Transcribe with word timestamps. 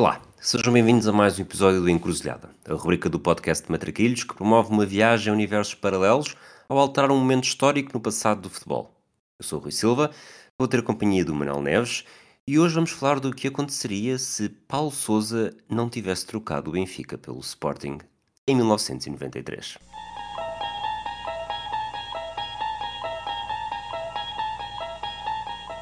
Olá, 0.00 0.18
sejam 0.40 0.72
bem-vindos 0.72 1.06
a 1.06 1.12
mais 1.12 1.38
um 1.38 1.42
episódio 1.42 1.82
do 1.82 1.90
Encruzilhada, 1.90 2.48
a 2.66 2.72
rubrica 2.72 3.06
do 3.06 3.20
podcast 3.20 3.66
de 3.66 3.70
Matraquilhos 3.70 4.24
que 4.24 4.34
promove 4.34 4.70
uma 4.70 4.86
viagem 4.86 5.30
a 5.30 5.34
universos 5.34 5.74
paralelos 5.74 6.34
ao 6.70 6.78
alterar 6.78 7.10
um 7.10 7.18
momento 7.18 7.44
histórico 7.44 7.90
no 7.92 8.00
passado 8.00 8.40
do 8.40 8.48
futebol. 8.48 8.98
Eu 9.38 9.44
sou 9.44 9.58
o 9.58 9.62
Rui 9.62 9.70
Silva, 9.70 10.10
vou 10.58 10.66
ter 10.66 10.78
a 10.78 10.82
companhia 10.82 11.22
do 11.22 11.34
Manuel 11.34 11.60
Neves 11.60 12.06
e 12.46 12.58
hoje 12.58 12.76
vamos 12.76 12.92
falar 12.92 13.20
do 13.20 13.30
que 13.30 13.48
aconteceria 13.48 14.16
se 14.16 14.48
Paulo 14.48 14.90
Sousa 14.90 15.54
não 15.68 15.86
tivesse 15.86 16.24
trocado 16.24 16.70
o 16.70 16.72
Benfica 16.72 17.18
pelo 17.18 17.40
Sporting 17.40 17.98
em 18.46 18.56
1993. 18.56 19.76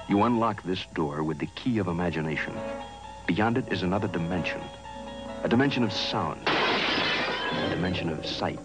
You 0.08 0.24
unlock 0.24 0.60
this 0.64 0.88
door 0.92 1.22
with 1.22 1.38
the 1.38 1.46
key 1.54 1.78
of 1.78 1.88
imagination. 1.88 2.52
Beyond 3.28 3.58
it 3.58 3.70
is 3.70 3.82
another 3.82 4.08
dimension. 4.08 4.58
A 5.44 5.48
dimension 5.48 5.84
of 5.84 5.92
sound. 5.92 6.40
A 6.48 7.68
dimension 7.68 8.08
of 8.08 8.24
sight. 8.24 8.58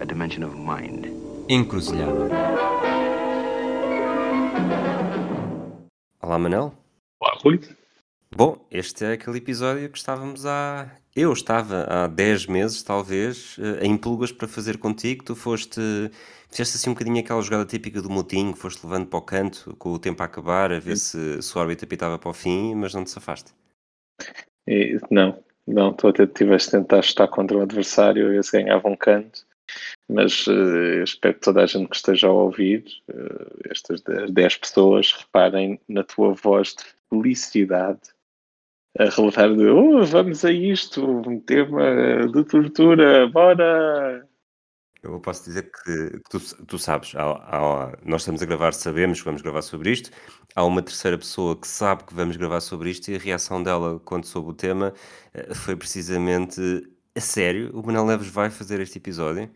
A 0.00 0.06
dimension 0.06 0.42
of 0.42 0.56
mind. 0.56 1.04
Encruzilhada. 1.50 2.30
Olá, 6.22 6.38
Manel. 6.38 6.72
Olá, 7.20 7.38
Rui. 7.44 7.60
Bom, 8.34 8.66
este 8.70 9.04
é 9.04 9.12
aquele 9.12 9.36
episódio 9.36 9.90
que 9.90 9.98
estávamos 9.98 10.46
há. 10.46 10.90
Eu 11.16 11.32
estava 11.32 11.84
há 11.84 12.06
10 12.08 12.46
meses, 12.46 12.82
talvez, 12.82 13.56
eh, 13.60 13.86
em 13.86 13.96
pulgas 13.96 14.32
para 14.32 14.48
fazer 14.48 14.78
contigo. 14.78 15.24
Tu 15.24 15.36
foste. 15.36 15.80
Fizeste 16.50 16.76
assim 16.76 16.90
um 16.90 16.92
bocadinho 16.92 17.20
aquela 17.20 17.40
jogada 17.40 17.64
típica 17.64 18.02
do 18.02 18.10
motinho, 18.10 18.54
foste 18.54 18.84
levando 18.84 19.06
para 19.06 19.18
o 19.18 19.22
canto 19.22 19.76
com 19.76 19.90
o 19.90 19.98
tempo 19.98 20.22
a 20.22 20.26
acabar, 20.26 20.72
a 20.72 20.80
ver 20.80 20.96
se, 20.96 21.40
se 21.40 21.56
o 21.56 21.60
árbitro 21.60 21.86
apitava 21.86 22.18
para 22.18 22.30
o 22.30 22.34
fim, 22.34 22.74
mas 22.74 22.94
não 22.94 23.04
te 23.04 23.10
safaste. 23.10 23.52
E, 24.66 24.98
não, 25.10 25.38
não, 25.66 25.92
tu 25.92 26.08
até 26.08 26.26
tiveste 26.26 26.70
de 26.70 26.78
tentar 26.78 27.00
estar 27.00 27.28
contra 27.28 27.58
o 27.58 27.62
adversário, 27.62 28.26
a 28.26 28.30
ver 28.30 28.44
se 28.44 28.52
ganhava 28.52 28.88
um 28.88 28.96
canto, 28.96 29.44
mas 30.08 30.46
uh, 30.46 31.02
espero 31.02 31.34
que 31.34 31.40
toda 31.40 31.62
a 31.62 31.66
gente 31.66 31.88
que 31.88 31.96
esteja 31.96 32.28
a 32.28 32.32
ouvir, 32.32 32.84
uh, 33.08 33.70
estas 33.70 34.00
10 34.00 34.56
pessoas, 34.56 35.12
reparem 35.12 35.80
na 35.88 36.04
tua 36.04 36.34
voz 36.34 36.74
de 36.74 36.84
felicidade 37.08 38.13
a 38.98 39.04
relatar 39.04 39.54
de 39.54 39.66
oh, 39.66 40.04
vamos 40.04 40.44
a 40.44 40.52
isto, 40.52 41.04
um 41.04 41.40
tema 41.40 42.26
de 42.32 42.44
tortura, 42.44 43.28
bora! 43.28 44.28
Eu 45.02 45.20
posso 45.20 45.44
dizer 45.44 45.70
que, 45.70 46.10
que 46.10 46.30
tu, 46.30 46.64
tu, 46.64 46.78
sabes, 46.78 47.14
há, 47.14 47.22
há, 47.22 47.98
nós 48.04 48.22
estamos 48.22 48.42
a 48.42 48.46
gravar, 48.46 48.72
sabemos 48.72 49.18
que 49.18 49.24
vamos 49.24 49.42
gravar 49.42 49.60
sobre 49.60 49.90
isto. 49.90 50.10
Há 50.54 50.64
uma 50.64 50.80
terceira 50.80 51.18
pessoa 51.18 51.54
que 51.54 51.68
sabe 51.68 52.04
que 52.04 52.14
vamos 52.14 52.36
gravar 52.38 52.60
sobre 52.60 52.88
isto 52.88 53.10
e 53.10 53.16
a 53.16 53.18
reação 53.18 53.62
dela 53.62 54.00
quando 54.00 54.24
soube 54.24 54.50
o 54.50 54.54
tema 54.54 54.94
eh, 55.34 55.52
foi 55.52 55.76
precisamente 55.76 56.58
a 57.14 57.20
sério. 57.20 57.70
O 57.74 57.84
Manuel 57.84 58.06
Neves 58.06 58.28
vai 58.28 58.48
fazer 58.48 58.80
este 58.80 58.96
episódio. 58.96 59.50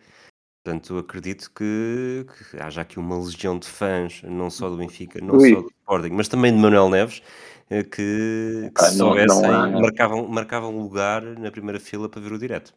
Portanto, 0.62 0.98
acredito 0.98 1.50
que, 1.54 2.26
que 2.26 2.62
haja 2.62 2.82
aqui 2.82 2.98
uma 2.98 3.18
legião 3.18 3.58
de 3.58 3.66
fãs, 3.66 4.20
não 4.24 4.50
só 4.50 4.68
do 4.68 4.76
Benfica, 4.76 5.18
não 5.18 5.36
Ui. 5.36 5.54
só 5.54 5.60
do 5.62 5.68
Sporting, 5.68 6.10
mas 6.10 6.28
também 6.28 6.52
de 6.52 6.58
Manuel 6.58 6.90
Neves, 6.90 7.22
que, 7.68 8.70
que 8.70 8.72
ah, 8.76 8.84
se 8.84 8.96
soubessem, 8.96 9.50
marcavam, 9.80 10.26
marcavam 10.26 10.78
lugar 10.78 11.22
na 11.22 11.50
primeira 11.50 11.78
fila 11.78 12.08
para 12.08 12.20
ver 12.20 12.32
o 12.32 12.38
direto. 12.38 12.74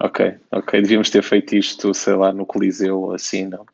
Ok, 0.00 0.38
ok. 0.52 0.80
Devíamos 0.80 1.10
ter 1.10 1.22
feito 1.22 1.56
isto, 1.56 1.92
sei 1.92 2.14
lá, 2.14 2.32
no 2.32 2.46
Coliseu, 2.46 3.12
assim, 3.12 3.46
não? 3.46 3.66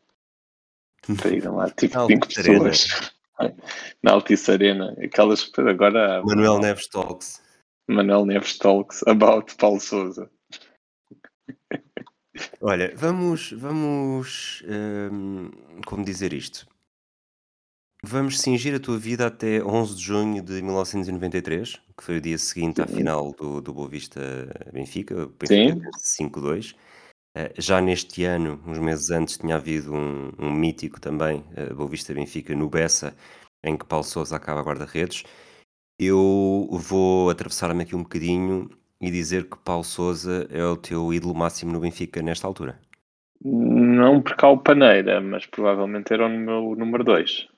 Para 1.20 1.30
ir 1.30 1.46
lá, 1.46 1.70
tipo, 1.70 2.06
cinco 2.06 2.26
pessoas. 2.26 3.12
Na 4.02 4.12
Altice 4.12 4.50
Arena. 4.50 4.96
Aquelas, 5.02 5.50
agora... 5.58 6.22
Manuel 6.24 6.60
Neves 6.60 6.88
Talks. 6.88 7.42
Manuel 7.86 8.24
Neves 8.24 8.56
Talks 8.56 9.02
about 9.06 9.54
Paulo 9.56 9.80
Souza. 9.80 10.30
Olha, 12.60 12.92
vamos, 12.96 13.52
vamos, 13.52 14.64
hum, 14.66 15.50
como 15.86 16.04
dizer 16.04 16.32
isto? 16.32 16.66
Vamos 18.06 18.38
cingir 18.38 18.74
a 18.74 18.78
tua 18.78 18.98
vida 18.98 19.26
até 19.26 19.64
11 19.64 19.96
de 19.96 20.02
junho 20.02 20.42
de 20.42 20.60
1993, 20.60 21.80
que 21.96 22.04
foi 22.04 22.18
o 22.18 22.20
dia 22.20 22.36
seguinte 22.36 22.82
à 22.82 22.86
final 22.86 23.32
do, 23.32 23.62
do 23.62 23.72
Boa 23.72 23.88
Vista 23.88 24.20
Benfica, 24.70 25.26
Sim. 25.44 25.80
5-2. 26.20 26.74
Eh, 27.34 27.54
já 27.56 27.80
neste 27.80 28.24
ano, 28.24 28.60
uns 28.66 28.78
meses 28.78 29.10
antes, 29.10 29.38
tinha 29.38 29.56
havido 29.56 29.94
um, 29.94 30.30
um 30.38 30.52
mítico 30.52 31.00
também, 31.00 31.42
uh, 31.56 31.74
Boa 31.74 31.88
Vista 31.88 32.12
Benfica, 32.12 32.54
no 32.54 32.68
Bessa, 32.68 33.16
em 33.64 33.74
que 33.74 33.86
Paulo 33.86 34.04
Sousa 34.04 34.36
acaba 34.36 34.60
guarda-redes. 34.60 35.24
Eu 35.98 36.68
vou 36.72 37.30
atravessar-me 37.30 37.84
aqui 37.84 37.96
um 37.96 38.02
bocadinho 38.02 38.68
e 39.00 39.10
dizer 39.10 39.48
que 39.48 39.56
Paulo 39.56 39.82
Sousa 39.82 40.46
é 40.50 40.62
o 40.62 40.76
teu 40.76 41.10
ídolo 41.10 41.34
máximo 41.34 41.72
no 41.72 41.80
Benfica 41.80 42.20
nesta 42.20 42.46
altura. 42.46 42.78
Não 43.42 44.18
o 44.18 44.58
Paneira, 44.58 45.22
mas 45.22 45.46
provavelmente 45.46 46.12
era 46.12 46.26
o 46.26 46.28
meu 46.28 46.76
número 46.76 47.02
2. 47.02 47.53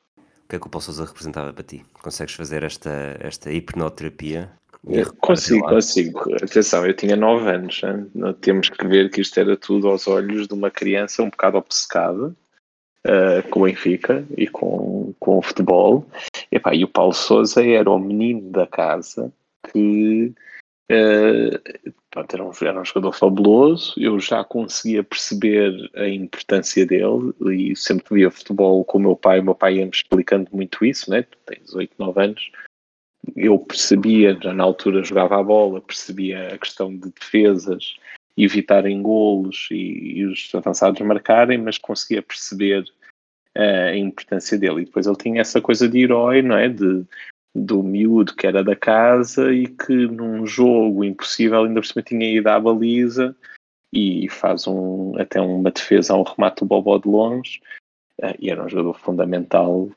O 0.47 0.49
que 0.49 0.55
é 0.55 0.59
que 0.61 0.67
o 0.69 0.71
Paulo 0.71 0.85
Sousa 0.85 1.05
representava 1.05 1.53
para 1.53 1.65
ti? 1.65 1.85
Consegues 2.01 2.35
fazer 2.35 2.63
esta, 2.63 3.17
esta 3.19 3.51
hipnoterapia? 3.51 4.49
Consigo, 5.21 5.67
consigo. 5.69 6.35
Atenção, 6.37 6.87
eu 6.87 6.95
tinha 6.95 7.17
9 7.17 7.51
anos. 7.51 7.83
Hein? 7.83 8.09
Temos 8.41 8.69
que 8.69 8.87
ver 8.87 9.11
que 9.11 9.21
isto 9.21 9.41
era 9.41 9.57
tudo 9.57 9.89
aos 9.89 10.07
olhos 10.07 10.47
de 10.47 10.55
uma 10.55 10.71
criança 10.71 11.25
um 11.25 11.31
bocado 11.31 11.59
obcecada 11.59 12.29
uh, 12.29 13.49
com 13.51 13.63
o 13.63 13.65
Benfica 13.65 14.25
e 14.37 14.47
com, 14.47 15.13
com 15.19 15.39
o 15.39 15.43
futebol. 15.43 16.07
E, 16.53 16.61
pá, 16.61 16.73
e 16.73 16.85
o 16.85 16.89
Paulo 16.89 17.13
Sousa 17.13 17.67
era 17.67 17.91
o 17.91 17.99
menino 17.99 18.49
da 18.53 18.69
casa 18.69 19.33
que 19.73 20.33
uh, 20.91 22.27
era, 22.33 22.45
um, 22.45 22.51
era 22.63 22.81
um 22.81 22.85
jogador 22.85 23.13
fabuloso, 23.13 23.95
eu 23.97 24.19
já 24.19 24.43
conseguia 24.45 25.05
perceber 25.05 25.91
a 25.95 26.09
importância 26.09 26.87
dele 26.87 27.33
e 27.53 27.77
sempre 27.77 28.15
via 28.15 28.31
futebol 28.31 28.85
com 28.85 28.99
o 28.99 29.01
meu 29.01 29.17
pai, 29.17 29.41
o 29.41 29.45
meu 29.45 29.55
pai 29.55 29.77
ia-me 29.77 29.91
explicando 29.93 30.49
muito 30.53 30.85
isso, 30.85 31.11
né? 31.11 31.25
tens 31.45 31.75
8, 31.75 31.95
9 31.99 32.21
anos, 32.23 32.51
eu 33.35 33.59
percebia, 33.59 34.39
já 34.41 34.53
na 34.53 34.65
altura 34.65 35.03
jogava 35.03 35.39
a 35.39 35.43
bola, 35.43 35.81
percebia 35.81 36.55
a 36.55 36.59
questão 36.59 36.97
de 36.97 37.11
defesas, 37.11 37.97
evitarem 38.37 39.03
golos 39.03 39.69
e, 39.71 40.19
e 40.19 40.25
os 40.27 40.55
avançados 40.55 41.01
marcarem, 41.01 41.59
mas 41.59 41.79
conseguia 41.79 42.23
perceber 42.23 42.85
uh, 43.57 43.91
a 43.91 43.97
importância 43.97 44.59
dele. 44.59 44.83
E 44.83 44.85
depois 44.85 45.07
ele 45.07 45.17
tinha 45.17 45.41
essa 45.41 45.61
coisa 45.61 45.89
de 45.89 46.01
herói, 46.03 46.43
não 46.43 46.57
é? 46.57 46.69
De 46.69 47.05
do 47.65 47.83
miúdo 47.83 48.35
que 48.35 48.47
era 48.47 48.63
da 48.63 48.77
casa 48.77 49.53
e 49.53 49.67
que 49.67 50.07
num 50.07 50.47
jogo 50.47 51.05
impossível 51.05 51.65
ainda 51.65 51.81
por 51.81 51.87
cima 51.87 52.03
tinha 52.03 52.31
ido 52.31 52.47
à 52.49 52.61
baliza 52.61 53.35
e 53.93 54.29
faz 54.29 54.67
um, 54.67 55.19
até 55.19 55.41
uma 55.41 55.71
defesa 55.71 56.13
a 56.13 56.19
um 56.19 56.23
remate 56.23 56.61
do 56.61 56.67
Bobó 56.67 56.99
de 56.99 57.09
longe 57.09 57.61
uh, 58.23 58.35
e 58.39 58.51
era 58.51 58.65
um 58.65 58.69
jogador 58.69 58.99
fundamental 58.99 59.89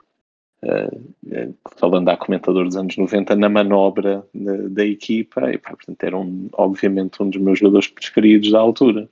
uh, 0.63 0.95
uh, 1.25 1.55
falando 1.77 2.09
a 2.09 2.17
comentador 2.17 2.63
dos 2.63 2.77
anos 2.77 2.95
90 2.95 3.35
na 3.35 3.49
manobra 3.49 4.25
da, 4.33 4.55
da 4.69 4.85
equipa 4.85 5.51
e 5.51 5.57
portanto 5.57 6.03
era 6.03 6.17
um, 6.17 6.47
obviamente 6.53 7.21
um 7.21 7.29
dos 7.29 7.41
meus 7.41 7.59
jogadores 7.59 7.87
preferidos 7.87 8.51
da 8.51 8.59
altura 8.59 9.09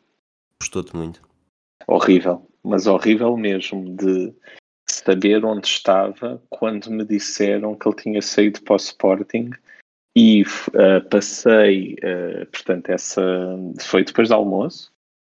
Gostou-te 0.61 0.95
muito? 0.95 1.21
Horrível, 1.87 2.45
mas 2.63 2.87
horrível 2.87 3.37
mesmo 3.37 3.95
de 3.95 4.33
saber 5.07 5.45
onde 5.45 5.67
estava 5.67 6.41
quando 6.49 6.91
me 6.91 7.05
disseram 7.05 7.75
que 7.75 7.87
ele 7.87 7.95
tinha 7.95 8.21
saído 8.21 8.61
para 8.61 8.73
o 8.73 8.77
Sporting 8.77 9.51
e 10.13 10.41
uh, 10.41 11.07
passei, 11.09 11.95
uh, 12.03 12.45
portanto, 12.47 12.89
essa 12.89 13.23
foi 13.79 14.03
depois 14.03 14.27
do 14.27 14.35
almoço. 14.35 14.91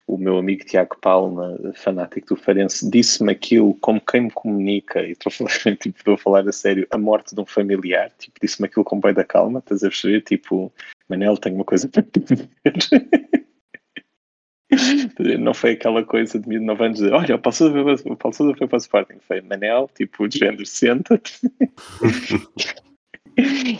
O 0.08 0.18
meu 0.18 0.40
amigo 0.40 0.66
Tiago 0.66 0.98
Palma, 1.00 1.56
fanático 1.76 2.34
do 2.34 2.36
Farense, 2.36 2.90
disse-me 2.90 3.32
aquilo 3.32 3.76
como 3.76 4.02
quem 4.02 4.22
me 4.22 4.32
comunica, 4.32 5.04
e 5.04 5.12
estou 5.12 5.30
a 5.30 5.34
falar, 5.34 5.52
tipo, 5.78 5.96
estou 6.00 6.14
a 6.16 6.18
falar 6.18 6.48
a 6.48 6.52
sério, 6.52 6.88
a 6.90 6.98
morte 6.98 7.36
de 7.36 7.42
um 7.42 7.46
familiar. 7.46 8.12
Tipo, 8.18 8.40
disse-me 8.42 8.68
aquilo 8.68 8.84
com 8.84 9.00
bem 9.00 9.14
da 9.14 9.24
calma, 9.24 9.60
estás 9.60 9.84
a 9.84 9.90
perceber? 9.90 10.22
Tipo, 10.22 10.74
Manel, 11.08 11.38
tenho 11.38 11.56
uma 11.56 11.66
coisa 11.66 11.88
para 11.88 12.02
te 12.02 12.20
dizer. 12.22 12.50
Não 15.40 15.54
foi 15.54 15.72
aquela 15.72 16.04
coisa 16.04 16.40
de 16.40 16.48
19 16.48 16.84
anos 16.84 17.00
de 17.00 17.12
olha, 17.12 17.36
o 17.36 17.40
Paulo 17.40 17.56
Sousa 17.56 18.56
foi 18.56 18.68
para 18.68 18.76
o 18.76 18.78
Sporting. 18.78 19.20
Foi 19.20 19.42
Manel, 19.42 19.90
tipo, 19.96 20.28
de 20.28 20.38
género, 20.38 20.66
senta-te. 20.66 21.40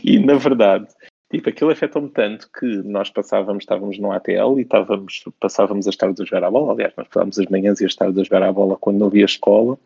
e 0.04 0.20
na 0.20 0.36
verdade, 0.36 0.88
tipo, 1.32 1.50
aquilo 1.50 1.70
afetou-me 1.70 2.10
tanto 2.10 2.50
que 2.52 2.66
nós 2.84 3.10
passávamos, 3.10 3.64
estávamos 3.64 4.00
no 4.00 4.12
ATL 4.12 4.58
e 4.58 4.62
estávamos, 4.62 5.24
passávamos 5.40 5.88
as 5.88 5.96
tardes 5.96 6.22
a 6.22 6.26
jogar 6.26 6.44
a 6.46 6.52
bola. 6.52 6.74
Aliás, 6.74 6.94
nós 6.98 7.08
passávamos 7.08 7.38
as 7.38 7.46
manhãs 7.48 7.80
e 7.82 7.86
as 7.86 7.96
tardes 7.96 8.18
a 8.18 8.24
jogar 8.24 8.44
a 8.44 8.52
bola 8.52 8.76
quando 8.78 8.98
não 8.98 9.08
havia 9.08 9.26
escola. 9.26 9.78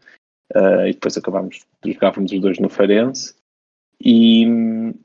Uh, 0.55 0.87
e 0.87 0.93
depois 0.93 1.17
acabámos, 1.17 1.65
jogávamos 1.85 2.31
os 2.31 2.39
dois 2.39 2.59
no 2.59 2.69
Farense. 2.69 3.33
E, 4.05 4.45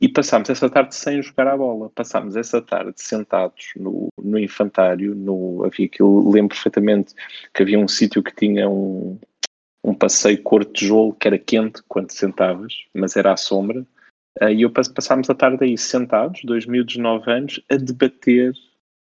e, 0.00 0.09
passámos 0.09 0.50
essa 0.50 0.69
tarde 0.69 0.93
sem 0.93 1.23
jogar 1.23 1.47
a 1.47 1.56
bola. 1.56 1.89
Passámos 1.91 2.35
essa 2.35 2.61
tarde 2.61 2.95
sentados 2.97 3.67
no, 3.77 4.09
no 4.21 4.37
infantário. 4.37 5.15
No, 5.15 5.65
havia 5.65 5.87
aquilo, 5.87 6.29
lembro 6.29 6.56
perfeitamente 6.56 7.15
que 7.55 7.62
havia 7.62 7.79
um 7.79 7.87
sítio 7.87 8.25
que 8.25 8.35
tinha 8.35 8.69
um, 8.69 9.17
um 9.85 9.95
passeio 9.95 10.43
cor 10.43 10.65
de 10.65 10.73
tijolo 10.73 11.15
que 11.15 11.29
era 11.29 11.39
quente 11.39 11.81
quando 11.87 12.11
sentavas, 12.11 12.75
mas 12.93 13.15
era 13.15 13.33
à 13.33 13.37
sombra. 13.37 13.87
Uh, 14.43 14.49
e 14.49 14.62
eu 14.62 14.71
passámos 14.71 15.31
a 15.31 15.35
tarde 15.35 15.65
aí 15.65 15.79
sentados, 15.79 16.41
dois 16.43 16.67
miúdos 16.67 16.95
de 16.95 17.00
9 17.00 17.31
anos, 17.31 17.61
a 17.71 17.77
debater 17.77 18.53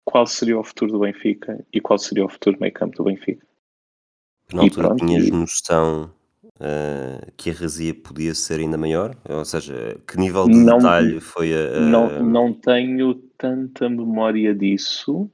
qual 0.04 0.26
seria 0.26 0.58
o 0.58 0.64
futuro 0.64 0.92
do 0.94 1.00
Benfica 1.02 1.64
e 1.72 1.80
qual 1.80 2.00
seria 2.00 2.26
o 2.26 2.30
futuro 2.30 2.58
meio 2.60 2.74
campo 2.74 2.98
do 2.98 3.04
Benfica. 3.04 3.46
Na 4.52 4.64
altura 4.64 4.88
pronto, 4.88 5.06
tinhas 5.06 5.30
noção 5.30 6.12
uh, 6.60 7.32
que 7.38 7.50
a 7.50 7.54
razia 7.54 7.94
podia 7.94 8.34
ser 8.34 8.60
ainda 8.60 8.78
maior? 8.78 9.16
Ou 9.28 9.46
seja, 9.46 9.98
que 10.08 10.18
nível 10.18 10.48
de 10.48 10.56
não, 10.56 10.78
detalhe 10.78 11.20
foi 11.20 11.54
a, 11.54 11.78
a... 11.78 11.80
Não, 11.82 12.24
não 12.24 12.54
tenho 12.54 13.16
tanta 13.38 13.90
memória 13.90 14.54
disso, 14.54 15.30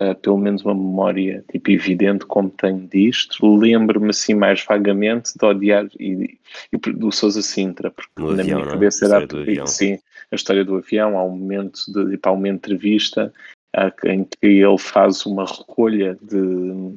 uh, 0.00 0.14
pelo 0.20 0.38
menos 0.38 0.62
uma 0.64 0.74
memória 0.74 1.44
tipo 1.50 1.70
evidente 1.70 2.26
como 2.26 2.50
tenho 2.50 2.86
disto. 2.88 3.56
Lembro-me 3.56 4.10
assim 4.10 4.34
mais 4.34 4.64
vagamente 4.64 5.32
de 5.38 5.44
odiar 5.44 5.88
e, 5.98 6.38
e 6.72 6.92
do 6.92 7.10
Sousa 7.10 7.42
Sintra, 7.42 7.90
porque 7.90 8.12
no 8.18 8.32
na 8.34 8.42
avião, 8.42 8.58
minha 8.58 8.68
é? 8.68 8.72
cabeça 8.72 9.04
era 9.06 9.18
a, 9.62 9.66
sim, 9.66 9.98
a 10.30 10.34
história 10.34 10.64
do 10.64 10.76
avião. 10.76 11.18
Há 11.18 11.24
um 11.24 11.36
momento 11.36 11.80
de, 11.92 12.10
tipo, 12.10 12.28
há 12.28 12.32
uma 12.32 12.48
entrevista 12.48 13.32
uh, 13.76 14.08
em 14.08 14.24
que 14.24 14.46
ele 14.46 14.78
faz 14.78 15.26
uma 15.26 15.44
recolha 15.44 16.18
de 16.22 16.96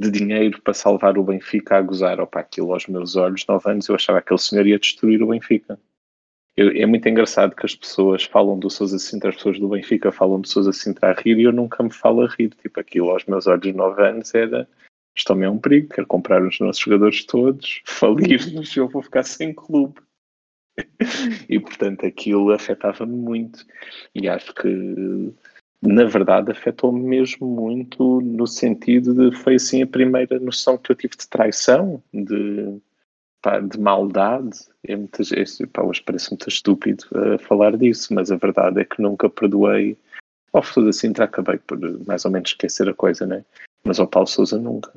de 0.00 0.10
dinheiro 0.10 0.62
para 0.62 0.72
salvar 0.72 1.18
o 1.18 1.22
Benfica 1.22 1.76
a 1.76 1.82
gozar. 1.82 2.18
Opa, 2.20 2.40
aquilo 2.40 2.72
aos 2.72 2.86
meus 2.86 3.16
olhos, 3.16 3.44
9 3.46 3.70
anos, 3.70 3.86
eu 3.86 3.94
achava 3.94 4.20
que 4.20 4.28
aquele 4.28 4.40
senhor 4.40 4.66
ia 4.66 4.78
destruir 4.78 5.22
o 5.22 5.28
Benfica. 5.28 5.78
Eu, 6.56 6.70
é 6.70 6.86
muito 6.86 7.06
engraçado 7.06 7.54
que 7.54 7.66
as 7.66 7.74
pessoas 7.74 8.24
falam 8.24 8.58
do 8.58 8.70
Sousa 8.70 8.98
Sintra, 8.98 9.28
as 9.28 9.36
pessoas 9.36 9.60
do 9.60 9.68
Benfica 9.68 10.10
falam 10.10 10.40
do 10.40 10.48
Sousa 10.48 10.72
Sintra 10.72 11.10
a 11.10 11.12
rir 11.12 11.38
e 11.38 11.44
eu 11.44 11.52
nunca 11.52 11.82
me 11.82 11.92
falo 11.92 12.22
a 12.22 12.28
rir. 12.28 12.48
Tipo, 12.62 12.80
aquilo 12.80 13.10
aos 13.10 13.26
meus 13.26 13.46
olhos, 13.46 13.74
9 13.74 14.02
anos, 14.02 14.34
era 14.34 14.66
isto 15.14 15.32
é 15.32 15.50
um 15.50 15.58
perigo, 15.58 15.94
quero 15.94 16.06
comprar 16.06 16.42
os 16.42 16.58
nossos 16.60 16.80
jogadores 16.80 17.24
todos, 17.26 17.82
falir-nos, 17.86 18.74
eu 18.74 18.88
vou 18.88 19.02
ficar 19.02 19.22
sem 19.22 19.52
clube. 19.52 20.00
e 21.46 21.60
portanto 21.60 22.06
aquilo 22.06 22.52
afetava-me 22.52 23.14
muito. 23.14 23.66
E 24.14 24.28
acho 24.28 24.54
que 24.54 25.34
na 25.82 26.04
verdade 26.04 26.50
afetou-me 26.50 27.00
mesmo 27.00 27.46
muito 27.46 28.20
no 28.20 28.46
sentido 28.46 29.14
de 29.14 29.36
foi 29.36 29.54
assim 29.54 29.82
a 29.82 29.86
primeira 29.86 30.38
noção 30.38 30.76
que 30.76 30.92
eu 30.92 30.96
tive 30.96 31.16
de 31.16 31.26
traição, 31.26 32.02
de, 32.12 32.80
pá, 33.40 33.60
de 33.60 33.78
maldade. 33.78 34.58
É 34.84 34.94
muitas, 34.94 35.32
é, 35.32 35.44
pá, 35.72 35.82
hoje 35.82 36.02
parece 36.02 36.30
muito 36.30 36.48
estúpido 36.48 37.04
uh, 37.12 37.38
falar 37.38 37.76
disso, 37.76 38.12
mas 38.12 38.30
a 38.30 38.36
verdade 38.36 38.80
é 38.80 38.84
que 38.84 39.00
nunca 39.00 39.30
perdoei. 39.30 39.96
Ao 40.52 40.62
futuro 40.62 40.88
assim, 40.88 41.12
já 41.16 41.24
acabei 41.24 41.58
por 41.58 41.78
mais 42.06 42.24
ou 42.24 42.30
menos 42.30 42.50
esquecer 42.50 42.88
a 42.88 42.94
coisa, 42.94 43.26
né? 43.26 43.44
Mas 43.84 43.98
ao 43.98 44.08
Paulo 44.08 44.26
Souza 44.26 44.58
nunca. 44.58 44.92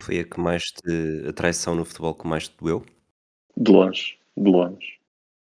Foi 0.00 0.18
a 0.18 0.24
que 0.24 0.40
mais 0.40 0.64
te, 0.72 1.28
a 1.28 1.32
traição 1.32 1.74
no 1.74 1.84
futebol 1.84 2.14
que 2.14 2.26
mais 2.26 2.48
te 2.48 2.56
doeu? 2.58 2.84
De 3.56 3.70
longe, 3.70 4.18
de 4.36 4.50
longe 4.50 4.99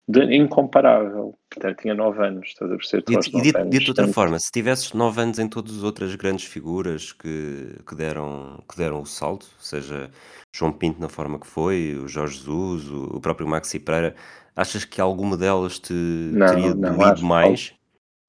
de, 0.08 0.36
incomparável. 0.36 1.36
Portanto, 1.50 1.82
tinha 1.82 1.94
9 1.94 2.24
anos, 2.24 2.48
estás 2.48 2.70
a 2.70 2.76
perceber? 2.76 3.04
E, 3.08 3.14
e 3.14 3.42
dito, 3.42 3.58
anos, 3.58 3.70
de 3.70 3.78
outra 3.78 3.94
portanto... 3.94 4.14
forma, 4.14 4.38
se 4.38 4.52
tivesses 4.52 4.92
9 4.92 5.20
anos 5.20 5.38
em 5.38 5.48
todas 5.48 5.76
as 5.78 5.82
outras 5.82 6.14
grandes 6.14 6.44
figuras 6.44 7.12
que, 7.12 7.78
que, 7.86 7.94
deram, 7.94 8.62
que 8.68 8.76
deram 8.76 9.00
o 9.00 9.06
salto, 9.06 9.46
seja 9.58 10.10
João 10.52 10.72
Pinto 10.72 11.00
na 11.00 11.08
forma 11.08 11.38
que 11.38 11.46
foi, 11.46 11.98
o 12.02 12.06
Jorge 12.06 12.38
Jesus, 12.38 12.88
o, 12.90 13.20
próprio 13.20 13.48
Maxi 13.48 13.78
Pereira, 13.78 14.14
achas 14.54 14.84
que 14.84 15.00
alguma 15.00 15.36
delas 15.36 15.78
te 15.78 15.92
não, 15.92 16.46
teria 16.46 16.74
doído 16.74 17.22
mais? 17.22 17.74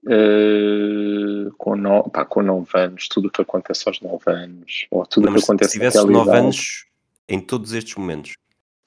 Uh, 0.05 1.51
com, 1.57 1.75
no, 1.75 2.09
pá, 2.09 2.23
com 2.23 2.41
9 2.41 2.69
anos, 2.75 3.07
tudo 3.07 3.27
o 3.27 3.31
que 3.31 3.41
acontece 3.41 3.83
aos 3.87 4.01
9 4.01 4.23
anos, 4.27 4.87
ou 4.89 5.05
tudo 5.05 5.29
o 5.29 5.33
que 5.33 5.43
acontece 5.43 5.71
Se 5.71 5.77
tivesses 5.77 6.03
9 6.03 6.31
anos 6.31 6.85
em 7.29 7.41
todos 7.41 7.73
estes 7.73 7.95
momentos, 7.95 8.35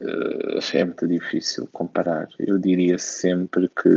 é 0.00 0.84
muito 0.84 1.06
difícil 1.06 1.68
comparar. 1.72 2.28
Eu 2.38 2.58
diria 2.58 2.98
sempre 2.98 3.68
que 3.68 3.88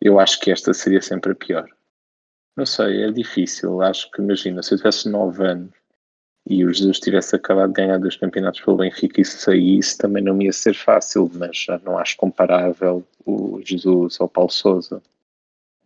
eu 0.00 0.20
acho 0.20 0.40
que 0.40 0.50
esta 0.50 0.72
seria 0.72 1.02
sempre 1.02 1.32
a 1.32 1.34
pior. 1.34 1.68
Não 2.56 2.64
sei, 2.64 3.02
é 3.02 3.10
difícil. 3.10 3.82
Acho 3.82 4.10
que, 4.10 4.22
imagina, 4.22 4.62
se 4.62 4.74
eu 4.74 4.78
tivesse 4.78 5.08
9 5.08 5.44
anos 5.44 5.74
e 6.48 6.64
o 6.64 6.72
Jesus 6.72 7.00
tivesse 7.00 7.34
acabado 7.34 7.72
de 7.72 7.82
ganhar 7.82 7.98
dois 7.98 8.16
campeonatos 8.16 8.60
pelo 8.60 8.76
Benfica 8.76 9.20
e 9.20 9.24
saísse, 9.24 9.98
também 9.98 10.22
não 10.22 10.40
ia 10.40 10.52
ser 10.52 10.74
fácil, 10.74 11.30
mas 11.34 11.56
já 11.56 11.78
não 11.84 11.98
acho 11.98 12.16
comparável 12.16 13.04
o 13.24 13.60
Jesus 13.62 14.20
ao 14.20 14.28
Paulo 14.28 14.50
Souza. 14.50 15.02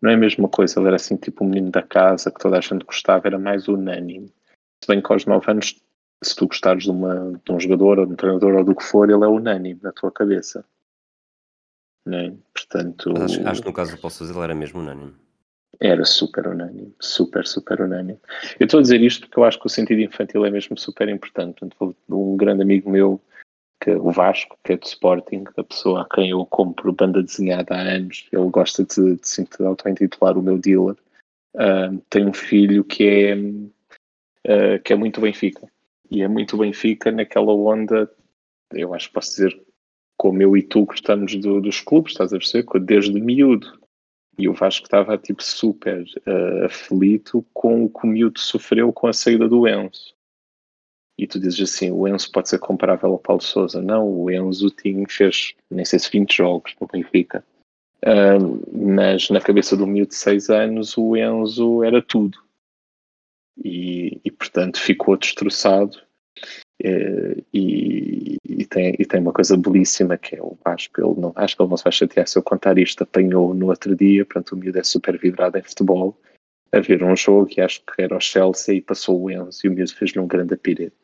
Não 0.02 0.10
é 0.10 0.14
a 0.14 0.18
mesma 0.18 0.48
coisa, 0.48 0.78
ele 0.78 0.88
era 0.88 0.96
assim 0.96 1.16
tipo 1.16 1.44
o 1.44 1.46
menino 1.46 1.70
da 1.70 1.82
casa 1.82 2.30
que 2.30 2.38
toda 2.38 2.58
a 2.58 2.60
gente 2.60 2.84
gostava, 2.84 3.26
era 3.26 3.38
mais 3.38 3.68
unânime. 3.68 4.32
Se 4.82 4.88
bem 4.88 5.00
que 5.00 5.12
aos 5.12 5.24
9 5.24 5.50
anos 5.50 5.80
se 6.22 6.36
tu 6.36 6.46
gostares 6.46 6.84
de, 6.84 6.90
uma, 6.90 7.32
de, 7.44 7.52
um 7.52 7.58
jogador 7.58 7.98
ou 7.98 8.06
de 8.06 8.12
um 8.12 8.16
treinador 8.16 8.54
ou 8.54 8.64
do 8.64 8.74
que 8.74 8.84
for, 8.84 9.08
ele 9.08 9.24
é 9.24 9.28
unânime 9.28 9.80
na 9.82 9.92
tua 9.92 10.12
cabeça. 10.12 10.64
Né? 12.06 12.36
Portanto, 12.52 13.12
acho, 13.22 13.46
acho, 13.46 13.60
que 13.62 13.68
no 13.68 13.74
caso 13.74 13.92
do 13.92 14.00
Paulo 14.00 14.14
Sousa 14.14 14.32
ele 14.32 14.42
era 14.42 14.54
mesmo 14.54 14.80
unânime. 14.80 15.14
Era 15.78 16.04
super 16.04 16.46
unânime, 16.46 16.94
super, 17.00 17.46
super 17.46 17.80
unânime. 17.80 18.18
Eu 18.58 18.64
estou 18.64 18.80
a 18.80 18.82
dizer 18.82 19.00
isto 19.00 19.26
porque 19.26 19.38
eu 19.38 19.44
acho 19.44 19.58
que 19.58 19.66
o 19.66 19.70
sentido 19.70 20.00
infantil 20.00 20.44
é 20.44 20.50
mesmo 20.50 20.76
super 20.78 21.08
importante. 21.08 21.60
Portanto, 21.60 21.96
um 22.10 22.36
grande 22.36 22.62
amigo 22.62 22.90
meu, 22.90 23.20
que, 23.82 23.92
o 23.92 24.10
Vasco, 24.10 24.58
que 24.62 24.74
é 24.74 24.76
do 24.76 24.84
Sporting, 24.84 25.44
a 25.56 25.64
pessoa 25.64 26.02
a 26.02 26.14
quem 26.14 26.30
eu 26.30 26.44
compro 26.44 26.92
banda 26.92 27.22
desenhada 27.22 27.74
há 27.74 27.80
anos, 27.80 28.28
ele 28.30 28.50
gosta 28.50 28.84
de, 28.84 29.16
de 29.16 29.26
se 29.26 29.46
auto-intitular 29.60 30.36
o 30.36 30.42
meu 30.42 30.58
dealer, 30.58 30.96
uh, 31.54 31.98
tem 32.10 32.26
um 32.26 32.32
filho 32.34 32.84
que 32.84 33.06
é, 33.06 33.36
uh, 33.36 34.82
que 34.84 34.92
é 34.92 34.96
muito 34.96 35.20
Benfica 35.22 35.66
e 36.10 36.22
é 36.22 36.28
muito 36.28 36.56
Benfica 36.56 37.12
naquela 37.12 37.52
onda, 37.52 38.10
eu 38.72 38.92
acho 38.92 39.08
que 39.08 39.14
posso 39.14 39.30
dizer, 39.30 39.62
como 40.16 40.42
eu 40.42 40.56
e 40.56 40.62
tu 40.62 40.84
gostamos 40.84 41.36
do, 41.36 41.60
dos 41.60 41.80
clubes, 41.80 42.12
estás 42.12 42.32
a 42.32 42.38
perceber? 42.38 42.80
Desde 42.80 43.20
miúdo. 43.20 43.80
E 44.36 44.48
o 44.48 44.54
Vasco 44.54 44.86
estava 44.86 45.16
tipo 45.18 45.42
super 45.42 46.02
uh, 46.02 46.64
aflito 46.64 47.44
com 47.52 47.84
o 47.84 47.90
que 47.90 48.06
o 48.06 48.08
miúdo 48.08 48.40
sofreu 48.40 48.92
com 48.92 49.06
a 49.06 49.12
saída 49.12 49.48
do 49.48 49.68
Enzo. 49.68 50.14
E 51.18 51.26
tu 51.26 51.38
dizes 51.38 51.60
assim, 51.60 51.90
o 51.90 52.08
Enzo 52.08 52.32
pode 52.32 52.48
ser 52.48 52.58
comparável 52.58 53.10
ao 53.10 53.18
Paulo 53.18 53.42
Sousa. 53.42 53.82
Não, 53.82 54.08
o 54.08 54.30
Enzo 54.30 54.70
tinha, 54.70 55.06
fez 55.08 55.54
nem 55.70 55.84
sei 55.84 55.98
se 55.98 56.10
20 56.10 56.36
jogos 56.36 56.74
no 56.80 56.88
Benfica. 56.90 57.44
Uh, 58.02 58.96
mas 58.96 59.28
na 59.28 59.40
cabeça 59.40 59.76
do 59.76 59.86
miúdo 59.86 60.08
de 60.08 60.16
6 60.16 60.48
anos 60.48 60.96
o 60.96 61.16
Enzo 61.16 61.84
era 61.84 62.00
tudo 62.00 62.38
e, 63.56 64.20
e 64.24 64.30
portanto 64.30 64.80
ficou 64.80 65.16
destroçado. 65.16 65.98
É, 66.82 67.36
e, 67.52 68.38
e, 68.42 68.64
tem, 68.64 68.96
e 68.98 69.04
tem 69.04 69.20
uma 69.20 69.34
coisa 69.34 69.54
belíssima 69.54 70.16
que 70.16 70.36
é 70.36 70.42
o 70.42 70.56
Vasco, 70.64 70.98
ele 70.98 71.20
não, 71.20 71.30
acho 71.36 71.54
que 71.54 71.62
ele 71.62 71.68
não 71.68 71.76
se 71.76 71.84
vai 71.84 71.92
chatear 71.92 72.26
se 72.26 72.38
eu 72.38 72.42
contar 72.42 72.78
isto, 72.78 73.02
apanhou 73.02 73.52
no 73.52 73.66
outro 73.66 73.94
dia, 73.94 74.24
portanto 74.24 74.52
o 74.52 74.56
miúdo 74.56 74.78
é 74.78 74.82
super 74.82 75.18
vidrado 75.18 75.58
em 75.58 75.62
futebol, 75.62 76.18
a 76.72 76.80
ver 76.80 77.04
um 77.04 77.14
jogo 77.14 77.50
e 77.54 77.60
acho 77.60 77.82
que 77.82 78.00
era 78.00 78.16
o 78.16 78.20
Chelsea 78.20 78.76
e 78.76 78.80
passou 78.80 79.20
o 79.20 79.30
Enzo 79.30 79.60
e 79.64 79.68
o 79.68 79.72
miúdo 79.72 79.94
fez-lhe 79.94 80.20
um 80.20 80.26
grande 80.26 80.54
apirete. 80.54 80.96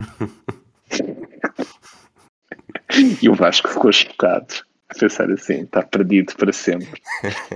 e 3.22 3.28
o 3.28 3.34
Vasco 3.34 3.68
ficou 3.68 3.92
chocado 3.92 4.54
a 4.88 4.98
pensar 4.98 5.30
assim, 5.30 5.62
está 5.62 5.82
perdido 5.82 6.34
para 6.36 6.52
sempre. 6.52 7.00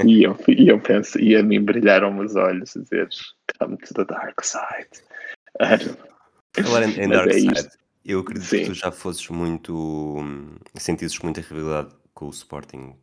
e, 0.05 0.23
eu, 0.23 0.37
e 0.49 0.69
eu 0.69 0.81
penso, 0.81 1.19
e 1.19 1.37
a 1.37 1.43
mim 1.43 1.61
brilharam 1.61 2.17
os 2.19 2.37
olhos 2.37 2.77
a 2.77 2.81
dizer, 2.81 3.09
come 3.59 3.77
to 3.79 3.95
the 3.95 4.05
dark 4.05 4.43
side. 4.43 4.89
Falar 6.63 6.85
em, 6.85 7.01
em 7.01 7.09
Dark 7.09 7.31
é 7.31 7.39
Side, 7.39 7.69
eu 8.05 8.21
acredito 8.21 8.49
Sim. 8.49 8.59
que 8.59 8.67
tu 8.67 8.75
já 8.75 8.91
fosses 8.91 9.29
muito. 9.29 10.23
sentisses 10.77 11.19
muita 11.21 11.41
rivalidade 11.41 11.95
com 12.13 12.27
o 12.27 12.31
Sporting 12.31 12.95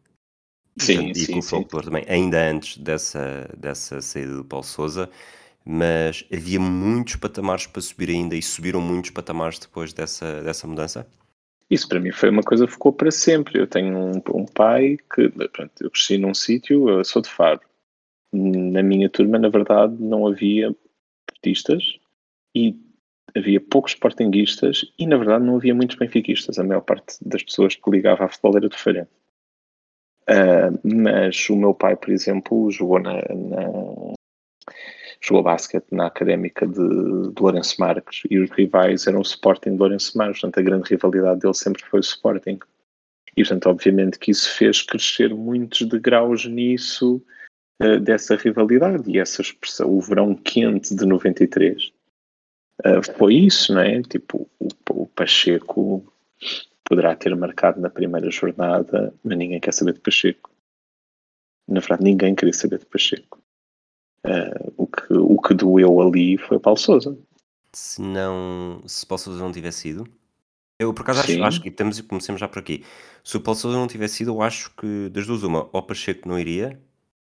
sim, 0.77 1.11
e 1.11 1.15
sim, 1.15 1.33
com 1.33 1.39
o 1.39 1.43
Folclore 1.43 1.85
também, 1.85 2.05
ainda 2.07 2.49
antes 2.49 2.77
dessa, 2.77 3.49
dessa 3.57 4.01
saída 4.01 4.35
do 4.35 4.45
Paulo 4.45 4.65
Souza, 4.65 5.09
mas 5.65 6.25
havia 6.33 6.59
muitos 6.59 7.17
patamares 7.17 7.67
para 7.67 7.81
subir 7.81 8.09
ainda 8.09 8.35
e 8.35 8.41
subiram 8.41 8.81
muitos 8.81 9.11
patamares 9.11 9.59
depois 9.59 9.93
dessa, 9.93 10.41
dessa 10.41 10.67
mudança? 10.67 11.07
Isso 11.69 11.87
para 11.87 11.99
mim 11.99 12.11
foi 12.11 12.29
uma 12.29 12.43
coisa 12.43 12.65
que 12.65 12.73
ficou 12.73 12.91
para 12.91 13.11
sempre. 13.11 13.59
Eu 13.59 13.67
tenho 13.67 13.97
um, 13.97 14.21
um 14.33 14.45
pai 14.45 14.97
que, 15.13 15.29
pronto, 15.29 15.71
eu 15.79 15.89
cresci 15.89 16.17
num 16.17 16.33
sítio, 16.33 16.89
eu 16.89 17.05
sou 17.05 17.21
de 17.21 17.29
Faro. 17.29 17.61
Na 18.33 18.81
minha 18.81 19.09
turma, 19.09 19.37
na 19.37 19.49
verdade, 19.49 19.95
não 19.99 20.25
havia 20.25 20.75
portistas 21.25 21.99
e 22.55 22.75
havia 23.35 23.59
poucos 23.59 23.93
sportinguistas 23.93 24.85
e, 24.97 25.05
na 25.05 25.17
verdade, 25.17 25.45
não 25.45 25.55
havia 25.55 25.75
muitos 25.75 25.97
benfiquistas. 25.97 26.57
A 26.57 26.63
maior 26.63 26.81
parte 26.81 27.17
das 27.21 27.43
pessoas 27.43 27.75
que 27.75 27.89
ligava 27.89 28.25
à 28.25 28.29
futebol 28.29 28.57
era 28.57 28.69
do 28.69 28.77
Falhante. 28.77 29.11
Uh, 30.29 30.79
mas 30.83 31.49
o 31.49 31.55
meu 31.55 31.73
pai, 31.73 31.95
por 31.95 32.09
exemplo, 32.09 32.71
jogou 32.71 32.99
na, 32.99 33.15
na 33.15 34.13
jogou 35.21 35.43
basquete 35.43 35.85
na 35.91 36.07
académica 36.07 36.65
de, 36.65 36.73
de 36.73 37.41
Lourenço 37.41 37.75
Marques 37.79 38.23
e 38.29 38.39
os 38.39 38.49
rivais 38.51 39.05
eram 39.05 39.19
o 39.19 39.23
Sporting 39.23 39.71
de 39.71 39.77
Lourenço 39.77 40.17
Marques, 40.17 40.41
portanto 40.41 40.59
a 40.59 40.63
grande 40.63 40.89
rivalidade 40.89 41.39
dele 41.39 41.53
sempre 41.53 41.83
foi 41.83 41.99
o 41.99 42.01
Sporting. 42.01 42.59
E 43.37 43.43
portanto, 43.43 43.67
obviamente 43.67 44.19
que 44.19 44.31
isso 44.31 44.49
fez 44.55 44.81
crescer 44.81 45.33
muitos 45.33 45.87
degraus 45.87 46.45
nisso, 46.45 47.23
uh, 47.81 47.99
dessa 47.99 48.35
rivalidade 48.35 49.09
e 49.09 49.19
essa 49.19 49.41
expressão, 49.41 49.89
o 49.89 50.01
verão 50.01 50.35
quente 50.35 50.95
de 50.95 51.05
93 51.05 51.91
Uh, 52.81 53.15
foi 53.15 53.35
isso, 53.35 53.73
não 53.73 53.81
é? 53.81 54.01
Tipo, 54.01 54.49
o, 54.59 54.67
o 54.89 55.07
Pacheco 55.07 56.03
poderá 56.83 57.15
ter 57.15 57.35
marcado 57.35 57.79
na 57.79 57.89
primeira 57.89 58.29
jornada, 58.31 59.13
mas 59.23 59.37
ninguém 59.37 59.59
quer 59.59 59.73
saber 59.73 59.93
de 59.93 59.99
Pacheco. 59.99 60.49
Na 61.67 61.79
verdade, 61.79 62.03
ninguém 62.03 62.33
queria 62.33 62.53
saber 62.53 62.79
de 62.79 62.85
Pacheco. 62.87 63.39
Uh, 64.25 64.73
o, 64.77 64.87
que, 64.87 65.13
o 65.13 65.39
que 65.39 65.53
doeu 65.53 66.01
ali 66.01 66.37
foi 66.37 66.57
o 66.57 66.59
Paulo 66.59 66.77
Souza. 66.77 67.17
Se 67.71 68.01
não, 68.01 68.81
se 68.85 69.05
Paulo 69.05 69.21
Souza 69.21 69.39
não 69.39 69.51
tivesse 69.51 69.89
ido, 69.89 70.07
eu 70.79 70.93
por 70.93 71.03
acaso 71.03 71.21
acho, 71.21 71.43
acho 71.43 71.61
que 71.61 71.71
temos 71.71 71.99
e 71.99 72.03
comecemos 72.03 72.39
já 72.39 72.47
por 72.47 72.59
aqui. 72.59 72.83
Se 73.23 73.37
o 73.37 73.41
Paulo 73.41 73.59
Souza 73.59 73.77
não 73.77 73.87
tivesse 73.87 74.23
ido, 74.23 74.31
eu 74.31 74.41
acho 74.41 74.75
que 74.75 75.09
das 75.09 75.27
duas 75.27 75.43
uma, 75.43 75.69
ou 75.71 75.83
Pacheco 75.83 76.27
não 76.27 76.39
iria, 76.39 76.81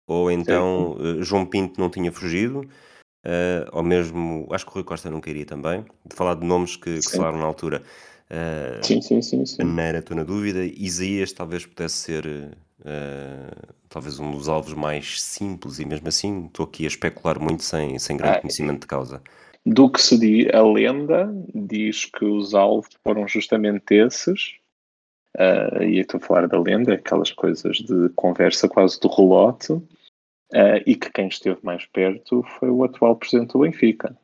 ou 0.06 0.30
então 0.30 0.92
uh, 0.92 1.22
João 1.22 1.46
Pinto 1.46 1.80
não 1.80 1.90
tinha 1.90 2.10
fugido, 2.12 2.60
uh, 2.60 3.68
ou 3.72 3.82
mesmo, 3.82 4.46
acho 4.50 4.64
que 4.64 4.70
o 4.72 4.74
Rui 4.74 4.84
Costa 4.84 5.10
não 5.10 5.20
queria 5.20 5.46
também, 5.46 5.84
de 6.04 6.14
falar 6.14 6.34
de 6.34 6.46
nomes 6.46 6.76
que, 6.76 7.00
que 7.00 7.16
falaram 7.16 7.38
na 7.38 7.44
altura. 7.44 7.82
Uh, 8.30 8.84
sim, 8.84 9.02
sim, 9.02 9.20
sim, 9.20 9.44
sim. 9.44 9.62
Neira, 9.62 9.98
estou 9.98 10.16
na 10.16 10.24
dúvida. 10.24 10.64
Isaías 10.64 11.32
talvez 11.32 11.66
pudesse 11.66 11.96
ser 11.96 12.26
uh, 12.26 13.74
talvez 13.88 14.18
um 14.18 14.30
dos 14.30 14.48
alvos 14.48 14.74
mais 14.74 15.22
simples, 15.22 15.78
e 15.78 15.84
mesmo 15.84 16.08
assim 16.08 16.46
estou 16.46 16.64
aqui 16.64 16.84
a 16.84 16.88
especular 16.88 17.38
muito 17.38 17.62
sem, 17.62 17.98
sem 17.98 18.16
grande 18.16 18.38
ah, 18.38 18.40
conhecimento 18.40 18.80
de 18.80 18.86
causa. 18.86 19.22
Do 19.64 19.90
que 19.90 20.00
se 20.00 20.18
diz, 20.18 20.52
a 20.52 20.62
lenda 20.62 21.32
diz 21.54 22.06
que 22.06 22.24
os 22.24 22.54
alvos 22.54 22.88
foram 23.04 23.28
justamente 23.28 23.94
esses, 23.94 24.54
uh, 25.38 25.82
e 25.82 25.98
estou 25.98 26.18
a 26.18 26.24
falar 26.24 26.48
da 26.48 26.60
lenda, 26.60 26.94
aquelas 26.94 27.30
coisas 27.30 27.78
de 27.78 28.08
conversa 28.16 28.68
quase 28.68 29.00
do 29.00 29.08
relote, 29.08 29.72
uh, 29.72 29.82
e 30.86 30.94
que 30.94 31.10
quem 31.10 31.28
esteve 31.28 31.58
mais 31.62 31.86
perto 31.86 32.42
foi 32.58 32.70
o 32.70 32.84
atual 32.84 33.16
presidente 33.16 33.52
do 33.52 33.60
Benfica 33.60 34.16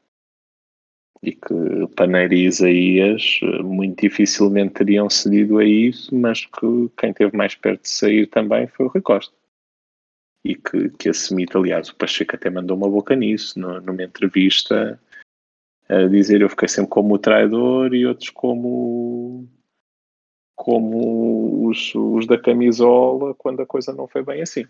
e 1.23 1.33
que 1.33 1.87
Paneira 1.97 2.35
e 2.35 2.47
Isaías 2.47 3.41
eh, 3.43 3.62
muito 3.62 4.00
dificilmente 4.00 4.75
teriam 4.75 5.11
cedido 5.11 5.59
a 5.59 5.65
isso, 5.65 6.15
mas 6.15 6.45
que 6.45 6.88
quem 6.97 7.11
esteve 7.11 7.37
mais 7.37 7.55
perto 7.55 7.83
de 7.83 7.88
sair 7.88 8.27
também 8.27 8.67
foi 8.69 8.87
o 8.87 8.88
Rui 8.88 9.03
Costa. 9.03 9.35
E 10.45 10.55
que, 10.55 10.91
que 10.91 11.09
assumiu, 11.09 11.49
aliás, 11.55 11.88
o 11.88 11.97
Pacheco 11.97 12.37
até 12.37 12.49
mandou 12.49 12.77
uma 12.77 12.88
boca 12.88 13.17
nisso, 13.17 13.59
no, 13.59 13.81
numa 13.81 14.05
entrevista, 14.05 15.00
a 15.88 16.07
dizer 16.07 16.41
eu 16.41 16.49
fiquei 16.49 16.69
sempre 16.69 16.91
como 16.91 17.15
o 17.15 17.19
traidor 17.19 17.93
e 17.95 18.07
outros 18.07 18.31
como 18.31 19.49
como 20.59 21.69
os, 21.69 21.95
os 21.95 22.27
da 22.27 22.37
camisola 22.37 23.33
quando 23.33 23.62
a 23.62 23.67
coisa 23.67 23.93
não 23.93 24.09
foi 24.09 24.25
bem 24.25 24.43
assim. 24.43 24.65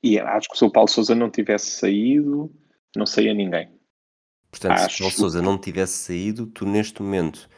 E 0.00 0.16
acho 0.16 0.48
que 0.48 0.56
se 0.56 0.64
o 0.64 0.70
Paulo 0.70 0.88
Souza 0.88 1.12
não 1.12 1.28
tivesse 1.28 1.66
saído, 1.70 2.48
não 2.96 3.04
saía 3.04 3.34
ninguém. 3.34 3.68
Portanto, 4.48 4.72
Acho... 4.72 4.94
se 4.94 4.98
Paulo 5.00 5.14
Sousa 5.16 5.42
não 5.42 5.58
tivesse 5.58 5.94
saído, 5.94 6.46
tu 6.46 6.64
neste 6.64 7.02
momento 7.02 7.50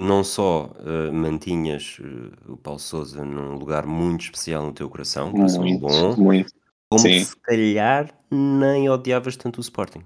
não 0.00 0.24
só 0.24 0.72
uh, 0.80 1.12
mantinhas 1.12 1.98
uh, 1.98 2.52
o 2.54 2.56
Paulo 2.56 2.80
Sousa 2.80 3.22
num 3.22 3.56
lugar 3.56 3.84
muito 3.84 4.22
especial 4.22 4.64
no 4.64 4.72
teu 4.72 4.88
coração, 4.88 5.32
coração 5.32 5.62
muito, 5.62 5.80
bom, 5.80 6.16
muito. 6.16 6.54
como 6.88 7.02
Sim. 7.02 7.22
se 7.22 7.36
calhar 7.36 8.18
nem 8.30 8.88
odiavas 8.88 9.36
tanto 9.36 9.58
o 9.58 9.60
Sporting. 9.60 10.02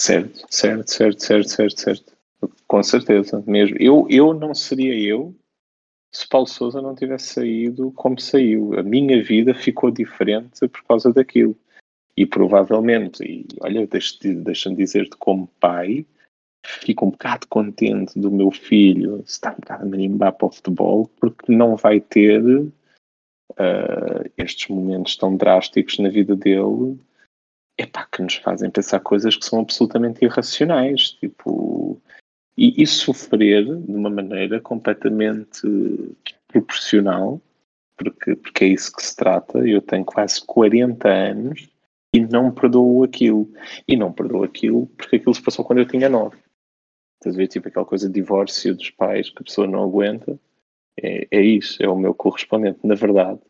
Certo, 0.00 0.46
certo, 0.48 0.88
certo, 0.88 1.20
certo, 1.20 1.48
certo, 1.48 1.80
certo. 1.80 2.13
Com 2.66 2.82
certeza, 2.82 3.42
mesmo. 3.46 3.76
Eu, 3.78 4.06
eu 4.10 4.34
não 4.34 4.54
seria 4.54 4.94
eu 4.98 5.34
se 6.12 6.28
Paulo 6.28 6.46
Sousa 6.46 6.80
não 6.80 6.94
tivesse 6.94 7.34
saído 7.34 7.90
como 7.92 8.20
saiu. 8.20 8.78
A 8.78 8.82
minha 8.82 9.22
vida 9.22 9.52
ficou 9.52 9.90
diferente 9.90 10.66
por 10.68 10.84
causa 10.84 11.12
daquilo. 11.12 11.56
E 12.16 12.24
provavelmente, 12.24 13.24
e 13.24 13.46
olha, 13.60 13.88
deixa-me 13.88 14.76
dizer-te 14.76 15.16
como 15.16 15.48
pai, 15.58 16.06
fico 16.64 17.04
um 17.04 17.10
bocado 17.10 17.48
contente 17.48 18.16
do 18.16 18.30
meu 18.30 18.52
filho 18.52 19.20
estar 19.26 19.52
um 19.52 19.56
bocado 19.56 19.82
a 19.82 19.86
marimbar 19.86 20.32
para 20.32 20.46
o 20.46 20.52
futebol, 20.52 21.10
porque 21.18 21.52
não 21.52 21.74
vai 21.74 22.00
ter 22.00 22.40
uh, 22.40 24.30
estes 24.38 24.68
momentos 24.68 25.16
tão 25.16 25.36
drásticos 25.36 25.98
na 25.98 26.08
vida 26.08 26.36
dele 26.36 26.96
epá, 27.76 28.06
que 28.06 28.22
nos 28.22 28.36
fazem 28.36 28.70
pensar 28.70 29.00
coisas 29.00 29.36
que 29.36 29.44
são 29.44 29.60
absolutamente 29.60 30.24
irracionais. 30.24 31.10
Tipo, 31.10 32.00
e, 32.56 32.82
e 32.82 32.86
sofrer 32.86 33.64
de 33.64 33.92
uma 33.92 34.10
maneira 34.10 34.60
completamente 34.60 35.62
proporcional, 36.48 37.40
porque, 37.96 38.36
porque 38.36 38.64
é 38.64 38.68
isso 38.68 38.92
que 38.92 39.04
se 39.04 39.14
trata. 39.14 39.58
Eu 39.58 39.80
tenho 39.82 40.04
quase 40.04 40.44
40 40.44 41.08
anos 41.08 41.68
e 42.12 42.20
não 42.20 42.52
perdoou 42.52 43.04
aquilo. 43.04 43.50
E 43.86 43.96
não 43.96 44.12
perdoou 44.12 44.44
aquilo 44.44 44.86
porque 44.96 45.16
aquilo 45.16 45.34
se 45.34 45.42
passou 45.42 45.64
quando 45.64 45.80
eu 45.80 45.88
tinha 45.88 46.08
nove. 46.08 46.36
Estás 47.14 47.34
a 47.34 47.38
ver? 47.38 47.48
Tipo 47.48 47.68
aquela 47.68 47.86
coisa 47.86 48.08
de 48.08 48.14
divórcio 48.14 48.74
dos 48.74 48.90
pais 48.90 49.30
que 49.30 49.38
a 49.40 49.44
pessoa 49.44 49.66
não 49.66 49.82
aguenta. 49.82 50.38
É, 51.00 51.26
é 51.30 51.42
isso, 51.42 51.82
é 51.82 51.88
o 51.88 51.96
meu 51.96 52.14
correspondente. 52.14 52.78
Na 52.84 52.94
verdade, 52.94 53.40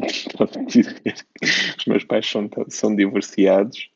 os 0.00 1.86
meus 1.86 2.04
pais 2.04 2.26
são, 2.26 2.48
são 2.68 2.96
divorciados 2.96 3.90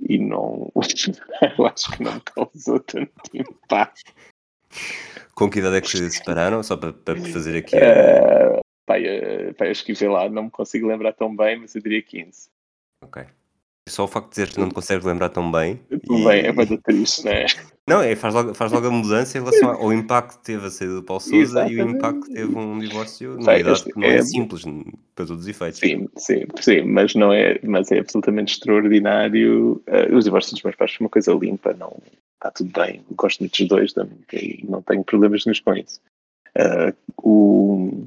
e 0.00 0.18
não. 0.18 0.72
Eu 1.58 1.66
acho 1.66 1.90
que 1.92 2.02
não 2.02 2.20
causou 2.20 2.80
tanto 2.80 3.12
impacto. 3.32 4.12
Com 5.34 5.50
que 5.50 5.58
idade 5.58 5.76
é 5.76 5.80
que 5.80 5.88
se 5.88 6.10
separaram? 6.10 6.62
Só 6.62 6.76
para, 6.76 6.92
para 6.92 7.16
fazer 7.16 7.58
aqui. 7.58 7.76
Uh, 7.76 8.60
pai, 8.86 9.04
uh, 9.04 9.54
pai, 9.54 9.70
acho 9.70 9.84
que 9.84 9.92
lá, 10.06 10.28
não 10.28 10.44
me 10.44 10.50
consigo 10.50 10.86
lembrar 10.86 11.12
tão 11.12 11.34
bem, 11.34 11.60
mas 11.60 11.74
eu 11.74 11.82
diria 11.82 12.02
15. 12.02 12.48
Ok. 13.02 13.24
Só 13.88 14.04
o 14.04 14.08
facto 14.08 14.28
de 14.28 14.34
dizer 14.34 14.52
que 14.52 14.60
não 14.60 14.68
te 14.68 14.74
consegues 14.74 15.04
lembrar 15.04 15.28
tão 15.28 15.50
bem. 15.50 15.76
Tão 16.06 16.18
e... 16.18 16.24
bem, 16.24 16.46
é 16.46 16.52
muito 16.52 16.78
triste, 16.78 17.24
não 17.24 17.32
é? 17.32 17.46
Não, 17.86 18.00
é, 18.00 18.16
faz, 18.16 18.32
logo, 18.32 18.54
faz 18.54 18.72
logo 18.72 18.86
a 18.86 18.90
mudança 18.90 19.36
em 19.36 19.42
relação 19.42 19.70
ao 19.70 19.92
impacto 19.92 20.38
que 20.38 20.44
teve 20.44 20.66
a 20.66 20.70
saída 20.70 20.94
do 20.94 21.02
Paulo 21.02 21.20
Souza 21.20 21.66
e 21.68 21.82
o 21.82 21.90
impacto 21.90 22.22
que 22.22 22.32
teve 22.32 22.56
um 22.56 22.78
divórcio 22.78 23.34
numa 23.34 23.58
idade 23.58 23.84
que 23.84 23.98
não 23.98 24.04
é, 24.04 24.16
é, 24.16 24.22
simples 24.22 24.64
para 25.14 25.26
todos 25.26 25.42
os 25.42 25.48
efeitos. 25.48 25.80
Sim, 25.80 26.08
sim, 26.16 26.46
sim, 26.60 26.80
mas 26.82 27.14
não 27.14 27.30
é, 27.30 27.60
mas 27.62 27.92
é 27.92 27.98
absolutamente 27.98 28.54
extraordinário. 28.54 29.82
Uh, 29.86 30.16
os 30.16 30.24
divórcios 30.24 30.54
dos 30.54 30.62
meus 30.62 30.76
pais 30.76 30.94
foi 30.94 31.04
uma 31.04 31.10
coisa 31.10 31.32
limpa, 31.34 31.74
não 31.74 31.94
está 32.36 32.50
tudo 32.50 32.72
bem. 32.72 33.04
Gosto 33.10 33.40
muito 33.40 33.58
dos 33.58 33.68
dois 33.68 33.94
e 34.32 34.64
não 34.66 34.80
tenho 34.80 35.04
problemas 35.04 35.44
nenhum 35.44 35.60
com 35.62 35.74
isso. 35.74 36.00
Uh, 36.56 36.96
o, 37.22 38.04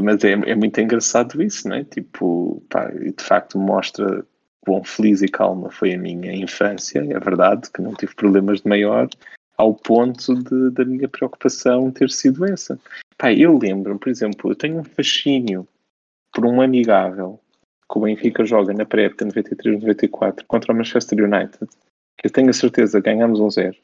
mas 0.00 0.24
é, 0.24 0.32
é 0.32 0.54
muito 0.56 0.80
engraçado 0.80 1.40
isso, 1.40 1.68
não 1.68 1.76
é? 1.76 1.84
Tipo, 1.84 2.62
pá, 2.68 2.88
de 2.88 3.22
facto 3.22 3.58
mostra 3.58 4.26
quão 4.64 4.82
feliz 4.84 5.22
e 5.22 5.28
calma 5.28 5.70
foi 5.70 5.94
a 5.94 5.98
minha 5.98 6.34
infância, 6.34 7.00
é 7.00 7.18
verdade 7.18 7.70
que 7.70 7.82
não 7.82 7.94
tive 7.94 8.14
problemas 8.14 8.60
de 8.60 8.68
maior, 8.68 9.08
ao 9.56 9.74
ponto 9.74 10.34
de, 10.34 10.70
da 10.70 10.84
minha 10.84 11.08
preocupação 11.08 11.90
ter 11.90 12.10
sido 12.10 12.44
essa. 12.44 12.78
Pai, 13.18 13.38
eu 13.38 13.58
lembro, 13.58 13.98
por 13.98 14.08
exemplo, 14.08 14.50
eu 14.50 14.56
tenho 14.56 14.78
um 14.78 14.84
fascínio 14.84 15.66
por 16.32 16.46
um 16.46 16.60
amigável 16.60 17.38
que 17.90 17.98
o 17.98 18.02
Benfica 18.02 18.44
joga 18.44 18.72
na 18.72 18.86
pré-época 18.86 19.26
93-94 19.26 20.44
contra 20.46 20.72
o 20.72 20.76
Manchester 20.76 21.22
United, 21.22 21.68
que 22.16 22.26
eu 22.26 22.30
tenho 22.30 22.50
a 22.50 22.54
certeza 22.54 23.00
ganhamos 23.00 23.38
um 23.38 23.50
zero. 23.50 23.76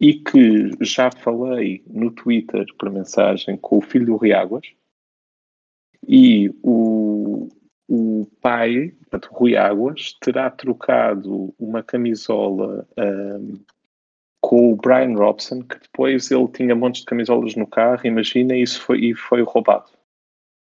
E 0.00 0.14
que 0.14 0.70
já 0.80 1.10
falei 1.12 1.84
no 1.86 2.10
Twitter 2.10 2.66
por 2.76 2.90
mensagem 2.90 3.56
com 3.56 3.78
o 3.78 3.82
filho 3.82 4.06
do 4.06 4.16
Riáguas, 4.16 4.66
e 6.06 6.52
o, 6.62 7.48
o 7.88 8.26
pai, 8.40 8.94
portanto, 9.00 9.28
Rui 9.32 9.56
Águas, 9.56 10.16
terá 10.20 10.50
trocado 10.50 11.54
uma 11.58 11.82
camisola 11.82 12.86
um, 12.96 13.58
com 14.40 14.72
o 14.72 14.76
Brian 14.76 15.14
Robson, 15.14 15.62
que 15.62 15.78
depois 15.78 16.30
ele 16.30 16.48
tinha 16.48 16.74
montes 16.74 17.02
de 17.02 17.06
camisolas 17.06 17.54
no 17.54 17.66
carro, 17.66 18.00
imagina, 18.04 18.56
isso 18.56 18.80
foi, 18.80 19.00
e 19.00 19.14
foi 19.14 19.42
roubado. 19.42 19.90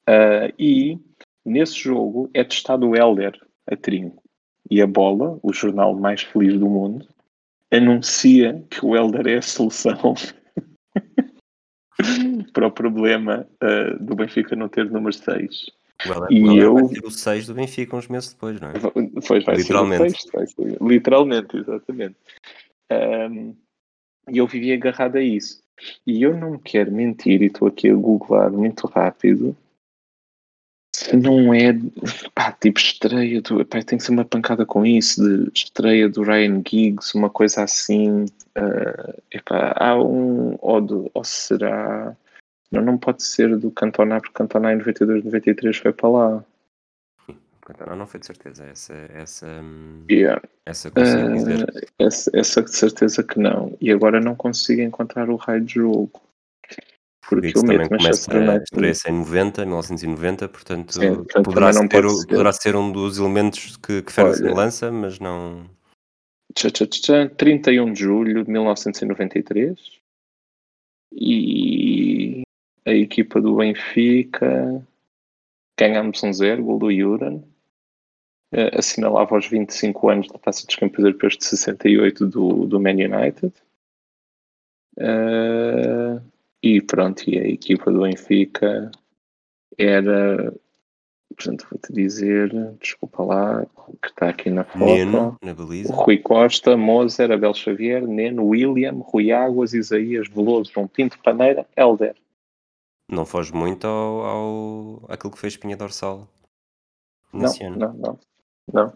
Uh, 0.09 0.52
e 0.59 0.99
nesse 1.44 1.78
jogo 1.78 2.28
é 2.35 2.42
testado 2.42 2.88
o 2.88 2.97
Helder 2.97 3.38
a 3.71 3.76
trinco. 3.76 4.23
E 4.71 4.80
a 4.82 4.87
bola, 4.87 5.38
o 5.42 5.52
jornal 5.52 5.94
mais 5.94 6.23
feliz 6.23 6.59
do 6.59 6.68
mundo, 6.68 7.06
anuncia 7.71 8.64
que 8.68 8.85
o 8.85 8.97
Helder 8.97 9.26
é 9.26 9.37
a 9.37 9.42
solução 9.42 10.14
para 12.52 12.66
o 12.66 12.73
problema 12.73 13.47
uh, 13.62 14.02
do 14.02 14.14
Benfica 14.14 14.56
não 14.56 14.68
ter 14.68 14.90
número 14.90 15.12
6. 15.12 15.66
E 16.30 16.59
eu... 16.59 16.75
vai 16.75 16.88
ser 16.88 17.04
o 17.04 17.11
6 17.11 17.47
do 17.47 17.54
Benfica 17.54 17.97
uns 17.97 18.09
meses 18.09 18.32
depois, 18.32 18.61
não 18.61 18.68
é? 18.68 18.73
Pois 19.26 19.44
vai 19.44 19.56
literalmente. 19.56 20.21
ser 20.21 20.28
o 20.28 20.47
6, 20.47 20.52
ser, 20.52 20.78
literalmente, 20.82 21.56
exatamente. 21.56 22.16
Um, 22.90 23.54
e 24.30 24.38
eu 24.38 24.47
vivi 24.47 24.73
agarrado 24.73 25.16
a 25.16 25.23
isso. 25.23 25.62
E 26.06 26.23
eu 26.23 26.37
não 26.37 26.59
quero 26.59 26.92
mentir, 26.92 27.42
e 27.42 27.47
estou 27.47 27.68
aqui 27.68 27.88
a 27.88 27.94
googlar 27.94 28.52
muito 28.52 28.87
rápido, 28.87 29.56
se 30.94 31.16
não 31.16 31.52
é 31.54 31.73
pá, 32.35 32.52
tipo 32.52 32.78
estreia 32.78 33.40
do. 33.40 33.64
Pá, 33.64 33.82
tem 33.82 33.99
que 33.99 34.04
ser 34.04 34.12
uma 34.12 34.25
pancada 34.25 34.66
com 34.66 34.85
isso, 34.85 35.23
de 35.23 35.50
estreia 35.54 36.09
do 36.09 36.23
Ryan 36.23 36.62
Giggs, 36.66 37.16
uma 37.16 37.30
coisa 37.30 37.62
assim. 37.64 38.25
Uh, 38.56 39.23
epá, 39.30 39.75
há 39.76 40.00
um. 40.00 40.56
Ou, 40.61 40.80
de, 40.80 41.11
ou 41.14 41.25
será 41.25 42.14
não, 42.73 42.81
não 42.81 42.99
pode 42.99 43.23
ser 43.23 43.57
do 43.59 43.71
Cantona, 43.71 44.19
porque 44.19 44.35
Cantona 44.35 44.73
em 44.73 44.79
92, 44.79 45.25
93 45.25 45.76
foi 45.76 45.93
para 45.93 46.09
lá. 46.09 46.45
Cantona 47.61 47.95
não 47.95 48.07
foi 48.07 48.19
de 48.19 48.26
certeza, 48.26 48.64
essa, 48.64 48.95
essa, 49.14 49.47
yeah. 50.11 50.43
essa 50.67 50.91
consigo 50.91 51.33
dizer. 51.33 51.62
Uh, 51.64 51.87
essa, 51.99 52.31
essa 52.35 52.62
de 52.62 52.75
certeza 52.75 53.23
que 53.23 53.38
não. 53.38 53.76
E 53.81 53.93
agora 53.93 54.21
não 54.21 54.35
consigo 54.35 54.81
encontrar 54.81 55.29
o 55.29 55.37
raio 55.37 55.61
de 55.61 55.75
jogo. 55.75 56.21
porque 57.21 57.49
o 57.50 57.52
também 57.52 57.87
começa 57.87 58.33
a 58.33 58.57
estreia-se 58.57 59.11
em 59.11 59.19
90, 59.19 59.64
1990, 59.67 60.49
portanto, 60.49 60.95
Sim, 60.95 61.14
portanto 61.14 61.45
poderá, 61.45 61.73
ser, 61.73 61.88
ser, 61.88 62.26
poderá 62.26 62.52
ser 62.52 62.75
um 62.75 62.91
dos 62.91 63.19
elementos 63.19 63.76
que, 63.76 64.02
que 64.02 64.12
faz 64.12 64.31
a 64.31 64.35
semelhança, 64.35 64.91
mas 64.91 65.19
não... 65.21 65.71
Tchá, 66.55 66.71
tchá, 66.71 66.87
tchá, 66.87 67.29
31 67.29 67.93
de 67.93 68.00
julho 68.00 68.45
de 68.45 68.50
1993 68.50 70.02
e 71.14 72.12
a 72.84 72.92
equipa 72.92 73.40
do 73.40 73.56
Benfica 73.56 74.86
ganhámos 75.78 76.22
um 76.22 76.32
zero, 76.32 76.64
gol 76.64 76.78
do 76.78 76.92
Juran 76.92 77.36
uh, 78.52 78.78
assinalava 78.78 79.36
os 79.36 79.46
25 79.46 80.08
anos 80.08 80.28
da 80.28 80.38
Taça 80.38 80.66
dos 80.66 80.76
Campeões 80.76 81.06
Europeus 81.06 81.36
de 81.36 81.44
68 81.44 82.26
do, 82.26 82.66
do 82.66 82.80
Man 82.80 82.92
United 82.92 83.52
uh, 84.98 86.22
e 86.62 86.80
pronto, 86.80 87.28
e 87.28 87.38
a 87.38 87.46
equipa 87.46 87.90
do 87.90 88.02
Benfica 88.02 88.90
era 89.78 90.52
portanto 91.34 91.66
vou-te 91.70 91.92
dizer, 91.92 92.52
desculpa 92.80 93.22
lá, 93.22 93.66
que 94.00 94.08
está 94.08 94.28
aqui 94.28 94.50
na 94.50 94.64
foto. 94.64 94.84
Neno, 94.84 95.36
na 95.42 95.54
baliza. 95.54 95.92
Rui 95.92 96.18
Costa, 96.18 96.76
Moser, 96.76 97.32
Abel 97.32 97.54
Xavier, 97.54 98.06
Neno, 98.06 98.44
William, 98.44 98.94
Rui 99.00 99.32
Águas, 99.32 99.72
Isaías, 99.72 100.28
Veloso, 100.28 100.70
João 100.72 100.86
Pinto, 100.86 101.18
Paneira, 101.20 101.66
Helder. 101.76 102.14
Não 103.12 103.26
foge 103.26 103.52
muito 103.52 103.87
ao, 103.87 104.25
ao 104.25 105.04
àquilo 105.07 105.33
que 105.33 105.38
fez 105.38 105.54
Pinha 105.54 105.76
Dorsal 105.76 106.26
nesse 107.31 107.62
não, 107.62 107.69
ano. 107.69 107.78
Não, 107.78 107.92
não, 107.92 108.21
não. 108.73 108.88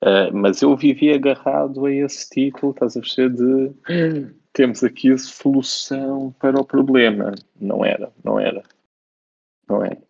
Uh, 0.00 0.32
mas 0.32 0.62
eu 0.62 0.76
vivi 0.76 1.12
agarrado 1.12 1.84
a 1.84 1.92
esse 1.92 2.30
título, 2.30 2.70
estás 2.70 2.96
a 2.96 3.00
perceber, 3.00 3.34
de 3.34 4.32
temos 4.54 4.84
aqui 4.84 5.10
a 5.10 5.18
solução 5.18 6.32
para 6.38 6.60
o 6.60 6.64
problema. 6.64 7.34
Não 7.60 7.84
era, 7.84 8.12
não 8.22 8.38
era. 8.38 8.62
Não 9.68 9.84
era. 9.84 10.00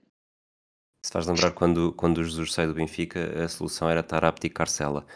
Se 1.03 1.11
faz 1.11 1.27
lembrar 1.27 1.53
quando, 1.53 1.95
quando 1.95 2.19
o 2.19 2.25
Jesus 2.25 2.53
sai 2.53 2.67
do 2.67 2.75
Benfica, 2.75 3.43
a 3.43 3.49
solução 3.49 3.89
era 3.89 4.01
estar 4.01 4.25
a 4.27 4.29
abdicar 4.29 4.69
Cela. 4.69 5.07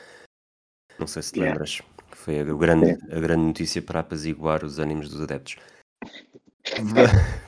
Não 0.99 1.07
sei 1.07 1.23
se 1.23 1.33
te 1.33 1.41
yeah. 1.41 1.53
lembras. 1.53 1.83
Foi 2.13 2.41
a 2.41 2.45
grande, 2.45 2.93
a 3.15 3.21
grande 3.21 3.45
notícia 3.45 3.83
para 3.83 4.01
apaziguar 4.01 4.65
os 4.65 4.79
ânimos 4.79 5.11
dos 5.11 5.21
adeptos. 5.21 5.57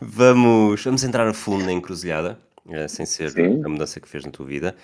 Vamos, 0.01 0.83
vamos 0.83 1.05
entrar 1.05 1.27
a 1.27 1.35
fundo 1.35 1.65
na 1.65 1.73
encruzilhada, 1.73 2.39
eh, 2.69 2.89
sem 2.89 3.07
ser 3.07 3.31
Sim. 3.31 3.63
a 3.65 3.69
mudança 3.69 4.01
que 4.01 4.09
fez 4.09 4.25
na 4.25 4.31
tua 4.31 4.47
vida. 4.47 4.77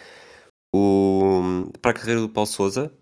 O, 0.75 1.71
para 1.83 1.91
a 1.91 1.95
carreira 1.95 2.21
do 2.21 2.29
Paulo 2.29 2.47
Souza, 2.47 2.93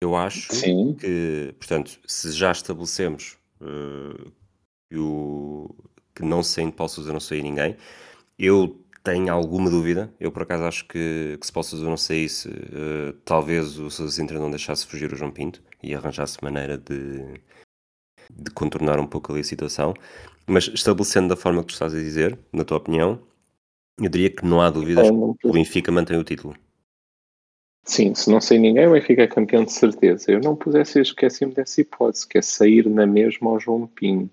eu 0.00 0.14
acho 0.14 0.54
Sim. 0.54 0.94
que, 0.94 1.54
portanto, 1.58 1.98
se 2.06 2.32
já 2.32 2.52
estabelecemos 2.52 3.36
uh, 3.60 4.30
que, 4.88 4.98
o, 4.98 5.74
que 6.14 6.22
não 6.22 6.42
saindo 6.42 6.72
Paulo 6.72 6.90
Souza 6.90 7.12
não 7.12 7.20
sair 7.20 7.42
ninguém, 7.42 7.76
eu 8.38 8.78
tenho 9.02 9.32
alguma 9.32 9.70
dúvida. 9.70 10.12
Eu, 10.20 10.30
por 10.30 10.42
acaso, 10.42 10.64
acho 10.64 10.84
que, 10.86 11.38
que 11.40 11.46
se 11.46 11.52
Paulo 11.52 11.66
Souza 11.66 11.84
não 11.84 11.96
saísse, 11.96 12.48
uh, 12.48 13.12
talvez 13.24 13.78
o 13.78 13.90
Sousa 13.90 14.12
Sintra 14.12 14.38
não 14.38 14.50
deixasse 14.50 14.86
fugir 14.86 15.12
o 15.12 15.16
João 15.16 15.30
Pinto 15.30 15.62
e 15.82 15.94
arranjasse 15.94 16.38
maneira 16.42 16.76
de, 16.76 17.40
de 18.30 18.50
contornar 18.52 19.00
um 19.00 19.06
pouco 19.06 19.32
ali 19.32 19.40
a 19.40 19.44
situação. 19.44 19.94
Mas 20.48 20.68
estabelecendo 20.68 21.28
da 21.28 21.36
forma 21.36 21.60
que 21.60 21.68
tu 21.68 21.72
estás 21.74 21.94
a 21.94 21.98
dizer, 21.98 22.38
na 22.50 22.64
tua 22.64 22.78
opinião, 22.78 23.20
eu 24.00 24.08
diria 24.08 24.30
que 24.30 24.46
não 24.46 24.60
há 24.62 24.70
dúvidas 24.70 25.08
que 25.38 25.46
o 25.46 25.52
Benfica 25.52 25.92
mantém 25.92 26.16
o 26.16 26.24
título. 26.24 26.56
Sim, 27.84 28.14
se 28.14 28.30
não 28.30 28.40
sei 28.40 28.58
ninguém, 28.58 28.86
o 28.86 28.92
Benfica 28.92 29.22
é 29.22 29.26
campeão 29.26 29.64
de 29.64 29.72
certeza. 29.72 30.30
Eu 30.30 30.40
não 30.40 30.56
pudesse 30.56 31.00
esquecer-me 31.00 31.54
dessa 31.54 31.80
hipótese, 31.80 32.26
que 32.26 32.38
é 32.38 32.42
sair 32.42 32.88
na 32.88 33.06
mesma 33.06 33.50
ao 33.50 33.60
João 33.60 33.86
Pinto. 33.86 34.30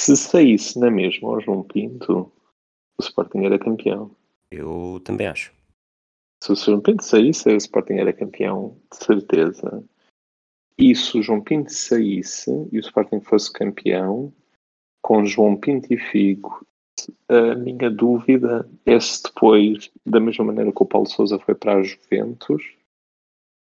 Se 0.00 0.16
saísse 0.16 0.78
na 0.78 0.90
mesma 0.90 1.28
ao 1.28 1.40
João 1.40 1.62
Pinto, 1.62 2.32
o 2.98 3.02
Sporting 3.02 3.44
era 3.44 3.58
campeão. 3.58 4.14
Eu 4.50 5.00
também 5.04 5.26
acho. 5.26 5.52
Se 6.42 6.52
o 6.52 6.56
João 6.56 6.80
Pinto 6.80 7.04
saísse, 7.04 7.48
o 7.48 7.56
Sporting 7.56 7.94
era 7.94 8.12
campeão, 8.12 8.80
de 8.90 9.04
certeza. 9.04 9.84
E 10.78 10.94
se 10.94 11.18
o 11.18 11.22
João 11.22 11.40
Pinto 11.40 11.72
saísse 11.72 12.50
e 12.70 12.78
o 12.78 12.80
Sporting 12.80 13.20
fosse 13.20 13.52
campeão, 13.52 14.32
com 15.02 15.24
João 15.24 15.56
Pinto 15.56 15.92
e 15.92 15.98
Figo, 15.98 16.64
a 17.28 17.54
minha 17.54 17.90
dúvida 17.90 18.68
é 18.86 18.98
se 19.00 19.22
depois, 19.24 19.90
da 20.06 20.20
mesma 20.20 20.44
maneira 20.44 20.72
que 20.72 20.82
o 20.82 20.86
Paulo 20.86 21.06
Souza 21.06 21.38
foi 21.38 21.54
para 21.54 21.74
a 21.74 21.82
Juventus, 21.82 22.62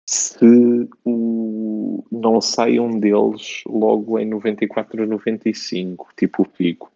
se 0.08 0.88
o, 1.04 2.04
não 2.10 2.40
sai 2.40 2.80
um 2.80 2.98
deles 2.98 3.62
logo 3.66 4.18
em 4.18 4.26
94 4.26 5.02
ou 5.02 5.08
95, 5.08 6.08
tipo 6.16 6.42
o 6.42 6.44
Figo. 6.44 6.90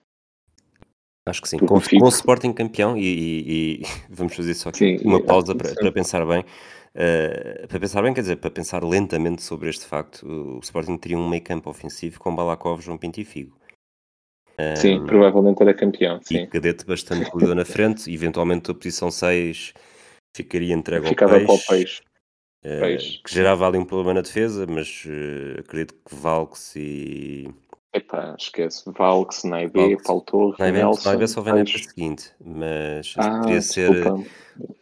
Acho 1.26 1.40
que 1.40 1.48
sim. 1.48 1.58
Com, 1.58 1.80
com, 1.80 2.04
o 2.04 2.08
Sporting 2.08 2.52
campeão, 2.52 2.96
e, 2.96 3.02
e, 3.02 3.82
e 3.82 3.82
vamos 4.10 4.34
fazer 4.34 4.54
só 4.54 4.68
aqui 4.68 4.98
sim, 4.98 5.08
uma 5.08 5.22
pausa 5.22 5.54
para, 5.54 5.74
para, 5.74 5.92
pensar 5.92 6.26
bem. 6.26 6.44
Uh, 6.96 7.66
para 7.66 7.80
pensar 7.80 8.02
bem, 8.02 8.14
quer 8.14 8.20
dizer, 8.20 8.36
para 8.36 8.50
pensar 8.50 8.84
lentamente 8.84 9.42
sobre 9.42 9.68
este 9.68 9.84
facto, 9.84 10.24
o 10.26 10.60
Sporting 10.60 10.96
teria 10.96 11.18
um 11.18 11.28
meio 11.28 11.42
campo 11.42 11.68
ofensivo 11.68 12.20
com 12.20 12.34
Balakov, 12.34 12.80
João 12.80 12.96
Pinto 12.96 13.20
e 13.20 13.24
Figo. 13.24 13.58
Um, 14.58 14.76
sim, 14.76 15.04
provavelmente 15.04 15.60
era 15.60 15.74
campeão. 15.74 16.20
Sim. 16.22 16.42
E 16.42 16.46
Cadete 16.46 16.86
bastante 16.86 17.28
cuidou 17.30 17.54
na 17.54 17.64
frente, 17.64 18.10
eventualmente 18.12 18.70
a 18.70 18.74
posição 18.74 19.10
6 19.10 19.74
ficaria 20.36 20.74
entregue 20.74 21.08
Ficava 21.08 21.34
ao 21.34 21.40
peixe. 21.40 21.66
Para 21.66 21.74
o 21.74 21.78
peixe. 21.78 22.02
Uh, 22.64 22.80
peixe. 22.80 23.22
Que 23.24 23.34
gerava 23.34 23.66
ali 23.66 23.78
um 23.78 23.84
problema 23.84 24.14
na 24.14 24.20
defesa, 24.20 24.64
mas 24.66 25.04
uh, 25.06 25.60
acredito 25.60 25.94
que 25.94 26.14
Valks 26.14 26.76
e 26.76 27.48
Epá, 27.94 28.34
esquece. 28.36 28.82
Valks, 28.86 29.44
Naibé, 29.44 29.96
Naibé, 30.58 30.78
Nelson... 30.78 31.08
Naibé 31.08 31.26
só 31.28 31.40
vem 31.40 31.54
na 31.54 31.60
época 31.60 31.78
seguinte, 31.78 32.32
mas 32.44 33.14
ah, 33.16 33.38
poderia 33.38 33.62
ser... 33.62 34.04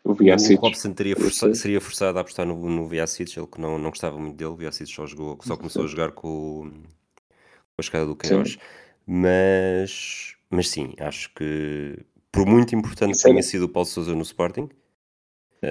O 0.02 0.14
Viacic. 0.14 0.58
O 0.58 0.62
Robson 0.62 0.92
teria 0.92 1.14
força, 1.14 1.54
seria 1.54 1.80
forçado 1.80 2.16
a 2.16 2.22
apostar 2.22 2.46
no, 2.46 2.56
no 2.56 2.88
Viacic, 2.88 3.38
ele 3.38 3.46
que 3.46 3.60
não, 3.60 3.78
não 3.78 3.90
gostava 3.90 4.18
muito 4.18 4.36
dele, 4.36 4.50
o 4.50 4.56
Viacic 4.56 4.90
só, 4.90 5.06
jogou, 5.06 5.38
só 5.42 5.56
começou 5.58 5.84
a 5.84 5.86
jogar 5.86 6.12
com, 6.12 6.70
com 6.70 7.78
a 7.78 7.80
escada 7.80 8.06
do 8.06 8.16
Queiroz. 8.16 8.58
Mas, 9.06 10.34
mas 10.48 10.70
sim, 10.70 10.94
acho 10.98 11.34
que 11.34 11.98
por 12.30 12.46
muito 12.46 12.74
importante 12.74 13.16
que 13.16 13.22
tenha 13.22 13.42
sido 13.42 13.64
o 13.64 13.68
Paulo 13.68 13.86
Sousa 13.86 14.14
no 14.14 14.22
Sporting... 14.22 14.70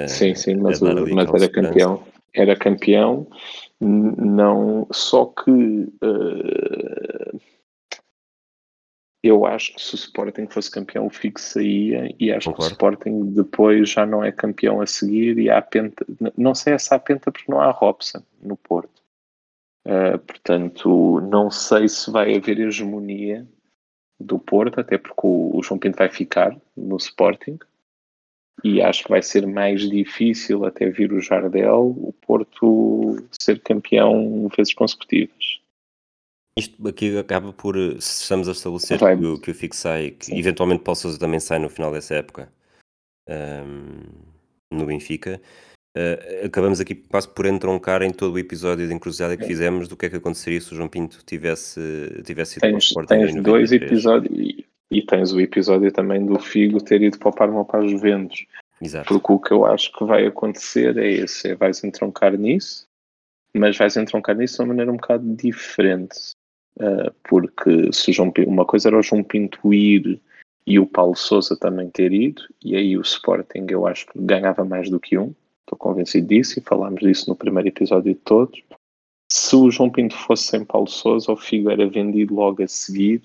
Sim, 0.08 0.36
sim, 0.36 0.56
mas, 0.56 0.82
o, 0.82 0.86
mas 1.14 1.34
era 1.34 1.50
campeão 1.50 2.04
era 2.34 2.56
campeão, 2.56 3.28
não 3.80 4.88
só 4.92 5.26
que 5.26 5.52
uh, 5.52 7.40
eu 9.24 9.46
acho 9.46 9.76
que 9.76 9.82
se 9.82 9.94
o 9.94 9.96
Sporting 9.96 10.48
fosse 10.48 10.72
campeão 10.72 11.06
o 11.06 11.10
Figo 11.10 11.40
saía 11.40 12.14
e 12.20 12.32
acho 12.32 12.50
Concordo. 12.50 12.56
que 12.56 12.72
o 12.72 12.74
Sporting 12.74 13.34
depois 13.34 13.90
já 13.90 14.06
não 14.06 14.24
é 14.24 14.32
campeão 14.32 14.82
a 14.82 14.88
seguir 14.88 15.38
e 15.38 15.50
há 15.50 15.62
penta, 15.62 16.06
não 16.38 16.56
sei 16.56 16.78
se 16.80 16.94
há 16.94 17.00
penta 17.00 17.32
porque 17.32 17.52
não 17.52 17.60
há 17.60 17.70
Robson 17.72 18.24
no 18.42 18.58
Porto. 18.58 19.02
Uh, 19.86 20.18
portanto, 20.20 21.20
não 21.22 21.50
sei 21.50 21.88
se 21.88 22.12
vai 22.12 22.36
haver 22.36 22.60
hegemonia 22.60 23.48
do 24.20 24.38
Porto, 24.38 24.80
até 24.80 24.98
porque 24.98 25.22
o, 25.24 25.58
o 25.58 25.64
João 25.64 25.80
Pinto 25.80 25.98
vai 25.98 26.10
ficar 26.10 26.56
no 26.78 26.98
Sporting 26.98 27.58
e 28.64 28.82
acho 28.82 29.04
que 29.04 29.10
vai 29.10 29.22
ser 29.22 29.48
mais 29.48 29.90
difícil 29.90 30.66
até 30.66 30.90
vir 30.90 31.12
o 31.12 31.20
Jardel 31.20 31.96
o 31.98 32.14
Porto 32.22 33.18
ser 33.40 33.60
campeão 33.62 34.48
vezes 34.56 34.74
consecutivas. 34.74 35.60
Isto 36.58 36.88
aqui 36.88 37.18
acaba 37.18 37.54
por, 37.54 37.76
se 37.76 38.24
estamos 38.24 38.48
a 38.48 38.52
estabelecer 38.52 38.98
vai. 39.00 39.18
que, 39.18 39.26
o, 39.26 39.40
que 39.40 39.52
o 39.52 39.56
Fico 39.56 39.76
sai, 39.76 40.12
que 40.12 40.28
Sim. 40.28 40.38
eventualmente 40.38 40.84
Paulo 40.84 40.98
Sousa 40.98 41.18
também 41.18 41.40
sai 41.40 41.60
no 41.60 41.70
final 41.70 41.92
dessa 41.92 42.16
época 42.16 42.52
um, 43.30 44.02
no 44.72 44.86
Benfica, 44.86 45.42
uh, 45.98 46.46
acabamos 46.46 46.82
aqui 46.82 46.94
quase 46.96 47.30
por 47.30 47.46
entroncar 47.46 48.02
em 48.02 48.12
todo 48.12 48.34
o 48.34 48.40
episódio 48.40 48.88
de 48.88 48.94
encruzilhada 48.94 49.38
que 49.38 49.46
fizemos 49.46 49.88
do 49.88 49.96
que 49.96 50.06
é 50.06 50.10
que 50.10 50.18
aconteceria 50.18 50.60
se 50.60 50.74
o 50.74 50.76
João 50.76 50.90
Pinto 50.90 51.24
tivesse, 51.26 51.80
tivesse 52.26 52.60
ido 52.60 52.62
tens, 52.62 52.72
para 52.72 52.76
o 52.76 52.80
Sporting 52.80 53.34
tens 53.34 53.44
dois 53.44 53.72
episódios 53.72 54.61
e 54.92 55.02
tens 55.02 55.32
o 55.32 55.40
episódio 55.40 55.92
também 55.92 56.26
do 56.26 56.38
Figo 56.38 56.84
ter 56.84 57.02
ido 57.02 57.18
para 57.18 57.30
o 57.30 57.34
Parma 57.34 57.64
para 57.64 57.84
os 57.84 57.92
Juventus. 57.92 58.46
Exato. 58.82 59.08
Porque 59.08 59.32
o 59.32 59.40
que 59.40 59.52
eu 59.54 59.66
acho 59.66 59.92
que 59.94 60.04
vai 60.04 60.26
acontecer 60.26 60.98
é 60.98 61.10
esse: 61.10 61.50
é 61.50 61.56
vais 61.56 61.82
entroncar 61.84 62.38
nisso, 62.38 62.86
mas 63.56 63.78
vais 63.78 63.96
entroncar 63.96 64.36
nisso 64.36 64.58
de 64.58 64.62
uma 64.62 64.68
maneira 64.68 64.92
um 64.92 64.98
bocado 64.98 65.24
diferente. 65.36 66.34
Uh, 66.78 67.12
porque 67.24 67.92
se 67.94 68.12
João 68.12 68.32
Pinto, 68.32 68.50
uma 68.50 68.66
coisa 68.66 68.90
era 68.90 68.98
o 68.98 69.04
João 69.04 69.24
Pinto 69.24 69.74
ir 69.74 70.22
e 70.66 70.80
o 70.80 70.86
Paulo 70.86 71.16
Souza 71.16 71.58
também 71.58 71.90
ter 71.90 72.14
ido, 72.14 72.44
e 72.64 72.76
aí 72.76 72.98
o 72.98 73.02
Sporting 73.02 73.66
eu 73.70 73.88
acho 73.88 74.06
que 74.06 74.20
ganhava 74.20 74.64
mais 74.64 74.90
do 74.90 75.00
que 75.00 75.18
um, 75.18 75.34
estou 75.62 75.78
convencido 75.78 76.28
disso, 76.28 76.60
e 76.60 76.62
falámos 76.62 77.02
disso 77.02 77.30
no 77.30 77.36
primeiro 77.36 77.68
episódio 77.68 78.14
de 78.14 78.20
todos. 78.20 78.64
Se 79.30 79.56
o 79.56 79.70
João 79.70 79.90
Pinto 79.90 80.16
fosse 80.16 80.44
sem 80.44 80.64
Paulo 80.64 80.88
Souza, 80.88 81.32
o 81.32 81.36
Figo 81.36 81.70
era 81.70 81.88
vendido 81.88 82.36
logo 82.36 82.64
a 82.64 82.68
seguir 82.68 83.22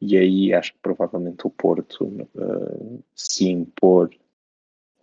e 0.00 0.16
aí 0.16 0.52
acho 0.52 0.72
que 0.72 0.78
provavelmente 0.80 1.46
o 1.46 1.50
Porto 1.50 2.04
uh, 2.04 3.02
se 3.14 3.48
impor 3.48 4.10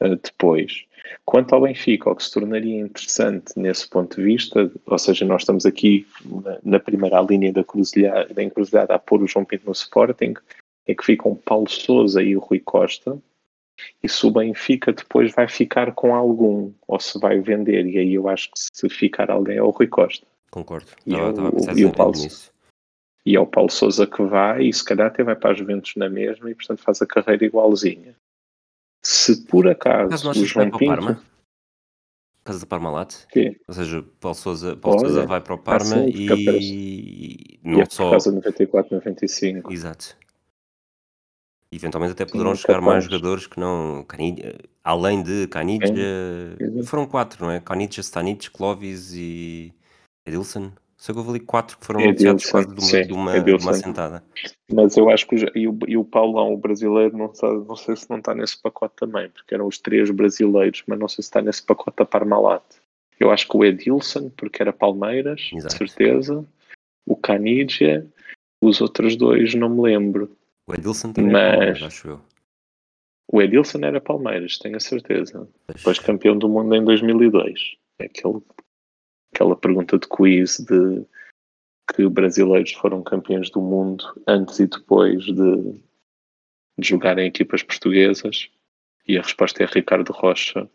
uh, 0.01 0.15
depois. 0.15 0.85
Quanto 1.25 1.53
ao 1.53 1.61
Benfica, 1.61 2.09
o 2.09 2.15
que 2.15 2.23
se 2.23 2.31
tornaria 2.31 2.79
interessante 2.79 3.53
nesse 3.57 3.89
ponto 3.89 4.15
de 4.15 4.23
vista, 4.23 4.71
ou 4.85 4.97
seja, 4.97 5.25
nós 5.25 5.41
estamos 5.41 5.65
aqui 5.65 6.07
na, 6.23 6.59
na 6.63 6.79
primeira 6.79 7.21
linha 7.21 7.51
da 7.51 7.63
cruzilhada, 7.63 8.33
da 8.33 8.43
encruzilhada 8.43 8.95
a 8.95 8.99
pôr 8.99 9.21
o 9.21 9.27
João 9.27 9.45
Pinto 9.45 9.65
no 9.65 9.71
Sporting, 9.71 10.33
é 10.87 10.93
que 10.93 11.05
ficam 11.05 11.35
Paulo 11.35 11.69
Souza 11.69 12.21
e 12.21 12.35
o 12.35 12.39
Rui 12.39 12.59
Costa, 12.59 13.17
e 14.01 14.07
se 14.07 14.25
o 14.25 14.31
Benfica 14.31 14.93
depois 14.93 15.33
vai 15.33 15.47
ficar 15.47 15.93
com 15.93 16.13
algum, 16.13 16.71
ou 16.87 16.99
se 16.99 17.19
vai 17.19 17.39
vender, 17.39 17.85
e 17.87 17.97
aí 17.97 18.13
eu 18.13 18.27
acho 18.27 18.51
que 18.51 18.59
se 18.59 18.89
ficar 18.89 19.31
alguém 19.31 19.57
é 19.57 19.63
o 19.63 19.71
Rui 19.71 19.87
Costa. 19.87 20.25
Concordo. 20.51 20.85
E, 21.05 21.15
é 21.15 21.23
o, 21.23 21.51
pensar 21.51 21.77
e, 21.77 21.85
o 21.85 21.91
Paulo, 21.91 22.13
nisso. 22.13 22.52
E 23.25 23.35
é 23.35 23.39
o 23.39 23.47
Paulo 23.47 23.69
Souza 23.69 24.05
que 24.07 24.21
vai, 24.23 24.63
e 24.65 24.73
se 24.73 24.83
calhar 24.83 25.07
até 25.07 25.23
vai 25.23 25.35
para 25.35 25.51
a 25.51 25.53
Juventus 25.53 25.93
na 25.95 26.09
mesma, 26.09 26.49
e 26.51 26.55
portanto 26.55 26.81
faz 26.81 27.01
a 27.01 27.07
carreira 27.07 27.45
igualzinha. 27.45 28.15
Se 29.05 29.45
por 29.45 29.67
acaso 29.67 30.29
o 30.29 30.33
João 30.45 30.69
para 30.69 30.75
o 30.75 30.79
Pinto. 30.79 30.89
Parma? 30.91 31.23
Caso 32.45 32.59
da 32.59 32.65
Parmalat? 32.65 33.25
Que, 33.27 33.57
Ou 33.67 33.73
seja, 33.73 34.03
Paulo 34.19 34.35
Souza, 34.35 34.75
Paulo 34.75 34.99
Olha, 34.99 35.07
Souza 35.07 35.25
vai 35.25 35.39
para 35.39 35.53
o 35.53 35.57
Parma 35.57 35.85
sim, 36.03 36.11
fica 36.11 36.33
e 36.35 37.55
e 37.55 37.59
não 37.63 37.79
é 37.79 37.85
por 37.85 37.93
só. 37.93 38.09
causa 38.09 38.29
de 38.29 38.35
94, 38.35 38.93
95. 38.95 39.71
Exato. 39.71 40.17
Eventualmente 41.71 42.11
até 42.11 42.25
Sim, 42.25 42.31
poderão 42.33 42.51
é 42.51 42.55
chegar 42.55 42.81
mais 42.81 43.05
jogadores 43.05 43.47
que 43.47 43.59
não. 43.59 44.03
Cani- 44.07 44.41
Além 44.83 45.23
de 45.23 45.47
Canidja. 45.47 45.93
Exato. 46.59 46.85
Foram 46.85 47.07
quatro, 47.07 47.45
não 47.45 47.51
é? 47.51 47.59
Canidja, 47.61 48.01
Stanic, 48.01 48.51
Clovis 48.51 49.13
e 49.13 49.73
Edilson. 50.27 50.71
Sei 51.03 51.13
que 51.13 51.19
houve 51.19 51.31
ali 51.31 51.39
quatro 51.41 51.77
que 51.77 51.85
foram 51.85 51.99
Edilson, 51.99 52.29
anunciados 52.29 52.49
quase 52.49 52.67
de 52.67 52.73
uma, 52.75 52.81
sim, 52.81 53.07
de 53.07 53.11
uma, 53.13 53.39
de 53.41 53.51
uma 53.51 53.73
sentada. 53.73 54.23
Mas 54.71 54.95
eu 54.95 55.09
acho 55.09 55.27
que 55.27 55.35
o, 55.35 55.57
e 55.57 55.67
o, 55.67 55.77
e 55.85 55.97
o 55.97 56.05
Paulão, 56.05 56.53
o 56.53 56.57
brasileiro, 56.57 57.17
não, 57.17 57.25
está, 57.25 57.51
não 57.51 57.75
sei 57.75 57.97
se 57.97 58.09
não 58.09 58.19
está 58.19 58.33
nesse 58.33 58.61
pacote 58.61 58.95
também, 58.95 59.29
porque 59.29 59.53
eram 59.53 59.67
os 59.67 59.77
três 59.77 60.09
brasileiros, 60.11 60.81
mas 60.87 60.97
não 60.97 61.09
sei 61.09 61.15
se 61.21 61.27
está 61.27 61.41
nesse 61.41 61.61
pacote 61.61 61.97
da 61.97 62.05
Parmalat. 62.05 62.63
Eu 63.19 63.31
acho 63.31 63.49
que 63.49 63.57
o 63.57 63.65
Edilson, 63.65 64.29
porque 64.29 64.61
era 64.61 64.71
Palmeiras, 64.71 65.41
de 65.41 65.57
Exato. 65.57 65.75
certeza. 65.75 66.45
O 67.05 67.17
Canidia, 67.17 68.07
os 68.63 68.79
outros 68.79 69.17
dois 69.17 69.53
não 69.55 69.67
me 69.67 69.81
lembro. 69.81 70.33
O 70.65 70.73
Edilson 70.73 71.11
também 71.11 71.31
é 71.31 71.33
Mas- 71.33 71.51
Palmeiras, 71.51 71.83
acho 71.83 72.07
eu. 72.07 72.21
O 73.29 73.41
Edilson 73.41 73.79
era 73.79 73.99
Palmeiras, 73.99 74.57
tenho 74.57 74.77
a 74.77 74.79
certeza. 74.79 75.49
Mas- 75.67 75.75
Depois 75.75 75.99
campeão 75.99 76.37
do 76.37 76.47
mundo 76.47 76.73
em 76.73 76.81
2002. 76.85 77.75
É 77.99 78.05
aquele, 78.05 78.41
aquela 79.33 79.55
pergunta 79.55 79.97
de 79.97 80.07
quiz 80.07 80.59
de 80.59 81.05
que 81.93 82.07
brasileiros 82.07 82.71
foram 82.73 83.03
campeões 83.03 83.49
do 83.49 83.59
mundo 83.59 84.05
antes 84.27 84.59
e 84.59 84.67
depois 84.67 85.23
de, 85.25 85.81
de 86.77 86.87
jogar 86.87 87.17
em 87.17 87.27
equipas 87.27 87.63
portuguesas. 87.63 88.49
E 89.07 89.17
a 89.17 89.21
resposta 89.21 89.63
é 89.63 89.65
Ricardo 89.65 90.13
Rocha, 90.13 90.69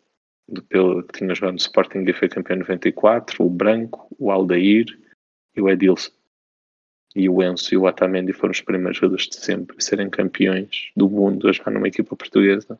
do, 0.46 0.62
pelo, 0.64 1.02
que 1.02 1.18
tinha 1.18 1.34
jogado 1.34 1.52
no 1.52 1.58
Sporting 1.58 2.04
e 2.06 2.12
foi 2.12 2.28
campeão 2.28 2.56
em 2.56 2.60
94, 2.60 3.44
o 3.44 3.48
Branco, 3.48 4.14
o 4.18 4.30
Aldair 4.30 4.86
e 5.56 5.60
o 5.60 5.68
Edilson. 5.68 6.12
E 7.16 7.28
o 7.28 7.42
Enzo 7.42 7.72
e 7.72 7.76
o 7.76 7.84
Otamendi 7.84 8.32
foram 8.32 8.52
os 8.52 8.60
primeiros 8.60 8.98
jogadores 8.98 9.26
de 9.28 9.36
sempre 9.36 9.76
a 9.78 9.80
serem 9.80 10.10
campeões 10.10 10.90
do 10.94 11.08
mundo 11.08 11.48
a 11.48 11.52
jogar 11.52 11.70
numa 11.70 11.88
equipa 11.88 12.14
portuguesa. 12.14 12.78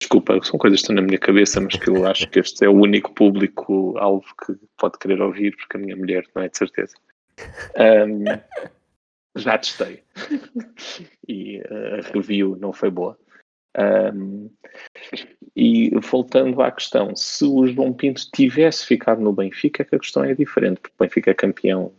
Desculpa, 0.00 0.38
são 0.44 0.58
coisas 0.58 0.78
que 0.80 0.84
estão 0.84 0.96
na 0.96 1.02
minha 1.02 1.18
cabeça, 1.18 1.60
mas 1.60 1.74
que 1.76 1.90
eu 1.90 2.06
acho 2.06 2.28
que 2.28 2.38
este 2.38 2.64
é 2.64 2.68
o 2.68 2.80
único 2.80 3.12
público-alvo 3.12 4.26
que 4.44 4.54
pode 4.76 4.98
querer 4.98 5.20
ouvir, 5.20 5.56
porque 5.56 5.76
a 5.76 5.80
minha 5.80 5.96
mulher 5.96 6.24
não 6.34 6.42
é 6.42 6.48
de 6.48 6.56
certeza. 6.56 6.94
Ahm, 7.76 8.24
já 9.36 9.58
testei. 9.58 10.02
e 11.28 11.60
a 11.60 12.12
review 12.12 12.56
não 12.56 12.72
foi 12.72 12.90
boa. 12.90 13.18
Ahm, 13.76 14.48
e 15.56 15.90
voltando 15.98 16.62
à 16.62 16.70
questão, 16.70 17.14
se 17.16 17.44
o 17.44 17.66
João 17.66 17.92
Pinto 17.92 18.22
tivesse 18.32 18.86
ficado 18.86 19.20
no 19.20 19.32
Benfica, 19.32 19.82
é 19.82 19.84
que 19.84 19.96
a 19.96 19.98
questão 19.98 20.24
é 20.24 20.34
diferente, 20.34 20.80
porque 20.80 20.94
o 20.98 21.04
Benfica 21.04 21.30
é 21.32 21.34
campeão, 21.34 21.92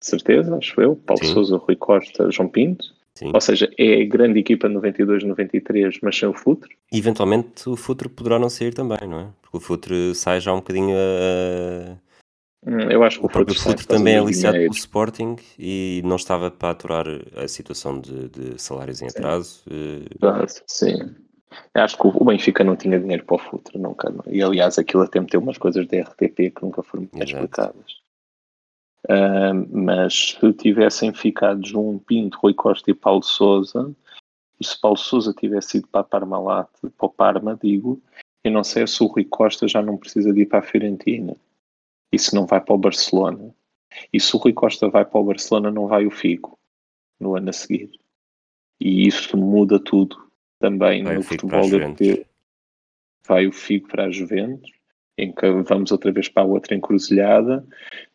de 0.00 0.06
certeza, 0.06 0.54
acho 0.56 0.80
eu. 0.80 0.96
Paulo 0.96 1.24
Sim. 1.24 1.32
Souza, 1.32 1.56
Rui 1.56 1.76
Costa, 1.76 2.30
João 2.30 2.48
Pinto. 2.48 2.95
Sim. 3.16 3.30
Ou 3.32 3.40
seja, 3.40 3.68
é 3.78 4.02
a 4.02 4.06
grande 4.06 4.38
equipa 4.38 4.68
de 4.68 4.74
92, 4.74 5.24
93, 5.24 5.98
mas 6.02 6.18
sem 6.18 6.28
o 6.28 6.34
Futre. 6.34 6.76
Eventualmente 6.92 7.66
o 7.68 7.74
Futre 7.74 8.10
poderá 8.10 8.38
não 8.38 8.50
sair 8.50 8.74
também, 8.74 8.98
não 9.08 9.20
é? 9.20 9.28
Porque 9.40 9.56
o 9.56 9.60
Futre 9.60 10.14
sai 10.14 10.38
já 10.38 10.52
um 10.52 10.56
bocadinho 10.58 10.94
a. 10.94 11.96
Hum, 12.66 12.90
Eu 12.90 13.02
acho 13.02 13.18
que 13.18 13.24
O 13.24 13.28
o, 13.28 13.30
próprio 13.30 13.54
Futre, 13.54 13.70
Futre 13.72 13.86
também 13.86 14.14
é 14.14 14.18
aliciado 14.18 14.58
pelo 14.58 14.72
Sporting 14.72 15.36
e 15.58 16.02
não 16.04 16.16
estava 16.16 16.50
para 16.50 16.70
aturar 16.70 17.06
a 17.36 17.48
situação 17.48 17.98
de, 17.98 18.28
de 18.28 18.60
salários 18.60 19.00
em 19.00 19.06
atraso. 19.06 19.62
eh, 19.70 20.46
Sim. 20.66 21.14
Eu 21.74 21.82
acho 21.82 21.96
que 21.96 22.06
o 22.06 22.24
Benfica 22.24 22.62
não 22.64 22.76
tinha 22.76 22.98
dinheiro 23.00 23.24
para 23.24 23.36
o 23.36 23.38
Futre, 23.38 23.78
nunca. 23.78 24.10
não. 24.10 24.22
E 24.26 24.42
aliás, 24.42 24.78
aquilo 24.78 25.04
até 25.04 25.18
meteu 25.20 25.40
umas 25.40 25.56
coisas 25.56 25.86
de 25.86 26.00
RTP 26.00 26.50
que 26.50 26.62
nunca 26.62 26.82
foram 26.82 27.08
Exato. 27.14 27.24
explicadas. 27.24 27.95
Ah, 29.08 29.54
mas 29.70 30.36
se 30.40 30.52
tivessem 30.54 31.12
ficado 31.14 31.66
João 31.66 31.98
Pinto, 31.98 32.38
Rui 32.38 32.54
Costa 32.54 32.90
e 32.90 32.94
Paulo 32.94 33.22
Souza, 33.22 33.94
e 34.60 34.66
se 34.66 34.80
Paulo 34.80 34.96
Souza 34.96 35.32
tivesse 35.32 35.78
ido 35.78 35.88
para 35.88 36.00
a 36.00 36.04
Parmalat, 36.04 36.68
para 36.80 37.06
o 37.06 37.10
Parma, 37.10 37.58
digo, 37.62 38.00
eu 38.42 38.50
não 38.50 38.64
sei 38.64 38.86
se 38.86 39.02
o 39.02 39.06
Rui 39.06 39.24
Costa 39.24 39.68
já 39.68 39.82
não 39.82 39.96
precisa 39.96 40.32
de 40.32 40.42
ir 40.42 40.46
para 40.46 40.60
a 40.60 40.62
Fiorentina. 40.62 41.36
E 42.12 42.18
se 42.18 42.34
não 42.34 42.46
vai 42.46 42.60
para 42.60 42.74
o 42.74 42.78
Barcelona. 42.78 43.54
E 44.12 44.20
se 44.20 44.34
o 44.34 44.38
Rui 44.38 44.52
Costa 44.52 44.88
vai 44.88 45.04
para 45.04 45.20
o 45.20 45.24
Barcelona, 45.24 45.70
não 45.70 45.86
vai 45.86 46.06
o 46.06 46.10
Figo 46.10 46.58
no 47.20 47.36
ano 47.36 47.50
a 47.50 47.52
seguir. 47.52 47.90
E 48.80 49.06
isso 49.06 49.36
muda 49.36 49.78
tudo 49.78 50.16
também 50.58 51.02
Vai 51.02 51.16
no 51.16 51.22
futebol 51.22 51.68
europeu. 51.68 52.24
Vai 53.26 53.46
o 53.46 53.52
Figo 53.52 53.88
para 53.88 54.04
a 54.04 54.10
Juventus, 54.10 54.70
em 55.18 55.32
que 55.32 55.50
vamos 55.62 55.90
outra 55.92 56.12
vez 56.12 56.28
para 56.28 56.42
a 56.42 56.46
outra 56.46 56.74
encruzilhada, 56.74 57.64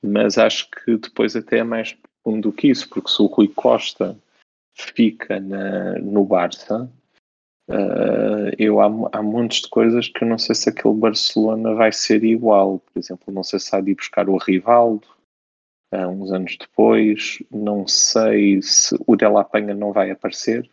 mas 0.01 0.37
acho 0.37 0.69
que 0.69 0.97
depois 0.97 1.35
até 1.35 1.59
é 1.59 1.63
mais 1.63 1.93
profundo 1.93 2.49
do 2.49 2.55
que 2.55 2.69
isso, 2.69 2.87
porque 2.89 3.09
se 3.09 3.21
o 3.21 3.25
Rui 3.25 3.47
Costa 3.47 4.17
fica 4.75 5.39
na, 5.39 5.97
no 5.99 6.23
Barça, 6.23 6.89
eh, 7.69 8.55
eu 8.57 8.79
há, 8.81 8.85
há 9.13 9.23
montes 9.23 9.61
de 9.61 9.69
coisas 9.69 10.07
que 10.07 10.23
eu 10.23 10.27
não 10.27 10.37
sei 10.37 10.55
se 10.55 10.69
aquele 10.69 10.93
Barcelona 10.95 11.73
vai 11.73 11.91
ser 11.91 12.23
igual. 12.23 12.79
Por 12.79 12.99
exemplo, 12.99 13.33
não 13.33 13.43
sei 13.43 13.59
se 13.59 13.75
há 13.75 13.81
de 13.81 13.91
ir 13.91 13.95
buscar 13.95 14.29
o 14.29 14.37
Rivaldo 14.37 15.07
eh, 15.91 16.05
uns 16.07 16.31
anos 16.31 16.57
depois, 16.57 17.41
não 17.51 17.87
sei 17.87 18.61
se 18.61 18.95
o 19.07 19.15
Della 19.15 19.43
Penha 19.43 19.73
não 19.73 19.91
vai 19.91 20.11
aparecer 20.11 20.69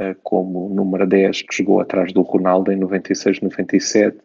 eh, 0.00 0.14
como 0.22 0.68
número 0.68 1.06
10 1.06 1.42
que 1.42 1.56
jogou 1.56 1.80
atrás 1.80 2.12
do 2.12 2.22
Ronaldo 2.22 2.72
em 2.72 2.76
96, 2.76 3.40
97 3.40 4.18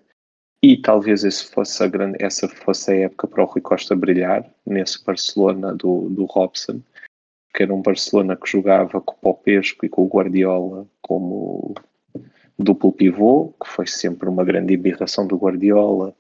e 0.71 0.77
talvez 0.81 1.41
fosse 1.41 1.87
grande, 1.87 2.17
essa 2.19 2.47
fosse 2.47 2.91
a 2.91 2.95
época 2.95 3.27
para 3.27 3.43
o 3.43 3.45
Rui 3.45 3.61
Costa 3.61 3.95
brilhar 3.95 4.45
nesse 4.65 5.03
Barcelona 5.03 5.73
do, 5.73 6.09
do 6.09 6.25
Robson 6.25 6.81
que 7.55 7.63
era 7.63 7.73
um 7.73 7.81
Barcelona 7.81 8.35
que 8.35 8.51
jogava 8.51 8.99
com 8.99 9.13
o 9.13 9.17
Popesco 9.17 9.85
e 9.85 9.89
com 9.89 10.03
o 10.03 10.07
Guardiola 10.07 10.85
como 11.01 11.73
duplo 12.59 12.91
pivô, 12.91 13.53
que 13.61 13.69
foi 13.69 13.87
sempre 13.87 14.27
uma 14.27 14.43
grande 14.43 14.73
embirração 14.73 15.25
do 15.25 15.37
Guardiola 15.37 16.13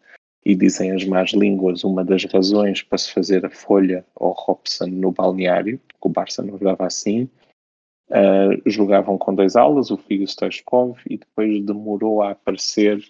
e 0.45 0.55
dizem 0.55 0.91
as 0.91 1.03
más 1.03 1.31
línguas 1.31 1.83
uma 1.83 2.05
das 2.05 2.23
razões 2.25 2.81
para 2.81 2.97
se 2.97 3.11
fazer 3.11 3.45
a 3.45 3.49
folha 3.49 4.05
ao 4.15 4.31
Robson 4.31 4.85
no 4.87 5.11
balneário, 5.11 5.77
que 5.77 6.07
o 6.07 6.09
Barça 6.09 6.41
não 6.41 6.57
jogava 6.57 6.85
assim. 6.85 7.29
Uh, 8.09 8.61
jogavam 8.69 9.17
com 9.17 9.33
dois 9.33 9.55
alas, 9.55 9.89
o 9.89 9.97
Figo 9.97 10.27
Stoichkov, 10.27 10.99
e 11.09 11.17
depois 11.17 11.65
demorou 11.65 12.21
a 12.21 12.31
aparecer, 12.31 13.03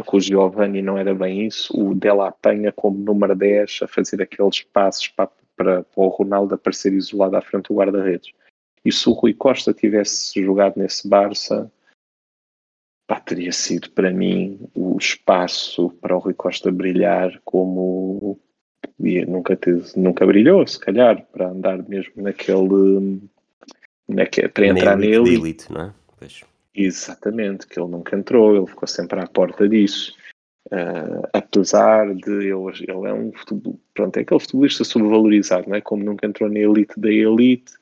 porque 0.00 0.16
o 0.16 0.20
Giovanni 0.20 0.82
não 0.82 0.96
era 0.96 1.14
bem 1.14 1.46
isso, 1.46 1.72
o 1.78 1.94
Della 1.94 2.32
Penha 2.32 2.72
como 2.72 2.98
número 2.98 3.34
10 3.36 3.80
a 3.82 3.88
fazer 3.88 4.22
aqueles 4.22 4.62
passos 4.62 5.08
para, 5.08 5.30
para, 5.56 5.82
para 5.82 6.02
o 6.02 6.08
Ronaldo 6.08 6.54
aparecer 6.54 6.92
isolado 6.92 7.36
à 7.36 7.42
frente 7.42 7.68
do 7.68 7.74
guarda-redes. 7.74 8.32
E 8.84 8.90
se 8.90 9.08
o 9.08 9.12
Rui 9.12 9.34
Costa 9.34 9.74
tivesse 9.74 10.42
jogado 10.42 10.78
nesse 10.78 11.06
Barça, 11.06 11.70
pá, 13.06 13.20
teria 13.20 13.52
sido 13.52 13.90
para 13.90 14.10
mim 14.10 14.58
o 14.74 14.96
espaço 14.96 15.90
para 16.00 16.16
o 16.16 16.18
Rui 16.18 16.34
Costa 16.34 16.72
brilhar 16.72 17.38
como 17.44 18.40
e 18.98 19.24
nunca, 19.24 19.56
teve, 19.56 19.84
nunca 19.96 20.26
brilhou, 20.26 20.66
se 20.66 20.78
calhar, 20.78 21.24
para 21.32 21.48
andar 21.48 21.82
mesmo 21.88 22.12
naquele, 22.16 23.20
naquele 24.08 24.48
para 24.48 24.66
entrar 24.66 24.96
nele. 24.96 25.34
elite, 25.34 25.72
não 25.72 25.86
é? 25.86 25.94
Pois. 26.18 26.49
Exatamente, 26.74 27.66
que 27.66 27.80
ele 27.80 27.90
nunca 27.90 28.16
entrou, 28.16 28.56
ele 28.56 28.66
ficou 28.66 28.86
sempre 28.86 29.20
à 29.20 29.26
porta 29.26 29.68
disso. 29.68 30.16
Uh, 30.66 31.26
apesar 31.32 32.14
de 32.14 32.30
ele, 32.30 32.52
ele 32.86 33.08
é 33.08 33.12
um 33.12 33.32
pronto, 33.94 34.16
é 34.16 34.20
aquele 34.20 34.40
futebolista 34.40 34.84
subvalorizado, 34.84 35.68
não 35.68 35.76
é? 35.76 35.80
Como 35.80 36.04
nunca 36.04 36.26
entrou 36.26 36.48
na 36.48 36.60
elite 36.60 36.98
da 37.00 37.10
elite, 37.10 37.72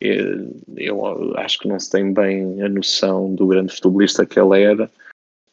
eu, 0.00 0.50
eu 0.76 1.36
acho 1.38 1.60
que 1.60 1.68
não 1.68 1.78
se 1.78 1.90
tem 1.90 2.12
bem 2.12 2.60
a 2.62 2.68
noção 2.68 3.32
do 3.34 3.46
grande 3.46 3.72
futebolista 3.74 4.26
que 4.26 4.40
ele 4.40 4.60
era, 4.60 4.90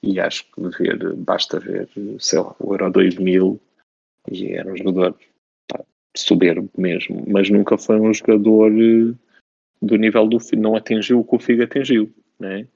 e 0.02 0.20
acho 0.20 0.46
que 0.52 0.62
ver, 0.84 1.16
basta 1.16 1.60
ver, 1.60 1.88
sei 2.20 2.40
lá, 2.40 2.56
o 2.60 2.74
Euro 2.74 2.92
2000, 2.92 3.60
e 4.32 4.54
era 4.54 4.72
um 4.72 4.78
jogador 4.78 5.16
pá, 5.68 5.84
soberbo 6.16 6.70
mesmo, 6.78 7.24
mas 7.28 7.50
nunca 7.50 7.78
foi 7.78 8.00
um 8.00 8.14
jogador 8.14 8.72
do 9.82 9.96
nível 9.96 10.28
do 10.28 10.40
não 10.58 10.76
atingiu 10.76 11.20
o 11.20 11.24
que 11.24 11.36
o 11.36 11.40
Figo 11.40 11.64
atingiu, 11.64 12.12
não 12.40 12.50
é? 12.50 12.68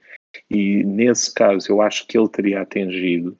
E 0.49 0.83
nesse 0.83 1.33
caso, 1.33 1.71
eu 1.71 1.81
acho 1.81 2.07
que 2.07 2.17
ele 2.17 2.29
teria 2.29 2.61
atingido, 2.61 3.37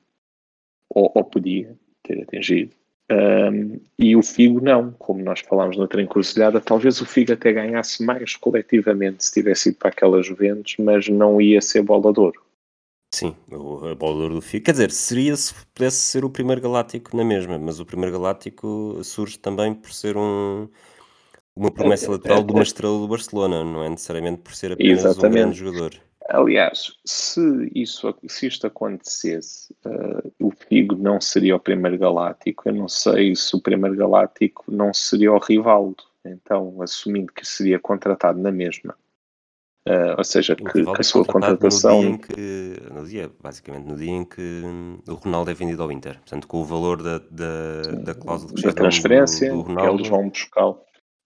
ou, 0.89 1.11
ou 1.15 1.23
podia 1.23 1.75
ter 2.03 2.21
atingido, 2.21 2.75
um, 3.11 3.79
e 3.99 4.15
o 4.15 4.23
Figo 4.23 4.61
não, 4.61 4.91
como 4.93 5.23
nós 5.23 5.41
falámos 5.41 5.77
noutra 5.77 6.01
encruzilhada, 6.01 6.61
talvez 6.61 7.01
o 7.01 7.05
Figo 7.05 7.33
até 7.33 7.51
ganhasse 7.51 8.03
mais 8.03 8.35
coletivamente 8.35 9.25
se 9.25 9.33
tivesse 9.33 9.69
ido 9.69 9.77
para 9.77 9.89
aquela 9.89 10.23
Juventus, 10.23 10.75
mas 10.79 11.07
não 11.09 11.39
ia 11.39 11.61
ser 11.61 11.83
bola 11.83 12.13
de 12.13 12.19
ouro. 12.19 12.41
Sim, 13.13 13.35
a 13.51 13.93
bola 13.93 14.15
de 14.15 14.21
ouro 14.23 14.35
do 14.35 14.41
Figo. 14.41 14.65
Quer 14.65 14.71
dizer, 14.71 14.91
seria 14.91 15.35
se 15.35 15.53
pudesse 15.73 15.97
ser 15.97 16.25
o 16.25 16.29
primeiro 16.29 16.61
galáctico 16.61 17.15
na 17.15 17.23
mesma, 17.23 17.59
mas 17.59 17.79
o 17.79 17.85
primeiro 17.85 18.13
galáctico 18.13 18.99
surge 19.03 19.37
também 19.37 19.73
por 19.73 19.91
ser 19.91 20.17
um, 20.17 20.67
uma 21.55 21.71
promessa 21.71 22.09
lateral 22.09 22.41
de 22.43 22.53
uma 22.53 22.63
estrela 22.63 22.97
do 22.97 23.07
Barcelona, 23.07 23.63
não 23.63 23.83
é 23.83 23.89
necessariamente 23.89 24.41
por 24.41 24.55
ser 24.55 24.71
apenas 24.71 25.05
Exatamente. 25.05 25.27
um 25.27 25.41
grande 25.41 25.59
jogador. 25.59 26.01
Aliás, 26.29 26.93
se, 27.05 27.71
isso, 27.75 28.13
se 28.27 28.47
isto 28.47 28.67
acontecesse, 28.67 29.73
uh, 29.85 30.33
o 30.39 30.51
Figo 30.51 30.95
não 30.95 31.19
seria 31.19 31.55
o 31.55 31.59
primeiro 31.59 31.97
galáctico. 31.97 32.69
Eu 32.69 32.73
não 32.73 32.87
sei 32.87 33.35
se 33.35 33.55
o 33.55 33.61
primeiro 33.61 33.95
galáctico 33.95 34.63
não 34.71 34.93
seria 34.93 35.33
o 35.33 35.39
Rivaldo. 35.39 36.03
Então, 36.25 36.81
assumindo 36.81 37.33
que 37.33 37.45
seria 37.45 37.77
contratado 37.77 38.39
na 38.39 38.51
mesma. 38.51 38.95
Uh, 39.85 40.15
ou 40.17 40.23
seja, 40.23 40.55
que, 40.55 40.63
que, 40.63 40.85
a 40.97 41.03
sua 41.03 41.25
contratação. 41.25 42.01
No 42.01 42.09
dia, 42.11 42.17
que, 42.19 42.93
no 42.93 43.05
dia, 43.05 43.31
basicamente, 43.41 43.85
no 43.85 43.97
dia 43.97 44.11
em 44.11 44.23
que 44.23 44.61
o 45.09 45.15
Ronaldo 45.15 45.51
é 45.51 45.53
vendido 45.53 45.83
ao 45.83 45.91
Inter. 45.91 46.19
Portanto, 46.19 46.47
com 46.47 46.61
o 46.61 46.63
valor 46.63 47.03
da, 47.03 47.19
da, 47.29 47.81
da 48.01 48.15
cláusula 48.15 48.53
da 48.61 48.71
transferência, 48.71 49.49
do, 49.51 49.57
do 49.57 49.61
Ronaldo, 49.63 49.99
eles 49.99 50.07
vão 50.07 50.29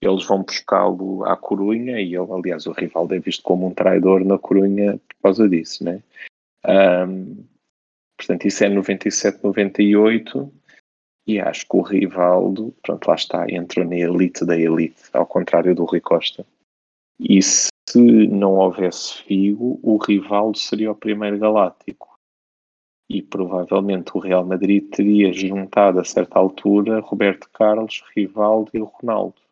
eles 0.02 0.26
vão 0.26 0.44
buscá-lo 0.44 1.26
à 1.26 1.36
Corunha 1.36 2.00
e 2.00 2.16
ele, 2.16 2.32
aliás, 2.32 2.68
o 2.68 2.72
Rivaldo 2.72 3.16
é 3.16 3.20
visto 3.20 3.42
como 3.44 3.68
um 3.68 3.74
traidor 3.74 4.24
na 4.24 4.38
Corunha 4.38 5.00
por 5.10 5.16
causa 5.24 5.50
disso, 5.50 5.84
né? 5.84 6.02
Um, 6.66 7.44
portanto, 8.18 8.46
isso 8.46 8.64
é 8.64 8.70
97, 8.70 9.44
98 9.44 10.52
e 11.26 11.40
acho 11.40 11.68
que 11.68 11.76
o 11.76 11.82
Rivaldo, 11.82 12.74
pronto, 12.82 13.08
lá 13.08 13.16
está, 13.16 13.50
entrou 13.50 13.86
na 13.86 13.96
elite 13.96 14.46
da 14.46 14.58
elite, 14.58 15.04
ao 15.14 15.26
contrário 15.26 15.74
do 15.74 15.86
Rui 15.86 16.00
Costa. 16.00 16.46
E 17.20 17.42
se 17.42 18.28
não 18.28 18.54
houvesse 18.54 19.24
Figo, 19.24 19.80
o 19.82 19.98
Rivaldo 19.98 20.58
seria 20.58 20.92
o 20.92 20.96
primeiro 20.96 21.40
galáctico. 21.40 22.16
E 23.10 23.22
provavelmente 23.22 24.12
o 24.14 24.20
Real 24.20 24.46
Madrid 24.46 24.90
teria 24.90 25.34
juntado 25.34 26.00
a 26.00 26.04
certa 26.04 26.38
altura 26.38 27.00
Roberto 27.00 27.50
Carlos, 27.52 28.04
Rivaldo 28.16 28.70
e 28.74 28.80
Ronaldo 28.80 29.47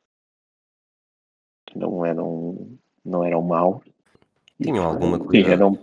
não 1.76 2.06
eram, 2.06 2.78
não 3.04 3.24
eram 3.24 3.42
maus. 3.42 3.84
Tinham 4.62 4.86
alguma 4.86 5.20
qualidade. 5.20 5.54
Eram 5.54 5.80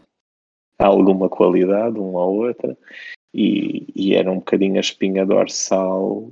alguma 0.79 1.29
qualidade, 1.29 1.99
uma 1.99 2.25
ou 2.25 2.47
outra, 2.47 2.77
e, 3.33 3.87
e 3.95 4.15
era 4.15 4.31
um 4.31 4.37
bocadinho 4.37 4.77
a 4.77 4.81
espinha 4.81 5.25
dorsal 5.25 6.31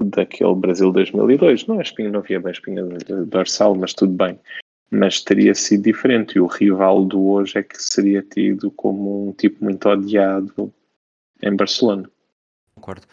daquele 0.00 0.54
Brasil 0.54 0.90
2002. 0.90 1.66
Não, 1.66 1.78
a 1.78 1.82
espinha, 1.82 2.10
não 2.10 2.20
havia 2.20 2.40
bem 2.40 2.52
espinha 2.52 2.82
dorsal, 3.26 3.74
mas 3.74 3.94
tudo 3.94 4.12
bem. 4.12 4.38
Mas 4.90 5.22
teria 5.22 5.54
sido 5.54 5.84
diferente. 5.84 6.36
E 6.36 6.40
o 6.40 6.46
rival 6.46 7.04
do 7.04 7.24
hoje 7.28 7.58
é 7.58 7.62
que 7.62 7.80
seria 7.80 8.22
tido 8.22 8.70
como 8.70 9.28
um 9.28 9.32
tipo 9.32 9.64
muito 9.64 9.88
odiado 9.88 10.72
em 11.42 11.54
Barcelona. 11.54 12.10
Concordo. 12.74 13.06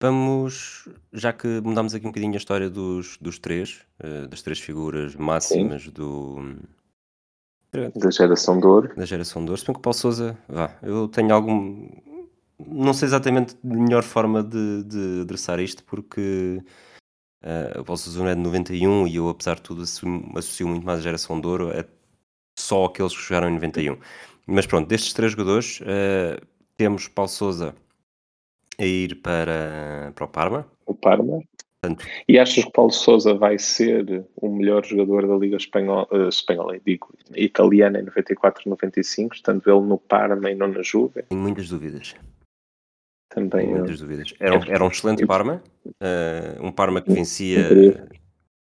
Vamos, 0.00 0.88
já 1.12 1.32
que 1.32 1.60
mudamos 1.62 1.94
aqui 1.94 2.06
um 2.06 2.10
bocadinho 2.10 2.34
a 2.34 2.36
história 2.36 2.68
dos, 2.68 3.16
dos 3.18 3.38
três, 3.38 3.80
uh, 4.04 4.28
das 4.28 4.42
três 4.42 4.60
figuras 4.60 5.14
máximas 5.16 5.84
Sim. 5.84 5.90
do, 5.90 6.56
da 7.72 8.10
geração 8.10 8.60
de 8.60 8.66
ouro. 8.66 8.94
Da 8.94 9.06
geração 9.06 9.42
de 9.42 9.50
ouro. 9.50 9.58
Se 9.58 9.66
bem 9.66 9.74
que 9.74 9.78
o 9.78 9.82
Paulo 9.82 9.94
Souza, 9.94 10.38
vá, 10.48 10.76
eu 10.82 11.08
tenho 11.08 11.34
algum. 11.34 11.88
Não 12.58 12.92
sei 12.92 13.06
exatamente 13.06 13.56
a 13.62 13.66
melhor 13.66 14.02
forma 14.02 14.42
de, 14.42 14.84
de 14.84 15.20
adressar 15.22 15.60
isto, 15.60 15.82
porque 15.84 16.62
uh, 17.42 17.80
o 17.80 17.84
Paulo 17.84 17.98
Souza 17.98 18.18
não 18.18 18.28
é 18.28 18.34
de 18.34 18.40
91 18.40 19.06
e 19.06 19.16
eu, 19.16 19.28
apesar 19.30 19.56
de 19.56 19.62
tudo, 19.62 19.82
associo, 19.82 20.32
associo 20.36 20.68
muito 20.68 20.84
mais 20.84 21.00
a 21.00 21.02
geração 21.02 21.40
de 21.40 21.46
ouro 21.46 21.70
a 21.70 21.84
só 22.58 22.86
aqueles 22.86 23.14
que 23.14 23.22
jogaram 23.22 23.48
em 23.48 23.54
91. 23.54 23.98
Mas 24.46 24.66
pronto, 24.66 24.88
destes 24.88 25.12
três 25.12 25.32
jogadores, 25.32 25.80
uh, 25.80 26.46
temos 26.76 27.08
Paulo 27.08 27.28
Souza 27.28 27.74
a 28.78 28.84
ir 28.84 29.16
para, 29.16 30.12
para 30.14 30.24
o 30.24 30.28
Parma. 30.28 30.66
O 30.84 30.94
Parma. 30.94 31.42
Portanto, 31.80 32.06
e 32.28 32.38
achas 32.38 32.64
que 32.64 32.72
Paulo 32.72 32.90
Sousa 32.90 33.34
vai 33.34 33.58
ser 33.58 34.24
o 34.36 34.48
melhor 34.48 34.84
jogador 34.84 35.26
da 35.26 35.36
Liga 35.36 35.56
Espanhola, 35.56 36.06
uh, 36.10 36.28
espanhola 36.28 36.78
digo, 36.84 37.12
italiana 37.34 38.00
em 38.00 38.04
94-95, 38.06 39.34
estando 39.34 39.62
ele 39.66 39.86
no 39.86 39.98
Parma 39.98 40.50
e 40.50 40.54
não 40.54 40.68
na 40.68 40.82
Juve? 40.82 41.22
Tenho 41.28 41.40
muitas 41.40 41.68
dúvidas. 41.68 42.14
Também. 43.28 43.66
Tenho 43.66 43.78
muitas 43.78 44.00
dúvidas. 44.00 44.34
Era, 44.40 44.56
era 44.68 44.84
um 44.84 44.88
excelente 44.88 45.26
Parma, 45.26 45.62
uh, 45.86 46.66
um 46.66 46.72
Parma 46.72 47.02
que 47.02 47.12
vencia, 47.12 48.08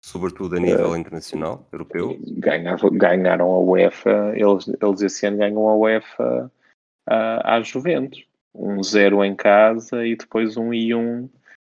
sobretudo 0.01 0.57
a 0.57 0.61
nível 0.61 0.91
uh, 0.93 0.97
internacional, 0.97 1.67
europeu. 1.73 2.17
Ganhava, 2.39 2.89
ganharam 2.91 3.51
a 3.51 3.59
UEFA, 3.59 4.33
eles, 4.37 4.69
eles 4.81 5.03
esse 5.03 5.27
ano 5.27 5.39
ganham 5.39 5.69
a 5.69 5.77
UEFA 5.77 6.51
à 7.07 7.61
Juventus 7.63 8.25
um 8.55 8.83
zero 8.83 9.25
em 9.25 9.35
casa 9.35 10.07
e 10.07 10.17
depois 10.17 10.57
um 10.57 10.73
e 10.73 10.95
um, 10.95 11.29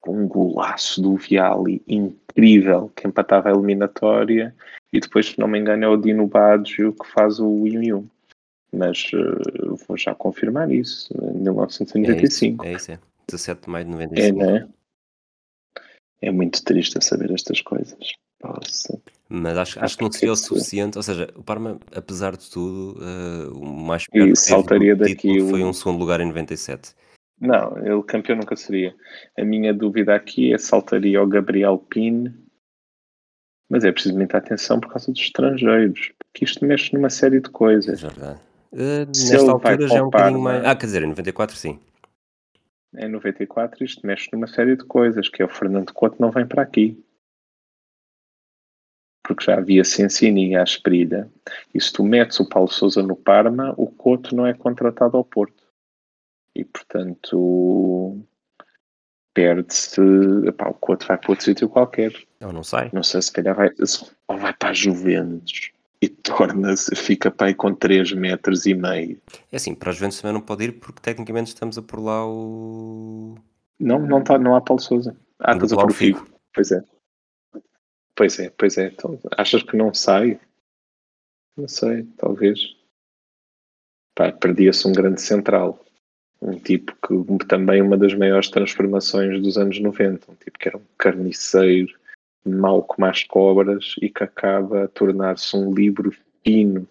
um 0.08 0.28
golaço 0.28 1.02
do 1.02 1.16
Viali 1.16 1.82
incrível 1.88 2.92
que 2.96 3.08
empatava 3.08 3.50
a 3.50 3.52
eliminatória 3.54 4.56
e 4.92 5.00
depois, 5.00 5.28
se 5.28 5.40
não 5.40 5.48
me 5.48 5.60
engano, 5.60 5.86
é 5.86 5.88
o 5.88 5.98
Dino 5.98 6.28
Baggio 6.28 6.94
que 6.94 7.08
faz 7.08 7.40
o 7.40 7.48
1 7.48 7.68
e 7.68 7.94
1. 7.94 8.10
Mas 8.74 9.12
uh, 9.14 9.76
vou 9.88 9.98
já 9.98 10.16
confirmar 10.16 10.72
isso, 10.72 11.14
em 11.14 11.42
1995. 11.42 12.66
É 12.66 12.74
isso, 12.74 12.90
é, 12.90 12.94
isso, 12.96 13.04
é. 13.04 13.12
17 13.28 13.62
de 13.62 13.70
maio 13.70 13.86
de 13.86 13.92
95. 13.92 14.44
É, 14.44 14.52
né? 14.52 14.70
É 16.22 16.32
muito 16.32 16.64
triste 16.64 17.04
saber 17.04 17.32
estas 17.32 17.62
coisas. 17.62 18.14
Nossa. 18.44 19.02
Mas 19.34 19.58
acho, 19.58 19.80
acho 19.82 19.98
que 19.98 20.04
não 20.04 20.12
seria 20.12 20.34
o 20.34 20.36
suficiente. 20.36 20.98
Ou 20.98 21.04
seja, 21.04 21.30
o 21.38 21.42
Parma, 21.42 21.80
apesar 21.96 22.36
de 22.36 22.52
tudo, 22.52 23.00
uh, 23.00 23.58
o 23.58 23.66
mais 23.66 24.06
perto 24.06 24.36
saltaria 24.36 24.94
daqui 24.94 25.40
foi 25.50 25.64
um 25.64 25.72
segundo 25.72 26.00
lugar 26.00 26.20
em 26.20 26.26
97. 26.26 26.94
Não, 27.40 27.78
ele 27.78 28.04
campeão 28.04 28.36
nunca 28.36 28.58
seria. 28.58 28.94
A 29.40 29.46
minha 29.46 29.74
dúvida 29.74 30.14
aqui 30.14 30.54
é 30.54 30.58
saltaria 30.58 31.24
o 31.24 31.28
Gabriel 31.28 31.78
Pin, 31.78 32.34
mas 33.70 33.86
é 33.86 33.92
preciso 33.94 34.16
muita 34.16 34.38
atenção 34.38 34.82
por 34.82 34.92
causa 34.92 35.10
dos 35.10 35.22
estrangeiros, 35.22 36.12
porque 36.20 36.44
isto 36.44 36.66
mexe 36.66 36.94
numa 36.94 37.10
série 37.10 37.40
de 37.40 37.50
coisas. 37.50 38.04
É 38.04 38.08
verdade. 38.08 38.40
Uh, 38.74 39.06
nesta 39.08 39.50
altura 39.50 39.88
já 39.88 39.96
é 39.96 40.02
um 40.02 40.06
bocadinho 40.06 40.42
mais. 40.42 40.66
Ah, 40.66 40.76
quer 40.76 40.88
dizer, 40.88 41.04
em 41.04 41.08
94 41.08 41.56
sim. 41.56 41.80
Em 42.98 43.08
94 43.08 43.82
isto 43.82 44.06
mexe 44.06 44.28
numa 44.34 44.48
série 44.48 44.76
de 44.76 44.84
coisas, 44.84 45.30
que 45.30 45.42
é 45.42 45.46
o 45.46 45.50
Fernando 45.50 45.94
Couto 45.94 46.18
não 46.20 46.32
vem 46.32 46.46
para 46.46 46.62
aqui 46.62 47.02
porque 49.34 49.46
já 49.46 49.58
havia 49.58 49.84
Sensini 49.84 50.56
à 50.56 50.64
esprilha. 50.64 51.30
E 51.74 51.82
se 51.82 51.92
tu 51.92 52.04
metes 52.04 52.40
o 52.40 52.48
Paulo 52.48 52.70
Souza 52.70 53.02
no 53.02 53.16
Parma, 53.16 53.74
o 53.78 53.88
Couto 53.88 54.36
não 54.36 54.46
é 54.46 54.54
contratado 54.54 55.16
ao 55.16 55.24
Porto. 55.24 55.64
E, 56.56 56.66
portanto, 56.66 58.20
perde-se. 59.34 60.02
O 60.02 60.74
Couto 60.74 61.08
vai 61.08 61.18
para 61.18 61.32
outro 61.32 61.46
sítio 61.46 61.70
qualquer. 61.70 62.14
Não, 62.40 62.52
não 62.52 62.64
sai. 62.64 62.90
Não 62.92 63.04
sei, 63.04 63.22
se 63.22 63.32
calhar 63.32 63.56
vai, 63.56 63.70
ou 64.28 64.38
vai 64.38 64.54
para 64.54 64.70
a 64.70 64.74
Juventus 64.74 65.72
e 66.02 66.10
torna-se, 66.10 66.96
fica 66.96 67.30
para 67.30 67.48
aí 67.48 67.54
com 67.54 67.74
3 67.74 68.12
metros 68.14 68.66
e 68.66 68.74
meio. 68.74 69.22
É 69.52 69.56
assim, 69.56 69.76
para 69.76 69.92
a 69.92 69.94
Juventus 69.94 70.20
também 70.20 70.34
não 70.34 70.42
pode 70.42 70.66
ir 70.66 70.72
porque 70.74 71.00
tecnicamente 71.00 71.50
estamos 71.50 71.78
a 71.78 71.82
por 71.82 72.00
lá 72.00 72.28
o. 72.28 73.36
Não, 73.80 74.00
não, 74.00 74.22
tá, 74.24 74.38
não 74.38 74.56
há 74.56 74.62
Paulo 74.62 74.82
Souza. 74.82 75.16
Ah, 75.40 75.54
estás 75.54 75.72
a 75.72 75.76
por 75.78 75.92
o 75.92 75.94
Figo. 75.94 76.28
Pois 76.54 76.72
é. 76.72 76.84
Pois 78.22 78.38
é, 78.38 78.52
pois 78.52 78.78
é. 78.78 78.86
Então, 78.86 79.20
achas 79.36 79.64
que 79.64 79.76
não 79.76 79.92
sai? 79.96 80.40
Não 81.58 81.68
sei, 81.68 82.04
talvez. 82.18 82.78
Perdia-se 84.40 84.88
um 84.88 84.94
grande 84.94 85.20
central. 85.20 85.84
Um 86.40 86.60
tipo 86.60 86.96
que 87.02 87.48
também 87.48 87.82
uma 87.82 87.98
das 87.98 88.14
maiores 88.14 88.48
transformações 88.52 89.42
dos 89.42 89.58
anos 89.58 89.80
90. 89.80 90.32
Um 90.32 90.36
tipo 90.36 90.60
que 90.60 90.68
era 90.68 90.78
um 90.78 90.86
carniceiro, 91.00 91.98
mau 92.46 92.84
como 92.84 93.08
as 93.08 93.24
cobras 93.24 93.96
e 94.00 94.08
que 94.08 94.24
acaba 94.24 94.84
a 94.84 94.88
tornar-se 94.88 95.58
um 95.58 95.74
livro 95.74 96.16
fino, 96.46 96.88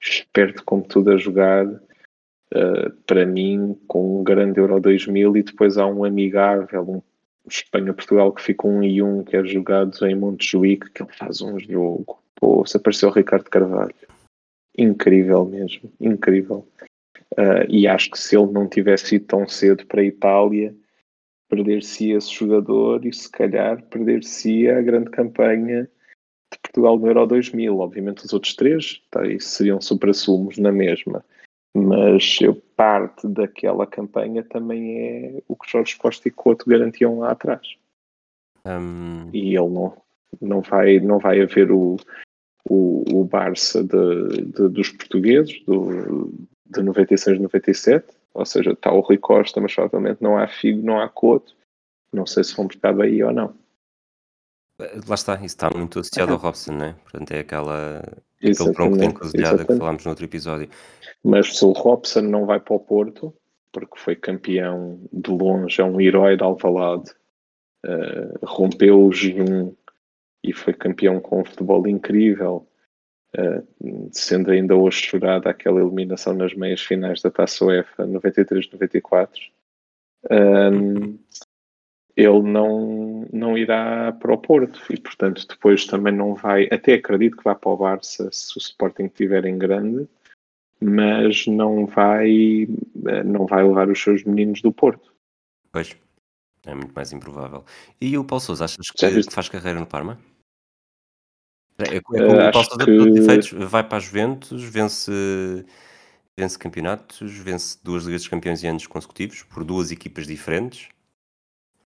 esperto 0.00 0.64
como 0.64 0.86
tudo 0.86 1.10
a 1.10 1.16
jogar. 1.16 1.66
Uh, 1.66 2.92
para 3.08 3.26
mim, 3.26 3.76
com 3.88 4.20
um 4.20 4.22
grande 4.22 4.60
Euro 4.60 4.80
2000 4.80 5.36
e 5.36 5.42
depois 5.42 5.76
há 5.76 5.86
um 5.88 6.04
amigável, 6.04 6.88
um 6.88 7.02
Espanha-Portugal 7.56 8.32
que 8.32 8.42
fica 8.42 8.66
um 8.66 8.82
e 8.82 9.02
um, 9.02 9.22
que 9.22 9.36
é 9.36 9.44
jogado 9.44 10.06
em 10.06 10.14
Montjuic, 10.14 10.90
que 10.90 11.02
ele 11.02 11.12
faz 11.12 11.40
um 11.40 11.58
jogo. 11.58 12.22
Pô, 12.34 12.64
se 12.66 12.76
apareceu 12.76 13.08
o 13.08 13.12
Ricardo 13.12 13.50
Carvalho. 13.50 13.94
Incrível 14.76 15.44
mesmo, 15.44 15.92
incrível. 16.00 16.66
Uh, 17.32 17.64
e 17.68 17.86
acho 17.86 18.10
que 18.10 18.18
se 18.18 18.36
ele 18.36 18.50
não 18.50 18.68
tivesse 18.68 19.16
ido 19.16 19.26
tão 19.26 19.46
cedo 19.46 19.86
para 19.86 20.00
a 20.00 20.04
Itália, 20.04 20.74
perder-se 21.48 22.12
esse 22.12 22.32
jogador 22.32 23.04
e 23.04 23.12
se 23.12 23.30
calhar 23.30 23.82
perder-se 23.84 24.68
a 24.68 24.80
grande 24.80 25.10
campanha 25.10 25.88
de 26.52 26.58
Portugal 26.60 26.98
no 26.98 27.06
Euro 27.06 27.26
2000. 27.26 27.78
Obviamente 27.78 28.24
os 28.24 28.32
outros 28.32 28.54
três 28.54 29.02
tá, 29.10 29.20
seriam 29.40 29.80
supra-sumos 29.80 30.58
na 30.58 30.72
mesma. 30.72 31.24
Mas 31.74 32.38
eu, 32.40 32.54
parte 32.76 33.28
daquela 33.28 33.86
campanha 33.86 34.42
também 34.42 34.98
é 34.98 35.42
o 35.46 35.54
que 35.54 35.70
Jorge 35.70 35.96
Costa 35.96 36.28
e 36.28 36.30
Couto 36.30 36.68
garantiam 36.68 37.18
lá 37.18 37.32
atrás. 37.32 37.76
Um... 38.64 39.30
E 39.32 39.56
ele 39.56 39.68
não, 39.68 39.96
não, 40.40 40.60
vai, 40.60 40.98
não 40.98 41.18
vai 41.18 41.40
haver 41.40 41.70
o, 41.70 41.96
o, 42.68 43.20
o 43.20 43.24
Barça 43.24 43.82
de, 43.84 44.44
de, 44.44 44.68
dos 44.68 44.90
portugueses, 44.90 45.62
do, 45.64 46.32
de 46.66 46.82
96, 46.82 47.40
97, 47.40 48.06
ou 48.34 48.46
seja, 48.46 48.72
está 48.72 48.92
o 48.92 49.00
Rui 49.00 49.18
Costa, 49.18 49.60
mas 49.60 49.74
provavelmente 49.74 50.22
não 50.22 50.36
há 50.36 50.46
Figo, 50.48 50.82
não 50.82 51.00
há 51.00 51.08
Couto. 51.08 51.54
Não 52.12 52.26
sei 52.26 52.42
se 52.42 52.56
vão 52.56 52.66
buscar 52.66 52.98
aí 53.00 53.22
ou 53.22 53.32
não. 53.32 53.54
Lá 55.06 55.14
está, 55.14 55.34
isso 55.36 55.44
está 55.44 55.70
muito 55.70 56.00
associado 56.00 56.32
ao 56.32 56.38
Robson, 56.38 56.72
né? 56.72 56.96
Portanto, 57.02 57.30
é 57.32 57.40
aquela, 57.40 58.02
aquele 58.48 58.72
tronco 58.72 58.96
de 58.96 59.04
encruzilhada 59.04 59.64
que 59.64 59.76
falámos 59.76 60.04
no 60.04 60.10
outro 60.10 60.24
episódio. 60.24 60.68
Mas 61.22 61.56
se 61.56 61.64
o 61.64 61.72
Robson 61.72 62.22
não 62.22 62.46
vai 62.46 62.58
para 62.58 62.74
o 62.74 62.80
Porto, 62.80 63.34
porque 63.72 63.98
foi 63.98 64.16
campeão 64.16 65.00
de 65.12 65.30
longe, 65.30 65.80
é 65.80 65.84
um 65.84 66.00
herói 66.00 66.36
de 66.36 66.42
Alvalade, 66.42 67.10
uh, 67.84 68.46
rompeu 68.46 69.04
o 69.04 69.12
jejum 69.12 69.72
e 70.42 70.52
foi 70.52 70.72
campeão 70.72 71.20
com 71.20 71.40
um 71.40 71.44
futebol 71.44 71.86
incrível, 71.86 72.66
uh, 73.36 74.08
sendo 74.12 74.50
ainda 74.50 74.74
hoje 74.74 75.02
chorada 75.02 75.50
aquela 75.50 75.80
eliminação 75.80 76.32
nas 76.32 76.54
meias 76.54 76.80
finais 76.80 77.20
da 77.20 77.30
Taça 77.30 77.64
UEFA 77.64 78.06
93-94. 78.06 79.28
Um, 80.30 81.18
ele 82.16 82.42
não, 82.42 83.26
não 83.32 83.56
irá 83.56 84.12
para 84.12 84.34
o 84.34 84.38
Porto 84.38 84.80
e, 84.90 84.98
portanto, 84.98 85.46
depois 85.48 85.86
também 85.86 86.14
não 86.14 86.34
vai. 86.34 86.68
Até 86.70 86.94
acredito 86.94 87.36
que 87.36 87.44
vá 87.44 87.54
para 87.54 87.70
o 87.70 87.76
Barça 87.76 88.28
se 88.32 88.56
o 88.56 88.60
Sporting 88.60 89.04
estiver 89.04 89.44
em 89.44 89.58
grande, 89.58 90.08
mas 90.80 91.46
não 91.46 91.86
vai, 91.86 92.68
não 93.24 93.46
vai 93.46 93.62
levar 93.62 93.88
os 93.88 94.00
seus 94.00 94.24
meninos 94.24 94.62
do 94.62 94.72
Porto. 94.72 95.12
Pois, 95.70 95.96
é 96.66 96.74
muito 96.74 96.92
mais 96.94 97.12
improvável. 97.12 97.64
E 98.00 98.16
o 98.18 98.24
Paulo 98.24 98.40
Sousa, 98.40 98.64
achas 98.64 98.90
que, 98.90 99.22
que 99.22 99.32
faz 99.32 99.48
carreira 99.48 99.78
no 99.78 99.86
Parma? 99.86 100.18
É, 101.78 101.96
é 101.96 102.00
como 102.00 102.20
uh, 102.20 102.48
o 102.48 102.52
Paulo 102.52 102.68
Sousa, 102.68 102.84
que... 102.84 103.10
defeitos, 103.10 103.50
vai 103.52 103.84
para 103.86 103.98
a 103.98 104.00
Juventus, 104.00 104.62
vence, 104.64 105.12
vence 106.36 106.58
campeonatos, 106.58 107.32
vence 107.38 107.78
duas 107.82 108.04
Ligas 108.04 108.22
dos 108.22 108.28
Campeões 108.28 108.64
em 108.64 108.68
anos 108.68 108.86
consecutivos 108.86 109.42
por 109.44 109.64
duas 109.64 109.90
equipas 109.90 110.26
diferentes. 110.26 110.88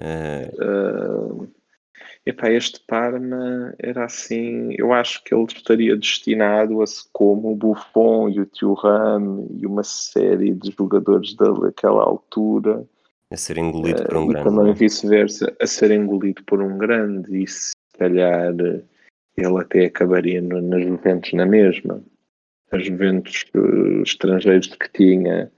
Uh... 0.01 1.49
epá, 2.27 2.51
este 2.51 2.81
Parma 2.87 3.75
era 3.79 4.05
assim, 4.05 4.75
eu 4.77 4.93
acho 4.93 5.23
que 5.25 5.35
ele 5.35 5.45
estaria 5.45 5.97
destinado 5.97 6.83
a 6.83 6.85
como 7.13 7.53
o 7.53 7.57
Buffon 7.57 8.29
e 8.29 8.41
o 8.41 8.47
Thuram 8.47 9.47
e 9.51 9.67
uma 9.67 9.83
série 9.83 10.53
de 10.55 10.75
jogadores 10.77 11.35
daquela 11.35 12.03
altura 12.03 12.87
a 13.35 13.37
ser 13.37 13.59
engolido 13.59 14.03
uh, 14.03 14.07
por 14.07 14.17
um 14.17 14.25
e 14.25 14.29
grande. 14.29 14.49
também 14.49 14.73
vice-versa, 14.75 15.57
a 15.61 15.67
ser 15.67 15.91
engolido 15.91 16.43
por 16.45 16.63
um 16.63 16.79
grande 16.79 17.43
e 17.43 17.47
se 17.47 17.73
calhar 17.99 18.55
ele 19.37 19.59
até 19.59 19.87
acabaria 19.87 20.41
no, 20.41 20.61
nas 20.61 20.85
Juventus 20.85 21.33
na 21.33 21.45
mesma. 21.45 22.03
As 22.71 22.87
Juventus 22.87 23.45
uh, 23.55 24.03
estrangeiros 24.03 24.69
que 24.69 24.89
tinha 24.93 25.51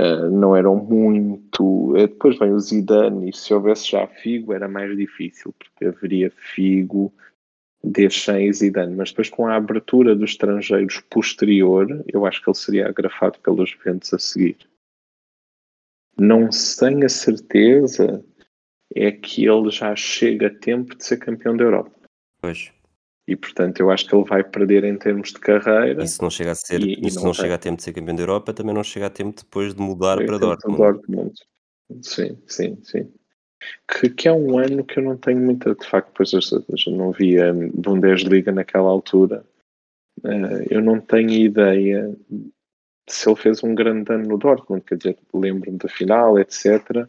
Uh, 0.00 0.28
não 0.30 0.56
eram 0.56 0.76
muito. 0.76 1.92
Uh, 1.92 2.08
depois 2.08 2.38
vem 2.38 2.52
o 2.52 2.58
Zidane, 2.58 3.30
e 3.30 3.36
se 3.36 3.54
houvesse 3.54 3.92
já 3.92 4.06
Figo 4.06 4.52
era 4.52 4.66
mais 4.66 4.96
difícil, 4.96 5.54
porque 5.58 5.84
haveria 5.84 6.30
Figo, 6.30 7.12
Deschamps 7.82 8.60
e 8.60 8.66
Zidane. 8.66 8.96
Mas 8.96 9.10
depois, 9.10 9.30
com 9.30 9.46
a 9.46 9.54
abertura 9.54 10.16
dos 10.16 10.30
estrangeiros 10.30 11.00
posterior, 11.10 12.04
eu 12.12 12.26
acho 12.26 12.42
que 12.42 12.50
ele 12.50 12.56
seria 12.56 12.88
agrafado 12.88 13.38
pelos 13.38 13.76
ventos 13.84 14.12
a 14.12 14.18
seguir. 14.18 14.56
Não 16.18 16.50
sem 16.50 17.04
a 17.04 17.08
certeza 17.08 18.24
é 18.94 19.10
que 19.10 19.46
ele 19.46 19.70
já 19.70 19.94
chega 19.96 20.46
a 20.46 20.54
tempo 20.54 20.94
de 20.96 21.04
ser 21.04 21.18
campeão 21.18 21.56
da 21.56 21.64
Europa. 21.64 21.90
Pois. 22.40 22.72
E 23.26 23.34
portanto 23.34 23.80
eu 23.80 23.90
acho 23.90 24.06
que 24.06 24.14
ele 24.14 24.24
vai 24.24 24.44
perder 24.44 24.84
em 24.84 24.96
termos 24.96 25.32
de 25.32 25.40
carreira. 25.40 26.02
E 26.02 26.08
se 26.08 26.20
não 26.20 26.30
chega 26.30 26.52
a 26.52 26.54
ser, 26.54 26.80
e, 26.80 27.00
e 27.00 27.10
se 27.10 27.16
não, 27.16 27.26
não 27.26 27.34
chega 27.34 27.54
a 27.54 27.58
tempo 27.58 27.78
de 27.78 27.82
ser 27.82 27.92
campeão 27.92 28.16
da 28.16 28.22
Europa, 28.22 28.52
também 28.52 28.74
não 28.74 28.84
chega 28.84 29.06
a 29.06 29.10
tempo 29.10 29.40
depois 29.42 29.74
de 29.74 29.80
mudar 29.80 30.16
para 30.24 30.38
Dortmund. 30.38 30.76
Dortmund. 30.76 31.34
Sim, 32.02 32.38
sim, 32.46 32.78
sim. 32.82 33.10
Que, 33.88 34.10
que 34.10 34.28
é 34.28 34.32
um 34.32 34.58
ano 34.58 34.84
que 34.84 34.98
eu 34.98 35.04
não 35.04 35.16
tenho 35.16 35.40
muita, 35.40 35.74
de 35.74 35.86
facto, 35.86 36.12
pois 36.14 36.32
eu, 36.32 36.40
eu 36.40 36.92
não 36.92 37.12
via 37.12 37.52
Bundesliga 37.74 38.52
naquela 38.52 38.90
altura. 38.90 39.42
Uh, 40.22 40.62
eu 40.70 40.82
não 40.82 41.00
tenho 41.00 41.30
ideia 41.30 42.14
se 43.08 43.28
ele 43.28 43.36
fez 43.36 43.62
um 43.62 43.74
grande 43.74 44.12
ano 44.12 44.28
no 44.28 44.38
Dortmund, 44.38 44.84
quer 44.84 44.96
dizer, 44.96 45.18
lembro-me 45.32 45.78
da 45.78 45.88
final, 45.88 46.38
etc. 46.38 47.08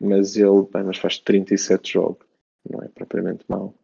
Mas 0.00 0.36
ele, 0.36 0.66
bem, 0.72 0.84
mas 0.84 0.98
faz 0.98 1.18
37 1.18 1.94
jogos, 1.94 2.26
não 2.68 2.82
é 2.82 2.88
propriamente 2.88 3.44
mau. 3.48 3.74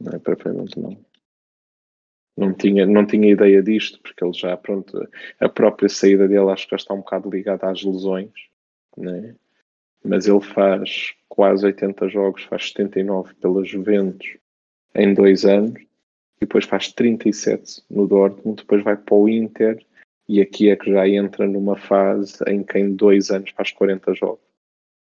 Não 0.00 0.12
é 0.12 0.18
propriamente 0.18 0.78
não. 0.78 0.96
Não 2.36 2.52
tinha, 2.52 2.84
não 2.84 3.06
tinha 3.06 3.30
ideia 3.30 3.62
disto, 3.62 3.98
porque 4.02 4.22
ele 4.22 4.34
já, 4.34 4.54
pronto, 4.56 5.08
a 5.40 5.48
própria 5.48 5.88
saída 5.88 6.28
dele 6.28 6.50
acho 6.50 6.64
que 6.66 6.72
já 6.72 6.76
está 6.76 6.92
um 6.92 6.98
bocado 6.98 7.30
ligada 7.30 7.70
às 7.70 7.82
lesões, 7.82 8.30
né? 8.96 9.34
mas 10.04 10.26
ele 10.26 10.40
faz 10.40 11.14
quase 11.28 11.64
80 11.64 12.08
jogos, 12.08 12.44
faz 12.44 12.68
79 12.68 13.34
pela 13.34 13.64
Juventus 13.64 14.36
em 14.94 15.14
dois 15.14 15.44
anos, 15.44 15.80
e 16.36 16.40
depois 16.40 16.66
faz 16.66 16.92
37 16.92 17.82
no 17.90 18.06
Dortmund, 18.06 18.62
depois 18.62 18.84
vai 18.84 18.96
para 18.96 19.14
o 19.14 19.28
Inter, 19.28 19.84
e 20.28 20.40
aqui 20.40 20.68
é 20.68 20.76
que 20.76 20.92
já 20.92 21.08
entra 21.08 21.46
numa 21.46 21.76
fase 21.76 22.36
em 22.46 22.62
que 22.62 22.78
em 22.78 22.94
dois 22.94 23.30
anos 23.30 23.50
faz 23.50 23.70
40 23.72 24.14
jogos. 24.14 24.44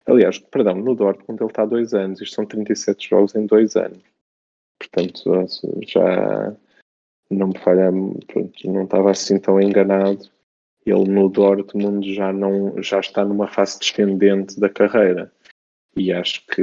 Aliás, 0.07 0.38
perdão, 0.38 0.75
no 0.75 0.94
Dortmund 0.94 1.42
ele 1.42 1.51
está 1.51 1.62
há 1.62 1.66
dois 1.66 1.94
anos, 1.94 2.20
isto 2.20 2.35
são 2.35 2.44
37 2.44 3.09
jogos 3.09 3.35
em 3.35 3.47
dois 3.47 3.77
anos. 3.77 4.03
Portanto, 4.79 5.23
já 5.87 6.57
não 7.31 7.49
me 7.49 7.59
falha, 7.59 7.91
pronto, 8.27 8.71
não 8.71 8.85
estava 8.85 9.11
assim 9.11 9.39
tão 9.39 9.61
enganado. 9.61 10.31
Ele 10.85 11.09
no 11.09 11.29
Dortmund 11.29 12.15
já, 12.15 12.33
não, 12.33 12.83
já 12.83 13.01
está 13.01 13.25
numa 13.25 13.49
fase 13.49 13.79
descendente 13.79 14.61
da 14.61 14.69
carreira. 14.69 15.33
E 15.97 16.13
acho 16.13 16.45
que 16.47 16.63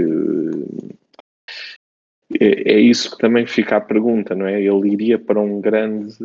é, 2.39 2.73
é 2.73 2.79
isso 2.79 3.11
que 3.11 3.17
também 3.17 3.45
fica 3.45 3.77
a 3.77 3.81
pergunta, 3.81 4.35
não 4.35 4.45
é? 4.45 4.61
Ele 4.61 4.91
iria 4.91 5.17
para 5.17 5.39
um 5.39 5.59
grande 5.59 6.15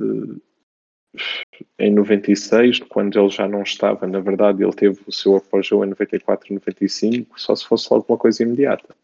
em 1.78 1.90
96, 1.92 2.80
quando 2.80 3.18
ele 3.18 3.30
já 3.30 3.48
não 3.48 3.62
estava, 3.62 4.06
na 4.06 4.20
verdade, 4.20 4.62
ele 4.62 4.72
teve 4.72 5.00
o 5.06 5.12
seu 5.12 5.36
apogeu 5.36 5.82
em 5.82 5.88
94 5.88 6.48
e 6.50 6.54
95, 6.54 7.40
só 7.40 7.54
se 7.56 7.66
fosse 7.66 7.90
alguma 7.90 8.18
coisa 8.18 8.42
imediata. 8.42 8.94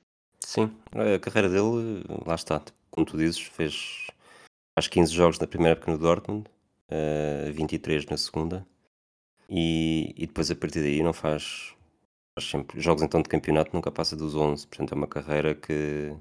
Sim, 0.52 0.70
a 0.92 1.18
carreira 1.18 1.48
dele, 1.48 2.04
lá 2.26 2.34
está, 2.34 2.60
como 2.90 3.06
tu 3.06 3.16
dizes, 3.16 3.40
fez 3.40 4.08
faz 4.78 4.86
15 4.86 5.10
jogos 5.10 5.38
na 5.38 5.46
primeira 5.46 5.72
época 5.72 5.90
no 5.90 5.96
Dortmund, 5.96 6.46
uh, 6.90 7.48
eh, 7.48 7.52
23 7.52 8.04
na 8.04 8.18
segunda, 8.18 8.66
e, 9.48 10.12
e 10.14 10.26
depois 10.26 10.50
a 10.50 10.54
partir 10.54 10.80
daí 10.80 11.02
não 11.02 11.14
faz, 11.14 11.74
faz 12.38 12.50
sempre 12.50 12.78
jogos 12.82 13.02
então 13.02 13.22
de 13.22 13.30
campeonato, 13.30 13.70
nunca 13.72 13.90
passa 13.90 14.14
dos 14.14 14.34
11, 14.34 14.66
portanto 14.66 14.92
é 14.92 14.94
uma 14.94 15.06
carreira 15.06 15.54
que, 15.54 16.14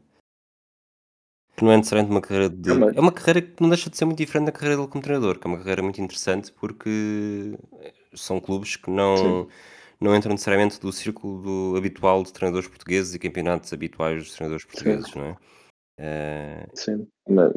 que 1.57 1.65
não 1.65 1.73
é 1.73 1.75
necessariamente 1.75 2.11
uma 2.11 2.21
carreira 2.21 2.49
de. 2.49 2.71
É 2.71 3.01
uma 3.01 3.11
carreira 3.11 3.41
que 3.41 3.61
não 3.61 3.67
deixa 3.67 3.89
de 3.89 3.97
ser 3.97 4.05
muito 4.05 4.17
diferente 4.17 4.45
da 4.45 4.53
carreira 4.53 4.77
dele 4.77 4.87
como 4.87 5.03
treinador, 5.03 5.39
que 5.39 5.45
é 5.45 5.49
uma 5.49 5.57
carreira 5.57 5.83
muito 5.83 5.99
interessante 5.99 6.53
porque 6.53 7.53
são 8.15 8.39
clubes 8.39 8.77
que 8.77 8.89
não. 8.89 9.17
Sim 9.17 9.47
não 10.01 10.15
entram 10.15 10.31
necessariamente 10.31 10.81
do 10.81 10.91
círculo 10.91 11.41
do 11.41 11.77
habitual 11.77 12.23
de 12.23 12.33
treinadores 12.33 12.67
portugueses 12.67 13.13
e 13.13 13.19
campeonatos 13.19 13.71
habituais 13.71 14.23
dos 14.23 14.33
treinadores 14.33 14.65
portugueses, 14.65 15.11
Sim. 15.11 15.19
não 15.19 15.25
é? 15.27 15.37
Uh... 15.99 16.69
Sim, 16.73 17.07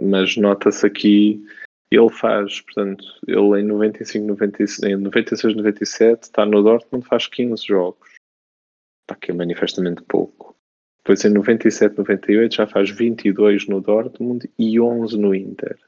mas 0.03 0.37
nota-se 0.37 0.87
aqui, 0.87 1.43
ele 1.91 2.11
faz, 2.11 2.61
portanto, 2.61 3.03
ele 3.27 3.61
em 3.61 3.65
95, 3.65 4.27
96, 4.27 4.93
em 4.93 4.97
96, 4.97 5.57
97 5.57 6.23
está 6.25 6.45
no 6.45 6.63
Dortmund, 6.63 7.07
faz 7.07 7.27
15 7.27 7.67
jogos, 7.67 8.11
está 9.03 9.19
que 9.19 9.31
é 9.31 9.35
manifestamente 9.35 10.03
pouco. 10.03 10.55
Depois 10.99 11.25
em 11.25 11.31
97, 11.31 11.97
98 11.99 12.55
já 12.55 12.67
faz 12.67 12.91
22 12.91 13.69
no 13.69 13.81
Dortmund 13.81 14.51
e 14.59 14.79
11 14.79 15.19
no 15.19 15.35
Inter. 15.35 15.79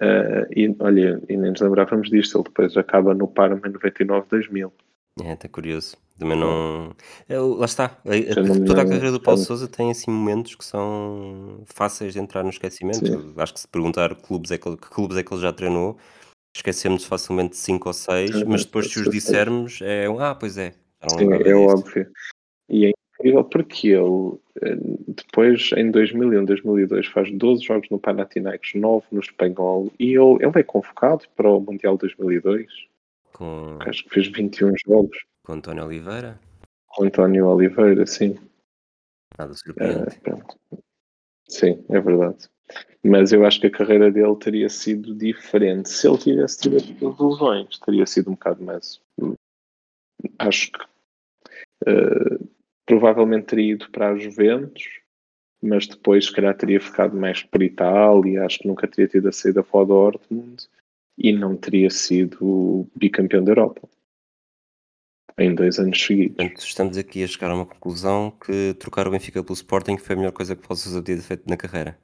Uh, 0.00 0.46
e 0.50 0.74
olha, 0.80 1.22
e 1.28 1.36
nem 1.36 1.52
nos 1.52 1.60
lembrávamos 1.60 2.10
disto, 2.10 2.38
ele 2.38 2.44
depois 2.44 2.76
acaba 2.76 3.14
no 3.14 3.28
Parma 3.28 3.68
em 3.68 3.72
99, 3.72 4.28
2000. 4.28 4.72
É, 5.22 5.32
até 5.32 5.48
curioso. 5.48 5.96
Também 6.18 6.38
não. 6.38 6.94
É, 7.28 7.38
lá 7.38 7.64
está. 7.64 7.88
toda 8.66 8.82
a 8.82 8.84
carreira 8.84 9.10
do 9.10 9.20
Paulo 9.20 9.40
Souza 9.40 9.66
tem 9.66 9.90
assim 9.90 10.10
momentos 10.10 10.54
que 10.54 10.64
são 10.64 11.62
fáceis 11.66 12.12
de 12.12 12.20
entrar 12.20 12.42
no 12.42 12.50
esquecimento. 12.50 13.06
Sim. 13.06 13.34
Acho 13.36 13.54
que 13.54 13.60
se 13.60 13.68
perguntar 13.68 14.14
que 14.14 14.22
clubes 14.22 14.50
é 14.50 14.58
que, 14.58 14.68
ele, 14.68 14.76
que 14.76 14.88
clubes 14.88 15.16
é 15.16 15.22
que 15.22 15.34
ele 15.34 15.42
já 15.42 15.52
treinou, 15.52 15.96
esquecemos 16.54 17.04
facilmente 17.04 17.50
de 17.50 17.56
5 17.56 17.88
ou 17.88 17.92
6, 17.92 18.42
mas 18.44 18.64
depois 18.64 18.90
se 18.90 19.00
os 19.00 19.10
dissermos 19.10 19.80
é 19.82 20.08
um, 20.08 20.20
ah, 20.20 20.34
pois 20.34 20.56
é. 20.56 20.72
Sim, 21.08 21.32
é 21.32 21.54
óbvio. 21.54 22.10
E 22.68 22.86
em, 22.86 22.94
incrível 23.24 23.44
porque 23.44 23.88
ele, 23.88 24.38
eh, 24.62 24.76
depois, 25.08 25.70
em 25.76 25.90
2001, 25.90 26.44
2002, 26.44 27.06
faz 27.06 27.30
12 27.32 27.64
jogos 27.64 27.88
no 27.90 27.98
Panathinaikos, 27.98 28.74
9 28.74 29.06
no 29.10 29.20
Espanhol, 29.20 29.90
e 29.98 30.12
ele, 30.12 30.36
ele 30.40 30.52
é 30.54 30.62
convocado 30.62 31.24
para 31.36 31.48
o 31.48 31.60
Mundial 31.60 31.96
2002. 31.96 32.66
Com, 33.34 33.78
Acho 33.82 34.04
que 34.04 34.10
fez 34.10 34.28
21 34.28 34.72
jogos. 34.86 35.18
com 35.42 35.52
António 35.54 35.84
Oliveira. 35.84 36.40
Com 36.86 37.04
António 37.04 37.46
Oliveira, 37.48 38.06
sim. 38.06 38.36
Nada 39.36 39.52
Eh, 39.52 39.56
surpreendente. 39.56 40.20
pronto. 40.20 40.56
Sim, 41.48 41.84
é 41.90 42.00
verdade. 42.00 42.48
Mas 43.02 43.32
eu 43.32 43.44
acho 43.44 43.60
que 43.60 43.66
a 43.66 43.70
carreira 43.70 44.10
dele 44.10 44.36
teria 44.36 44.68
sido 44.70 45.14
diferente. 45.14 45.90
Se 45.90 46.08
ele 46.08 46.16
tivesse 46.18 46.60
tido 46.60 46.76
as 46.78 46.86
lesões, 47.20 47.78
teria 47.80 48.06
sido 48.06 48.30
um 48.30 48.34
bocado 48.34 48.62
mais. 48.64 49.00
Acho 50.38 50.70
que 50.72 50.78
eh, 51.86 52.38
provavelmente 52.86 53.46
teria 53.46 53.72
ido 53.74 53.90
para 53.90 54.10
a 54.10 54.16
Juventus, 54.18 54.84
mas 55.60 55.86
depois, 55.86 56.26
se 56.26 56.32
calhar, 56.32 56.56
teria 56.56 56.80
ficado 56.80 57.14
mais 57.16 57.42
por 57.42 57.62
Itália. 57.62 58.46
Acho 58.46 58.60
que 58.60 58.68
nunca 58.68 58.86
teria 58.88 59.08
tido 59.08 59.28
a 59.28 59.32
saída 59.32 59.62
para 59.62 59.80
o 59.80 59.84
Dortmund 59.84 60.66
e 61.16 61.32
não 61.32 61.56
teria 61.56 61.90
sido 61.90 62.88
bicampeão 62.96 63.44
da 63.44 63.52
Europa 63.52 63.88
em 65.38 65.54
dois 65.54 65.78
anos 65.78 66.00
seguidos. 66.00 66.36
Portanto, 66.36 66.58
estamos 66.60 66.96
aqui 66.96 67.24
a 67.24 67.26
chegar 67.26 67.50
a 67.50 67.54
uma 67.54 67.66
conclusão 67.66 68.30
que 68.30 68.74
trocar 68.74 69.08
o 69.08 69.10
Benfica 69.10 69.42
pelo 69.42 69.54
Sporting 69.54 69.96
foi 69.96 70.14
a 70.14 70.18
melhor 70.18 70.32
coisa 70.32 70.54
que 70.54 70.66
possas 70.66 71.02
ter 71.02 71.20
feito 71.20 71.48
na 71.48 71.56
carreira. 71.56 71.98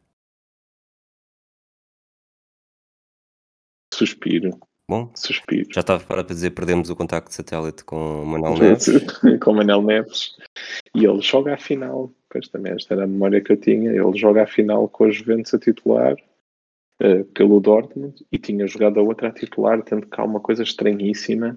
Suspiro, 3.93 4.59
Bom, 4.89 5.11
suspiro. 5.15 5.69
já 5.73 5.81
estava 5.83 6.03
para 6.03 6.23
dizer 6.25 6.51
perdemos 6.51 6.91
o 6.91 6.97
contacto 6.97 7.29
de 7.29 7.35
satélite 7.37 7.85
com 7.85 8.23
o 8.23 8.27
Manuel 8.27 8.57
Neves. 8.59 8.87
com 9.41 9.51
o 9.51 9.55
Manel 9.55 9.83
Neves 9.83 10.37
e 10.95 11.05
ele 11.05 11.21
joga 11.21 11.55
a 11.55 11.59
final. 11.59 12.11
Pois 12.29 12.49
também 12.49 12.73
esta 12.73 12.95
era 12.95 13.05
a 13.05 13.07
memória 13.07 13.41
que 13.41 13.53
eu 13.53 13.57
tinha. 13.57 13.91
Ele 13.91 14.17
joga 14.19 14.45
a 14.45 14.47
final 14.47 14.89
com 14.89 15.05
a 15.05 15.11
Juventus 15.11 15.53
a 15.53 15.59
titular 15.59 16.17
eh, 17.01 17.25
pelo 17.35 17.61
Dortmund 17.61 18.25
e 18.31 18.39
tinha 18.39 18.67
jogado 18.67 19.01
a 19.01 19.03
outra 19.03 19.29
a 19.29 19.33
titular, 19.33 19.83
tanto 19.83 20.07
que 20.07 20.21
há 20.21 20.25
uma 20.25 20.41
coisa 20.41 20.63
estranhíssima. 20.63 21.57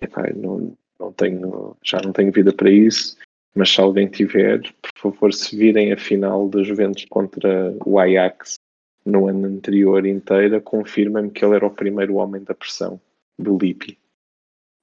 Epá, 0.00 0.30
não, 0.34 0.76
não 0.98 1.12
tenho, 1.12 1.76
já 1.84 2.00
não 2.02 2.12
tenho 2.12 2.32
vida 2.32 2.52
para 2.52 2.70
isso, 2.70 3.16
mas 3.54 3.70
se 3.70 3.80
alguém 3.80 4.08
tiver, 4.08 4.62
por 4.82 5.12
favor, 5.12 5.32
se 5.32 5.56
virem 5.56 5.92
a 5.92 5.96
final 5.96 6.48
da 6.48 6.62
Juventus 6.62 7.04
contra 7.04 7.74
o 7.84 7.98
Ajax 7.98 8.54
no 9.04 9.28
ano 9.28 9.46
anterior 9.46 10.06
inteira, 10.06 10.60
confirma-me 10.60 11.30
que 11.30 11.44
ele 11.44 11.56
era 11.56 11.66
o 11.66 11.70
primeiro 11.70 12.16
homem 12.16 12.42
da 12.42 12.54
pressão 12.54 13.00
do 13.38 13.56
Lippi 13.56 13.98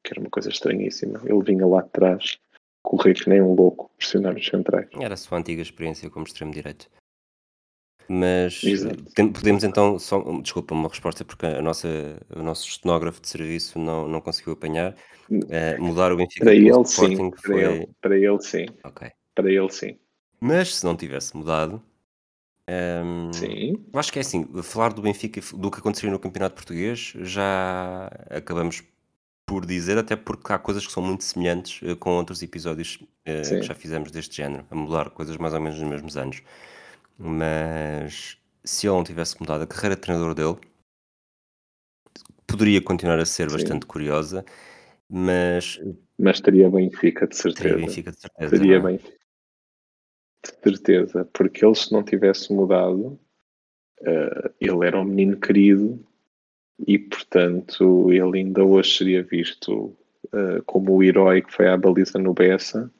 que 0.07 0.13
era 0.13 0.21
uma 0.21 0.29
coisa 0.29 0.49
estranhíssima. 0.49 1.21
Ele 1.25 1.43
vinha 1.43 1.65
lá 1.67 1.81
atrás, 1.81 2.37
correr 2.81 3.13
que 3.13 3.29
nem 3.29 3.41
um 3.41 3.53
louco, 3.53 3.91
pressionar 3.97 4.35
os 4.35 4.45
centrais. 4.45 4.87
Era 4.99 5.13
a 5.13 5.17
sua 5.17 5.37
antiga 5.37 5.61
experiência 5.61 6.09
como 6.09 6.25
extremo-direito. 6.25 6.89
Mas 8.09 8.61
tem- 9.15 9.31
podemos 9.31 9.63
então, 9.63 9.99
só, 9.99 10.19
desculpa 10.41 10.73
uma 10.73 10.87
resposta, 10.87 11.25
porque 11.25 11.45
a 11.45 11.61
nossa, 11.61 11.87
o 12.35 12.41
nosso 12.41 12.67
estenógrafo 12.67 13.21
de 13.21 13.27
serviço 13.27 13.77
não, 13.77 14.07
não 14.07 14.21
conseguiu 14.21 14.53
apanhar. 14.53 14.95
Eh, 15.49 15.77
mudar 15.77 16.11
o 16.13 16.15
Benfica 16.17 16.45
Para 16.45 16.55
ele, 16.55 16.85
sim. 16.85 17.29
Para 17.31 17.41
foi. 17.41 17.63
ele, 17.63 17.89
para 18.01 18.17
ele, 18.17 18.41
sim. 18.41 18.65
Para 19.35 19.51
ele, 19.51 19.69
sim. 19.69 19.99
Mas 20.39 20.75
se 20.75 20.85
não 20.85 20.95
tivesse 20.95 21.35
mudado, 21.35 21.81
ehm, 22.67 23.31
Sim. 23.33 23.85
eu 23.91 23.99
acho 23.99 24.11
que 24.11 24.19
é 24.19 24.21
assim, 24.21 24.45
falar 24.63 24.93
do 24.93 25.01
Benfica, 25.01 25.41
do 25.55 25.69
que 25.69 25.79
aconteceria 25.79 26.11
no 26.11 26.19
Campeonato 26.19 26.55
Português, 26.55 27.13
já 27.21 28.07
acabamos 28.29 28.83
por 29.45 29.65
dizer, 29.65 29.97
até 29.97 30.15
porque 30.15 30.51
há 30.53 30.59
coisas 30.59 30.85
que 30.85 30.91
são 30.93 31.01
muito 31.03 31.23
semelhantes 31.23 31.81
eh, 31.83 31.95
com 31.95 32.11
outros 32.11 32.41
episódios 32.41 32.99
Sim. 33.43 33.59
que 33.59 33.63
já 33.63 33.73
fizemos 33.73 34.11
deste 34.11 34.35
género, 34.37 34.65
a 34.69 34.75
mudar 34.75 35.09
coisas 35.09 35.35
mais 35.37 35.53
ou 35.53 35.59
menos 35.61 35.79
nos 35.79 35.89
mesmos 35.89 36.17
anos. 36.17 36.41
Mas 37.17 38.37
se 38.63 38.87
ele 38.87 38.95
não 38.95 39.03
tivesse 39.03 39.39
mudado 39.39 39.63
a 39.63 39.67
carreira 39.67 39.95
de 39.95 40.01
treinador 40.01 40.33
dele, 40.33 40.57
poderia 42.45 42.81
continuar 42.81 43.19
a 43.19 43.25
ser 43.25 43.49
Sim. 43.49 43.57
bastante 43.57 43.85
curiosa, 43.85 44.45
mas 45.09 45.79
Mas 46.17 46.39
teria 46.41 46.69
Benfica, 46.69 47.27
de 47.27 47.35
teria 47.35 47.53
certeza. 47.53 47.75
Benfica 47.75 48.11
de 48.11 48.19
certeza. 48.19 48.57
Teria 48.57 48.75
é? 48.75 48.79
bem. 48.79 48.97
De 48.97 50.53
certeza. 50.63 51.25
Porque 51.33 51.65
ele, 51.65 51.75
se 51.75 51.91
não 51.91 52.03
tivesse 52.03 52.51
mudado, 52.53 53.19
eh, 54.01 54.51
ele 54.59 54.85
era 54.85 54.99
um 54.99 55.03
menino 55.03 55.39
querido 55.39 55.99
e, 56.85 56.99
portanto, 56.99 58.11
ele 58.11 58.39
ainda 58.39 58.63
hoje 58.63 58.97
seria 58.97 59.23
visto 59.23 59.95
eh, 60.33 60.61
como 60.65 60.95
o 60.95 61.03
herói 61.03 61.41
que 61.41 61.53
foi 61.53 61.67
à 61.67 61.77
baliza 61.77 62.19
no 62.19 62.33
Bessa 62.33 62.91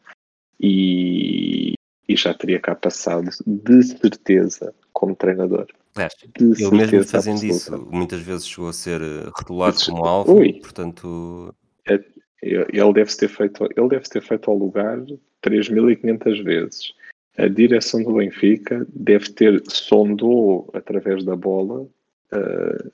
e, 0.59 1.74
e 2.08 2.16
já 2.16 2.34
teria 2.34 2.60
cá 2.60 2.76
passado, 2.76 3.30
de 3.45 3.84
certeza, 3.84 4.74
como 4.93 5.16
treinador. 5.16 5.68
Aliás, 5.95 6.14
De 6.38 6.43
ele 6.43 6.72
mesmo 6.72 6.78
certeza 6.78 7.12
fazendo 7.12 7.36
absoluta. 7.36 7.55
isso, 7.55 7.88
muitas 7.91 8.22
vezes 8.22 8.47
chegou 8.47 8.70
a 8.70 8.74
ser 8.74 9.01
eh, 9.01 9.30
rotulado 9.36 9.78
como 9.86 10.05
alvo, 10.05 10.34
ui. 10.36 10.53
portanto, 10.53 11.53
Ele 12.41 12.93
deve 12.93 13.16
ter 13.16 13.28
feito, 13.28 13.68
ele 13.76 13.89
deve 13.89 14.08
ter 14.08 14.22
feito 14.22 14.49
ao 14.49 14.58
lugar 14.58 14.97
3.500 15.43 16.43
vezes. 16.43 16.93
A 17.38 17.47
direção 17.47 18.03
do 18.03 18.14
Benfica 18.14 18.86
deve 18.93 19.30
ter 19.32 19.62
sondou 19.68 20.70
através 20.74 21.24
da 21.24 21.36
bola 21.36 21.88
eh, 22.32 22.89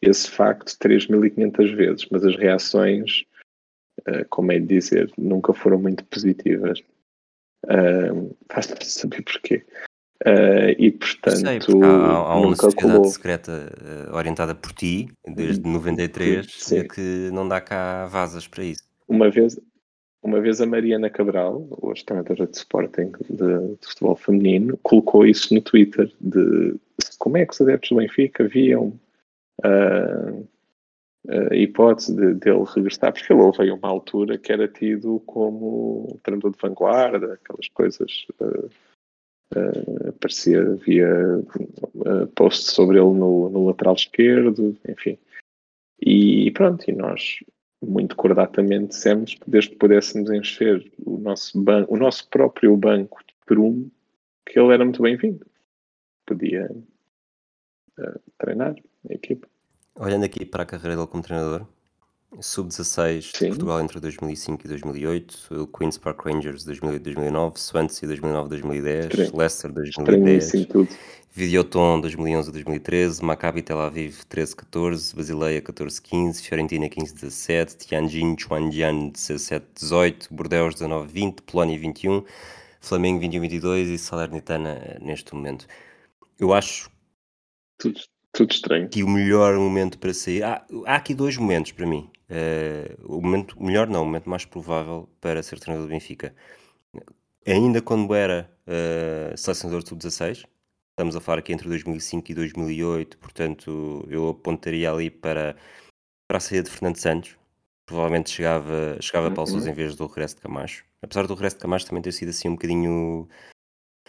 esse 0.00 0.30
facto 0.30 0.76
3.500 0.78 1.74
vezes, 1.74 2.06
mas 2.10 2.24
as 2.24 2.36
reações, 2.36 3.24
eh, 4.06 4.24
como 4.30 4.52
é 4.52 4.58
de 4.58 4.66
dizer, 4.66 5.10
nunca 5.18 5.52
foram 5.52 5.78
muito 5.78 6.04
positivas. 6.04 6.80
Uh, 7.64 8.36
Basta 8.52 8.76
saber 8.84 9.22
porquê. 9.22 9.64
Eh, 10.24 10.74
e 10.78 10.90
portanto, 10.90 11.36
sei, 11.36 11.58
há, 11.80 11.86
há- 11.86 12.36
uma 12.40 12.56
sociedade 12.56 12.92
colou. 12.96 13.04
secreta 13.04 13.72
eh, 13.80 14.12
orientada 14.12 14.52
por 14.52 14.72
ti, 14.72 15.08
desde 15.24 15.62
93, 15.68 16.46
Sim. 16.58 16.78
eh, 16.78 16.84
que 16.84 17.30
não 17.32 17.46
dá 17.46 17.60
cá 17.60 18.06
vasas 18.06 18.48
para 18.48 18.64
isso. 18.64 18.82
Uma 19.06 19.30
vez, 19.30 19.60
uma 20.20 20.40
vez 20.40 20.60
a 20.60 20.66
Mariana 20.66 21.08
Cabral, 21.08 21.68
hoje 21.80 22.04
treinadora 22.04 22.48
de 22.48 22.56
Sporting 22.56 23.12
de, 23.30 23.76
de 23.80 23.86
futebol 23.86 24.16
feminino, 24.16 24.76
colocou 24.82 25.24
isso 25.24 25.54
no 25.54 25.60
Twitter 25.60 26.10
de 26.20 26.74
como 27.20 27.36
é 27.36 27.46
que 27.46 27.52
os 27.52 27.60
adeptos 27.60 27.90
do 27.90 27.96
Benfica 27.96 28.48
viam 28.48 28.98
ah, 29.62 30.32
a 31.26 31.54
hipótese 31.54 32.14
de, 32.14 32.34
dele 32.34 32.64
regressar, 32.74 33.12
porque 33.12 33.32
ele 33.32 33.42
houve 33.42 33.62
aí 33.62 33.70
uma 33.70 33.88
altura 33.88 34.38
que 34.38 34.52
era 34.52 34.68
tido 34.68 35.20
como 35.20 36.18
treinador 36.22 36.52
de 36.52 36.58
vanguarda, 36.60 37.34
aquelas 37.34 37.68
coisas. 37.68 38.26
ah, 38.40 38.68
ah, 39.56 40.08
aparecia, 40.10 40.60
havia 40.62 41.08
ah, 42.06 42.26
posts 42.34 42.72
sobre 42.72 42.98
ele 42.98 43.14
no, 43.14 43.48
no 43.48 43.66
lateral 43.66 43.94
esquerdo, 43.94 44.76
enfim. 44.88 45.18
E 46.00 46.50
pronto, 46.52 46.88
e 46.88 46.92
nós 46.92 47.40
muito 47.82 48.16
cordatamente 48.16 48.88
dissemos 48.88 49.34
que 49.34 49.50
desde 49.50 49.70
que 49.70 49.76
pudéssemos 49.76 50.30
encher 50.30 50.90
o 51.04 51.18
nosso, 51.18 51.60
ban 51.60 51.86
o 51.88 51.96
nosso 51.96 52.28
próprio 52.28 52.76
banco 52.76 53.18
de 53.26 53.34
perume, 53.46 53.90
que 54.46 54.58
ele 54.58 54.74
era 54.74 54.84
muito 54.84 55.02
bem-vindo. 55.02 55.46
Podia 56.26 56.70
eh, 57.98 58.20
treinar 58.38 58.74
a 59.08 59.12
equipa. 59.12 59.48
Olhando 59.98 60.24
aqui 60.24 60.44
para 60.44 60.62
a 60.62 60.66
carreira 60.66 60.94
dele 60.94 61.08
como 61.08 61.24
treinador, 61.24 61.66
sub-16 62.40 63.32
de 63.32 63.38
Sim. 63.38 63.48
Portugal 63.48 63.80
entre 63.80 63.98
2005 63.98 64.64
e 64.64 64.68
2008, 64.68 65.62
o 65.62 65.66
Queen's 65.66 65.98
Park 65.98 66.24
Rangers 66.24 66.64
2008-2009, 66.64 67.58
Swansea 67.58 68.08
2009-2010, 68.08 69.00
Estranho. 69.00 69.36
Leicester 69.36 69.72
2010, 69.72 69.98
Estranhíssimo 69.98 70.66
tudo. 70.66 70.88
Videoton 71.32 72.00
2011-2013, 72.02 73.22
Maccabi 73.22 73.62
Tel 73.62 73.80
Aviv 73.80 74.20
13-14, 74.30 75.16
Basileia 75.16 75.60
14-15, 75.60 76.42
Fiorentina 76.42 76.88
15-17, 76.88 77.76
Tianjin 77.76 78.36
Chuanjian 78.36 79.10
17-18, 79.10 80.28
Bordeaux 80.30 80.74
19-20, 80.76 81.42
Polónia 81.42 81.78
21, 81.78 82.24
Flamengo 82.80 83.20
21-22 83.20 83.94
e 83.94 83.98
Salernitana 83.98 84.78
eh, 84.80 84.98
neste 85.00 85.34
momento. 85.34 85.66
Eu 86.38 86.52
acho 86.54 86.88
Tudo, 87.78 88.00
tudo 88.32 88.52
estranho. 88.52 88.88
que 88.88 89.02
o 89.02 89.08
melhor 89.08 89.54
momento 89.56 89.98
para 89.98 90.12
sair. 90.14 90.42
Há, 90.42 90.64
há 90.86 90.96
aqui 90.96 91.14
dois 91.14 91.36
momentos 91.36 91.72
para 91.72 91.86
mim. 91.86 92.10
Eh, 92.28 92.94
o 93.04 93.20
momento 93.20 93.60
melhor, 93.62 93.88
não, 93.88 94.02
o 94.02 94.06
momento 94.06 94.28
mais 94.28 94.44
provável 94.44 95.08
para 95.20 95.42
ser 95.42 95.58
treinador 95.58 95.88
do 95.88 95.90
Benfica. 95.92 96.34
Ainda 97.46 97.80
quando 97.80 98.14
era 98.14 98.50
eh, 98.66 99.32
selecionador 99.36 99.82
de 99.82 99.88
sub-16, 99.88 100.44
estamos 100.90 101.16
a 101.16 101.20
falar 101.20 101.38
aqui 101.38 101.52
entre 101.52 101.68
2005 101.68 102.30
e 102.30 102.34
2008, 102.34 103.18
portanto 103.18 104.06
eu 104.10 104.28
apontaria 104.28 104.90
ali 104.90 105.10
para, 105.10 105.56
para 106.28 106.36
a 106.38 106.40
saída 106.40 106.64
de 106.64 106.70
Fernando 106.70 106.96
Santos. 106.96 107.36
Provavelmente 107.86 108.30
chegava, 108.30 108.98
chegava 109.00 109.30
para 109.30 109.42
o 109.42 109.46
Sousa 109.46 109.66
Uhum. 109.66 109.72
em 109.72 109.74
vez 109.74 109.96
do 109.96 110.06
regresso 110.06 110.34
de 110.36 110.42
Camacho. 110.42 110.84
Apesar 111.00 111.26
do 111.26 111.32
regresso 111.34 111.56
de 111.56 111.62
Camacho 111.62 111.86
também 111.86 112.02
ter 112.02 112.12
sido 112.12 112.28
assim 112.28 112.48
um 112.48 112.52
bocadinho 112.52 113.26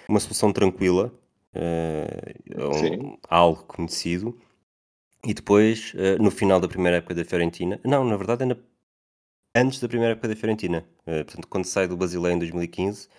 uma 0.10 0.20
solução 0.20 0.52
tranquila, 0.52 1.14
um- 1.56 2.74
Sim. 2.74 3.18
algo 3.28 3.64
conhecido. 3.66 4.39
E 5.26 5.34
depois, 5.34 5.93
eh, 5.97 6.18
no 6.18 6.32
final 6.32 6.60
da 6.60 6.68
primeira 6.68 6.97
época 6.97 7.14
da 7.14 7.26
Fiorentina, 7.26 7.80
não, 7.84 8.06
na 8.06 8.16
verdade, 8.16 8.43
é 8.43 8.45
na- 8.45 8.58
antes 9.56 9.80
da 9.82 9.88
primeira 9.88 10.14
época 10.14 10.30
da 10.30 10.36
Fiorentina, 10.36 10.86
eh, 11.06 11.24
portanto, 11.24 11.47
quando 11.47 11.66
sai 11.66 11.88
do 11.88 11.97
Basileia 11.97 12.34
em 12.34 12.39
2015, 12.39 13.10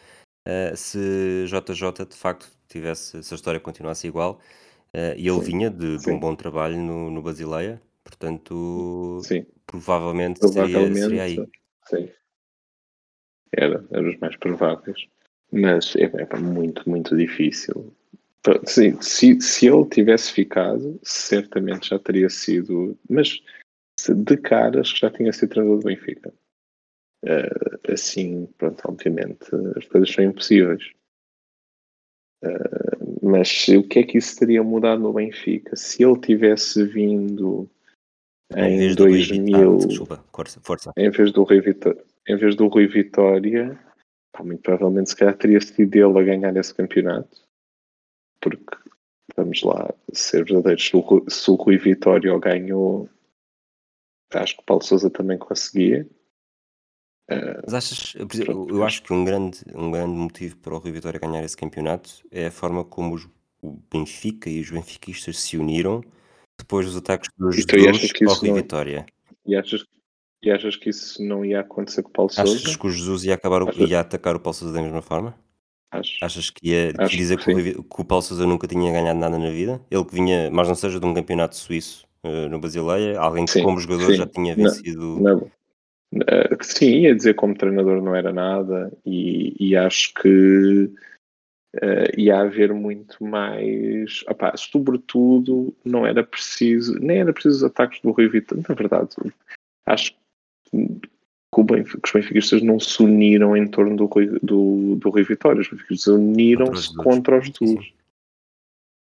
uh, 0.49 0.75
se 0.77 1.45
JJ 1.47 2.07
de 2.07 2.17
facto 2.17 2.51
tivesse, 2.69 3.23
se 3.23 3.35
a 3.35 3.37
história 3.37 3.61
continuasse 3.61 4.07
igual, 4.07 4.41
e 5.17 5.29
ele 5.29 5.41
Sim, 5.41 5.47
vinha 5.53 5.71
de, 5.71 5.99
de 5.99 6.11
um 6.11 6.19
bom 6.19 6.35
trabalho 6.35 6.77
no, 6.79 7.11
no 7.11 7.23
Basileia, 7.23 7.81
portanto, 8.03 9.21
sim. 9.23 9.47
provavelmente 9.67 10.41
seria, 10.41 10.95
seria 10.95 11.23
Provavelmente, 11.23 11.23
aí. 11.23 11.49
sim. 11.87 12.13
Era, 13.53 13.85
era 13.91 14.09
os 14.09 14.19
mais 14.19 14.37
prováveis. 14.37 15.07
Mas 15.53 15.95
é, 15.97 16.05
é 16.05 16.37
muito, 16.39 16.89
muito 16.89 17.17
difícil. 17.17 17.95
Sim, 18.65 19.01
se, 19.03 19.41
se 19.41 19.67
ele 19.67 19.85
tivesse 19.87 20.33
ficado, 20.33 20.99
certamente 21.03 21.91
já 21.91 21.99
teria 21.99 22.31
sido. 22.31 22.99
Mas 23.09 23.43
de 24.09 24.37
caras 24.39 24.89
já 24.89 25.11
tinha 25.11 25.33
sido 25.33 25.51
treinador 25.51 25.79
do 25.81 25.85
Benfica. 25.85 26.33
Eh, 27.25 27.93
assim, 27.93 28.47
pronto, 28.57 28.81
obviamente, 28.87 29.45
as 29.77 29.85
coisas 29.87 30.11
são 30.11 30.25
impossíveis. 30.25 30.83
Eh, 32.43 32.97
mas 33.23 33.69
o 33.69 33.83
que 33.87 33.99
é 33.99 34.03
que 34.05 34.17
isso 34.17 34.39
teria 34.39 34.63
mudado 34.63 35.03
no 35.03 35.13
Benfica? 35.13 35.77
Se 35.77 36.03
ele 36.03 36.19
tivesse 36.19 36.83
vindo 36.85 37.69
Em 38.57 38.75
em 38.75 38.79
vez 38.79 38.97
do 38.97 39.05
Rui 39.05 39.13
Vi- 39.23 39.23
Ah, 39.23 39.27
2000, 39.27 39.79
desculpa, 39.87 40.25
força, 40.33 40.61
força. 40.63 40.93
em 40.97 41.11
vez 41.11 41.31
do 41.31 41.43
Rui 41.43 41.61
Vitória, 41.61 42.03
em 42.27 42.37
vez 42.37 42.57
do 42.57 42.69
Rui 42.69 42.87
Vitória, 42.87 43.79
pá, 44.33 44.43
muito 44.43 44.63
provavelmente 44.63 45.11
se 45.11 45.17
calhar 45.17 45.37
teria 45.37 45.61
sido 45.61 45.95
ele 45.95 46.19
a 46.19 46.23
ganhar 46.23 46.57
esse 46.57 46.75
campeonato. 46.75 47.50
Porque, 48.41 48.77
vamos 49.37 49.63
lá, 49.63 49.93
ser 50.13 50.45
verdadeiros, 50.45 50.87
se 50.87 50.97
o, 50.97 51.01
Rui- 51.01 51.25
se 51.29 51.51
o 51.51 51.55
Rui 51.55 51.77
Vitória 51.79 52.35
o 52.35 52.41
ganhou, 52.41 53.09
acho 54.33 54.57
que 54.57 54.63
o 54.63 54.67
Paulo 54.67 54.83
Sousa 54.83 55.11
também 55.11 55.39
conseguia. 55.39 56.09
Eh, 57.29 57.61
Mas 57.65 57.75
achas, 57.75 58.15
eu 58.17 58.85
acho- 58.85 59.03
que 59.03 59.13
um 59.13 59.25
grande, 59.25 59.61
um 59.75 59.91
grande 59.91 60.17
motivo 60.17 60.57
para 60.57 60.75
o 60.75 60.79
Rui 60.79 60.91
Vitória 60.93 61.21
ganhar 61.21 61.45
esse 61.45 61.57
campeonato 61.57 62.11
é 62.31 62.47
a 62.47 62.51
forma 62.51 62.85
como 62.85 63.15
os- 63.15 63.29
o 63.63 63.79
Benfica 63.93 64.49
e 64.49 64.61
os 64.61 64.71
benfiquistas 64.71 65.39
se 65.39 65.57
uniram 65.59 66.03
depois 66.59 66.87
dos 66.87 66.97
ataques 66.97 67.29
do 67.37 67.51
tu 67.51 67.53
Jesus 67.79 67.89
achas 67.89 68.23
ao 68.29 68.35
Rui 68.35 68.49
não- 68.49 68.57
Vitória. 68.57 69.07
e, 69.47 69.55
achas, 69.55 69.85
e 70.43 70.51
achas 70.51 70.77
que 70.77 70.89
isso 70.91 71.23
não 71.23 71.45
ia 71.45 71.61
acontecer 71.61 72.03
com 72.03 72.09
o 72.09 72.13
Paulo 72.13 72.31
Achas 72.33 72.63
Sousa? 72.63 72.79
que 72.79 72.87
o 72.87 72.91
Jesus 72.91 73.25
ia, 73.25 73.35
acabar, 73.35 73.63
o- 73.63 73.69
Achas- 73.69 73.89
ia 73.91 74.01
atacar 74.01 74.35
o 74.35 74.41
Paulo 74.41 74.55
Sousa 74.55 74.75
da 74.75 74.83
mesma 74.83 75.03
forma? 75.03 75.39
Acho. 75.91 76.25
Achas 76.25 76.51
que 76.51 76.69
ia, 76.69 76.93
que 76.93 77.17
dizer 77.17 77.37
que 77.39 77.53
que, 77.53 77.79
o 77.79 77.83
que 77.83 78.01
o 78.01 78.05
Paulo 78.05 78.23
Sousa 78.23 78.47
nunca 78.47 78.69
tinha 78.69 78.93
ganhado 78.93 79.19
nada 79.19 79.39
na 79.39 79.51
vida? 79.51 79.81
Ele 79.91 80.05
que 80.05 80.15
vinha, 80.15 80.49
mas 80.51 80.69
não 80.69 80.75
seja 80.75 81.01
de 81.01 81.07
um 81.07 81.13
campeonato 81.13 81.57
suíço 81.57 82.07
eh, 82.23 82.49
no 82.49 82.61
Basileia, 82.61 83.19
alguém 83.19 83.45
que 83.45 83.53
Sim, 83.53 83.63
como 83.65 83.81
jogador 83.81 84.07
sim. 84.07 84.17
já 84.17 84.27
tinha 84.27 84.55
Não, 84.55 84.65
vencido. 84.65 85.21
Não. 85.21 85.51
Eh, 86.29 86.57
sim, 86.61 87.01
ia 87.01 87.15
dizer 87.15 87.35
como 87.35 87.57
treinador 87.57 88.01
não 88.01 88.15
era 88.15 88.33
nada 88.33 88.93
e, 89.05 89.55
e 89.59 89.77
acho 89.77 90.15
que 90.15 90.91
eh, 91.83 92.13
ia 92.17 92.41
haver 92.41 92.73
muito 92.73 93.25
mais. 93.25 94.23
Opá, 94.29 94.57
sobretudo, 94.57 95.75
não 95.85 96.07
era 96.07 96.23
preciso, 96.23 96.99
nem 97.01 97.19
era 97.19 97.33
preciso 97.33 97.57
os 97.57 97.65
ataques 97.65 98.01
do 98.01 98.11
Rui 98.11 98.29
Vitória. 98.29 98.65
Na 98.69 98.75
verdade, 98.75 99.09
acho 99.87 100.13
que, 100.71 101.01
Benfica, 101.65 102.01
que 102.01 102.07
os 102.09 102.13
benfiquistas 102.13 102.63
não 102.63 102.79
se 102.79 103.03
uniram 103.03 103.57
em 103.57 103.67
torno 103.67 103.97
do 103.97 104.07
Rui, 104.07 104.27
do, 104.43 104.95
do 104.97 105.11
Rui 105.11 105.25
Vitória, 105.25 105.61
os 105.61 105.69
benfiquistas 105.69 106.15
uniram-se 106.15 106.95
Contra 107.05 107.39
os 107.39 107.51
duos. 107.51 107.93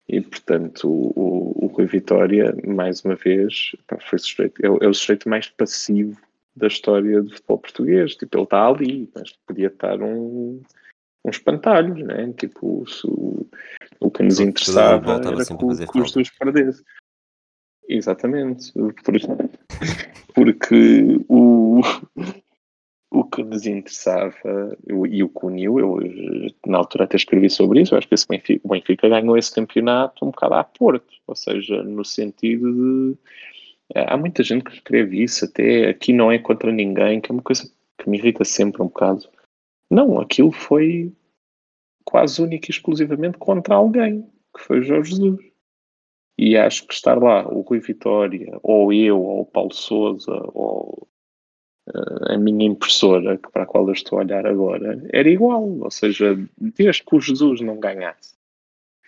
E, 0.08 0.20
portanto, 0.22 0.88
o, 0.88 1.12
o, 1.14 1.64
o 1.64 1.66
Rui 1.68 1.86
Vitória, 1.86 2.54
mais 2.66 3.04
uma 3.04 3.14
vez, 3.14 3.76
pá, 3.86 3.98
foi 4.00 4.18
sujeito, 4.18 4.64
é, 4.64 4.70
o- 4.70 4.78
é 4.82 4.88
o 4.88 4.94
sujeito 4.94 5.28
mais 5.28 5.48
passivo 5.48 6.18
da 6.56 6.66
história 6.66 7.22
do 7.22 7.30
futebol 7.30 7.58
português. 7.58 8.16
Tipo, 8.16 8.38
ele 8.38 8.44
está 8.44 8.66
ali, 8.66 9.10
mas 9.14 9.32
podia 9.46 9.68
estar 9.68 10.00
um, 10.02 10.60
um 11.24 11.30
espantalho, 11.30 11.94
né? 11.94 12.32
Tipo, 12.36 12.84
se 12.88 13.06
o, 13.06 13.46
o 14.00 14.10
que 14.10 14.22
nos 14.22 14.40
interessava 14.48 15.12
era 15.28 15.36
que, 15.58 15.64
que 15.92 16.00
os 16.00 16.12
dois 16.12 16.30
perdessem. 16.30 16.84
Exatamente. 17.90 18.72
Por- 18.72 18.94
porque 20.32 21.20
o, 21.28 21.80
o 23.10 23.24
que 23.24 23.42
nos 23.42 23.66
interessava 23.66 24.76
e 25.08 25.22
o 25.24 25.28
que 25.28 25.46
uniu, 25.46 25.80
eu 25.80 25.98
na 26.66 26.78
altura 26.78 27.04
até 27.04 27.16
escrevi 27.16 27.50
sobre 27.50 27.82
isso, 27.82 27.94
eu 27.94 27.98
acho 27.98 28.06
que 28.08 28.14
esse 28.14 28.28
Benfica, 28.28 28.60
o 28.64 28.68
Benfica 28.70 29.08
ganhou 29.08 29.36
esse 29.36 29.52
campeonato 29.52 30.24
um 30.24 30.30
bocado 30.30 30.54
à 30.54 30.62
Porto, 30.64 31.12
ou 31.26 31.34
seja, 31.34 31.82
no 31.82 32.04
sentido 32.04 32.72
de. 32.72 33.18
eh, 33.94 34.06
Há 34.08 34.16
muita 34.16 34.44
gente 34.44 34.64
que 34.64 34.72
escreve 34.72 35.20
isso, 35.22 35.44
até 35.44 35.88
aqui 35.88 36.12
não 36.12 36.30
é 36.30 36.38
contra 36.38 36.70
ninguém, 36.70 37.20
que 37.20 37.30
é 37.30 37.34
uma 37.34 37.42
coisa 37.42 37.68
que 37.98 38.08
me 38.08 38.18
irrita 38.18 38.44
sempre 38.44 38.80
um 38.82 38.86
bocado. 38.86 39.28
Não, 39.90 40.20
aquilo 40.20 40.52
foi 40.52 41.12
quase 42.04 42.40
único 42.40 42.66
e 42.66 42.70
exclusivamente 42.70 43.36
contra 43.36 43.74
alguém, 43.74 44.22
que 44.56 44.62
foi 44.62 44.80
Jorge 44.82 45.10
Jesus. 45.16 45.49
E 46.42 46.56
acho 46.56 46.86
que 46.86 46.94
estar 46.94 47.18
lá 47.22 47.46
o 47.46 47.60
Rui 47.60 47.80
Vitória, 47.80 48.58
ou 48.62 48.90
eu, 48.90 49.20
ou 49.20 49.42
o 49.42 49.44
Paulo 49.44 49.74
Souza, 49.74 50.32
ou 50.54 51.06
a 52.30 52.38
minha 52.38 52.64
impressora, 52.66 53.38
para 53.52 53.64
a 53.64 53.66
qual 53.66 53.86
eu 53.86 53.92
estou 53.92 54.18
a 54.18 54.22
olhar 54.22 54.46
agora, 54.46 55.06
era 55.12 55.28
igual. 55.28 55.62
Ou 55.62 55.90
seja, 55.90 56.38
desde 56.58 57.04
que 57.04 57.14
o 57.14 57.20
Jesus 57.20 57.60
não 57.60 57.78
ganhasse, 57.78 58.34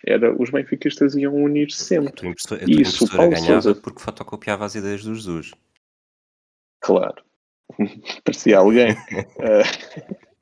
era, 0.05 0.31
os 0.39 0.51
benfiquistas 0.51 1.15
iam 1.15 1.33
unir 1.33 1.69
A 1.69 1.71
sempre. 1.71 2.13
tua 2.13 2.31
a 2.31 2.35
tua 2.35 2.57
Isso, 2.67 3.05
impressora 3.05 3.17
Paulo 3.17 3.31
ganhava 3.31 3.61
Sousa, 3.63 3.81
porque 3.81 3.99
fotocopiava 3.99 4.65
as 4.65 4.75
ideias 4.75 5.03
do 5.03 5.15
Jesus. 5.15 5.51
claro, 6.81 7.23
parecia 8.23 8.59
alguém. 8.59 8.91
Ah, 9.39 9.63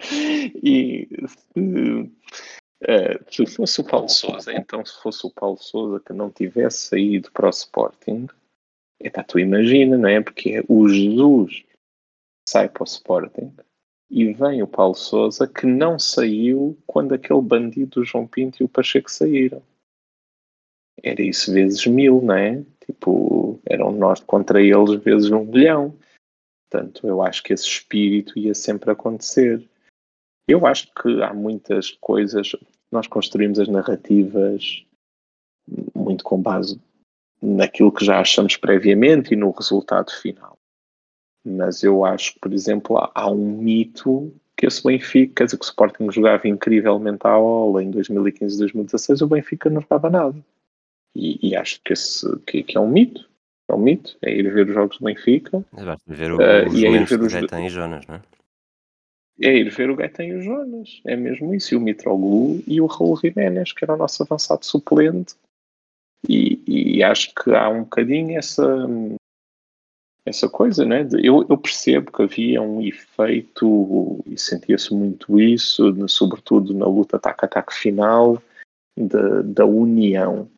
e 0.60 1.08
se, 1.28 2.10
ah, 2.82 3.24
se 3.30 3.46
fosse 3.46 3.80
o 3.80 3.84
Paulo 3.84 4.08
Souza, 4.08 4.52
então 4.52 4.84
se 4.84 5.00
fosse 5.00 5.26
o 5.26 5.30
Paulo 5.30 5.56
Souza 5.58 6.00
que 6.00 6.12
não 6.12 6.30
tivesse 6.30 6.88
saído 6.88 7.30
para 7.32 7.46
o 7.46 7.50
Sporting, 7.50 8.26
epá, 9.00 9.22
tu 9.22 9.38
imagina, 9.38 9.96
não 9.96 10.08
é? 10.08 10.20
Porque 10.20 10.62
o 10.68 10.88
Jesus 10.88 11.64
sai 12.48 12.68
para 12.68 12.82
o 12.82 12.86
Sporting 12.86 13.54
e 14.10 14.32
vem 14.32 14.62
o 14.62 14.66
Paulo 14.66 14.94
Souza 14.94 15.46
que 15.46 15.66
não 15.66 15.98
saiu 15.98 16.78
quando 16.86 17.14
aquele 17.14 17.40
bandido 17.40 18.00
do 18.00 18.04
João 18.04 18.26
Pinto 18.26 18.62
e 18.62 18.64
o 18.64 18.68
Pacheco 18.68 19.10
saíram. 19.10 19.62
Era 21.02 21.22
isso 21.22 21.52
vezes 21.52 21.86
mil, 21.86 22.22
não 22.22 22.34
é? 22.34 22.64
Tipo, 22.86 23.60
eram 23.66 23.92
nós 23.92 24.20
contra 24.20 24.60
eles 24.62 24.94
vezes 25.02 25.30
um 25.30 25.44
milhão. 25.44 25.98
Portanto, 26.70 27.06
eu 27.06 27.22
acho 27.22 27.42
que 27.42 27.52
esse 27.52 27.66
espírito 27.66 28.38
ia 28.38 28.54
sempre 28.54 28.90
acontecer. 28.90 29.68
Eu 30.46 30.66
acho 30.66 30.88
que 31.00 31.22
há 31.22 31.32
muitas 31.32 31.90
coisas, 32.00 32.54
nós 32.92 33.06
construímos 33.06 33.58
as 33.58 33.68
narrativas 33.68 34.84
muito 35.94 36.22
com 36.24 36.40
base 36.40 36.80
naquilo 37.40 37.92
que 37.92 38.04
já 38.04 38.20
achamos 38.20 38.56
previamente 38.56 39.32
e 39.32 39.36
no 39.36 39.50
resultado 39.50 40.10
final. 40.12 40.58
Mas 41.46 41.82
eu 41.82 42.04
acho 42.04 42.34
que, 42.34 42.40
por 42.40 42.52
exemplo, 42.52 42.96
há, 42.98 43.10
há 43.14 43.30
um 43.30 43.58
mito 43.58 44.32
que 44.56 44.66
esse 44.66 44.82
Benfica, 44.82 45.34
quer 45.36 45.44
dizer, 45.44 45.58
que 45.58 45.64
o 45.64 45.68
Sporting 45.68 46.10
jogava 46.10 46.46
incrivelmente 46.48 47.26
à 47.26 47.30
aula 47.30 47.82
em 47.82 47.90
2015 47.90 48.54
e 48.54 48.58
2016, 48.58 49.20
o 49.22 49.26
Benfica 49.26 49.68
não 49.68 49.80
jogava 49.80 50.08
nada. 50.08 50.36
E, 51.14 51.48
e 51.48 51.56
acho 51.56 51.80
que, 51.84 51.92
esse, 51.92 52.26
que, 52.46 52.62
que 52.62 52.76
é 52.76 52.80
um 52.80 52.88
mito. 52.88 53.28
É 53.68 53.74
um 53.74 53.78
mito. 53.78 54.16
É 54.22 54.30
ir 54.30 54.52
ver 54.52 54.68
os 54.68 54.74
jogos 54.74 54.98
do 54.98 55.04
Benfica, 55.04 55.64
basta 55.72 56.02
ver 56.06 56.32
o- 56.32 56.38
os 56.68 56.74
e 56.74 56.86
aí 56.86 56.92
momentos 56.92 57.10
ver 57.10 57.20
os- 57.20 57.72
Jonas, 57.72 58.06
não 58.06 58.14
é? 58.16 58.22
É 59.40 59.52
ir 59.56 59.70
ver 59.70 59.90
o 59.90 59.96
Gaetan 59.96 60.24
e 60.24 60.34
o 60.34 60.42
Jonas. 60.42 61.00
É 61.04 61.16
mesmo 61.16 61.54
isso. 61.54 61.74
E 61.74 61.76
o 61.76 61.80
Mitroglou 61.80 62.60
e 62.66 62.80
o 62.80 62.86
Raul 62.86 63.16
Jiménez, 63.16 63.72
que 63.72 63.84
era 63.84 63.94
o 63.94 63.98
nosso 63.98 64.22
avançado 64.22 64.64
suplente. 64.64 65.34
E, 66.28 66.62
e 66.66 67.02
acho 67.02 67.34
que 67.34 67.50
há 67.54 67.68
um 67.68 67.80
bocadinho 67.82 68.38
essa, 68.38 68.64
essa 70.24 70.48
coisa, 70.48 70.84
né? 70.84 71.04
de- 71.04 71.26
eu, 71.26 71.44
eu 71.48 71.58
percebo 71.58 72.10
que 72.10 72.22
havia 72.22 72.62
um 72.62 72.80
efeito, 72.80 74.22
e 74.26 74.38
sentia-se 74.38 74.94
muito 74.94 75.38
isso, 75.38 75.92
no- 75.92 76.08
sobretudo 76.08 76.72
na 76.72 76.86
luta 76.86 77.16
ataque-ataque 77.16 77.74
final, 77.74 78.42
da, 78.96 79.42
da 79.42 79.66
união. 79.66 80.48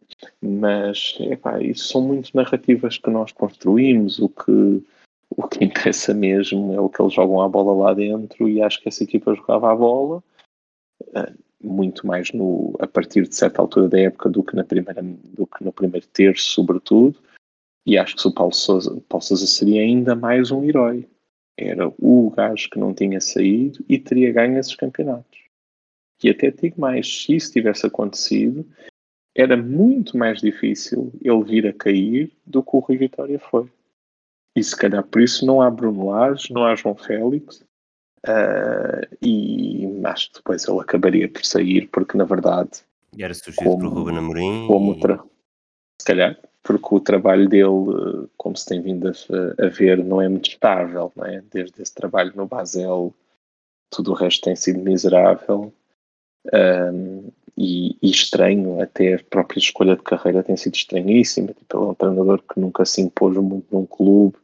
Mas, 0.41 1.17
epá, 1.21 1.61
isso 1.61 1.89
são 1.89 2.01
muito 2.01 2.31
narrativas 2.35 2.97
que 2.97 3.11
nós 3.11 3.33
construímos. 3.33 4.19
O 4.21 4.29
que, 4.29 4.83
o 5.31 5.47
que 5.49 5.65
interessa 5.65 6.15
mesmo 6.15 6.73
é 6.73 6.81
o 6.81 6.89
que 6.89 7.01
eles 7.01 7.13
jogam 7.13 7.41
a 7.41 7.49
bola 7.49 7.87
lá 7.87 7.95
dentro, 7.95 8.49
e 8.49 8.63
acho 8.63 8.81
que 8.81 8.89
essa 8.89 9.05
equipa 9.05 9.35
jogava 9.35 9.73
a 9.73 9.77
bola 9.77 10.23
eh, 11.15 11.33
muito 11.63 12.07
mais 12.07 12.33
no, 12.33 12.75
a 12.81 12.87
partir 12.87 13.27
de 13.27 13.35
certa 13.35 13.61
altura 13.61 13.89
da 13.89 13.99
época 13.99 14.29
do 14.29 14.43
que, 14.43 14.55
na 14.55 14.65
primeira, 14.65 15.03
do 15.03 15.47
que 15.47 15.65
no 15.65 15.73
primeiro 15.73 16.07
terço, 16.09 16.51
sobretudo. 16.51 17.19
E 17.85 17.97
acho 17.97 18.17
que 18.17 18.29
o 18.29 18.33
Paulo 18.33 18.53
Sousa, 18.53 19.47
seria 19.47 19.81
ainda 19.83 20.15
mais 20.15 20.51
um 20.51 20.65
herói. 20.65 21.09
Era 21.57 21.89
o 21.99 22.31
gajo 22.31 22.69
que 22.69 22.79
não 22.79 22.93
tinha 22.93 23.21
saído 23.21 23.85
e 23.89 23.99
teria 23.99 24.33
ganho 24.33 24.59
esses 24.59 24.75
campeonatos. 24.75 25.39
E 26.23 26.31
até 26.31 26.51
digo 26.51 26.81
mais, 26.81 27.23
se 27.23 27.37
isso 27.37 27.53
tivesse 27.53 27.87
acontecido, 27.87 28.67
era 29.35 29.57
muito 29.57 30.17
mais 30.17 30.41
difícil 30.41 31.13
ele 31.23 31.45
vir 31.45 31.67
a 31.67 31.73
cair 31.73 32.33
do 32.45 32.63
que 32.63 32.71
o 32.77 32.81
Rui 32.81 32.97
Vitória 32.97 33.39
foi. 33.39 33.71
E 34.57 34.65
se 34.65 34.75
calhar 34.75 35.05
por 35.05 35.21
isso 35.21 35.47
não 35.47 35.61
há 35.61 35.71
Bruno 35.71 36.11
Lage, 36.11 36.53
não 36.53 36.65
há 36.65 36.75
João 36.75 36.97
Félix, 36.97 37.63
Uh, 38.27 39.07
e 39.23 40.01
acho 40.05 40.29
que 40.31 40.39
depois 40.39 40.67
ele 40.67 40.81
acabaria 40.81 41.29
por 41.29 41.45
sair, 41.45 41.89
porque 41.93 42.19
na 42.19 42.25
verdade. 42.25 42.71
E 43.17 43.23
era 43.23 43.33
substituído 43.33 43.79
por 43.79 43.89
Ruben 43.89 44.19
Amorim. 44.19 44.67
Como 44.67 44.95
e... 44.95 45.01
tra... 45.01 45.23
Se 46.01 46.07
calhar, 46.07 46.37
porque 46.63 46.95
o 46.95 47.01
trabalho 47.01 47.49
dele, 47.49 48.29
como 48.37 48.57
se 48.57 48.67
tem 48.67 48.83
vindo 48.83 49.09
a, 49.09 49.65
a, 49.65 49.69
ver, 49.69 50.05
não 50.05 50.21
é 50.21 50.29
muito 50.29 50.51
estável, 50.51 51.13
não 51.15 51.25
é? 51.25 51.43
Desde 51.53 51.81
esse 51.81 51.95
trabalho 51.95 52.33
no 52.35 52.47
Basel, 52.47 53.15
tudo 53.91 54.11
o 54.11 54.15
resto 54.15 54.43
tem 54.43 54.57
sido 54.57 54.81
miserável. 54.81 55.73
Um, 56.53 57.31
e, 57.57 57.97
e, 58.03 58.11
estranho, 58.11 58.81
até 58.81 59.15
a 59.15 59.25
própria 59.25 59.59
escolha 59.59 59.97
de 59.97 60.03
carreira 60.03 60.43
tem 60.43 60.57
sido 60.57 60.75
estranhíssima. 60.75 61.55
Tipo, 61.55 61.79
ele 61.79 61.87
é 61.87 61.89
um 61.89 61.95
treinador 61.95 62.43
que 62.43 62.61
nunca 62.61 62.85
se 62.85 63.01
impôs 63.01 63.37
muito 63.39 63.67
num 63.75 63.87
clube, 63.87 64.37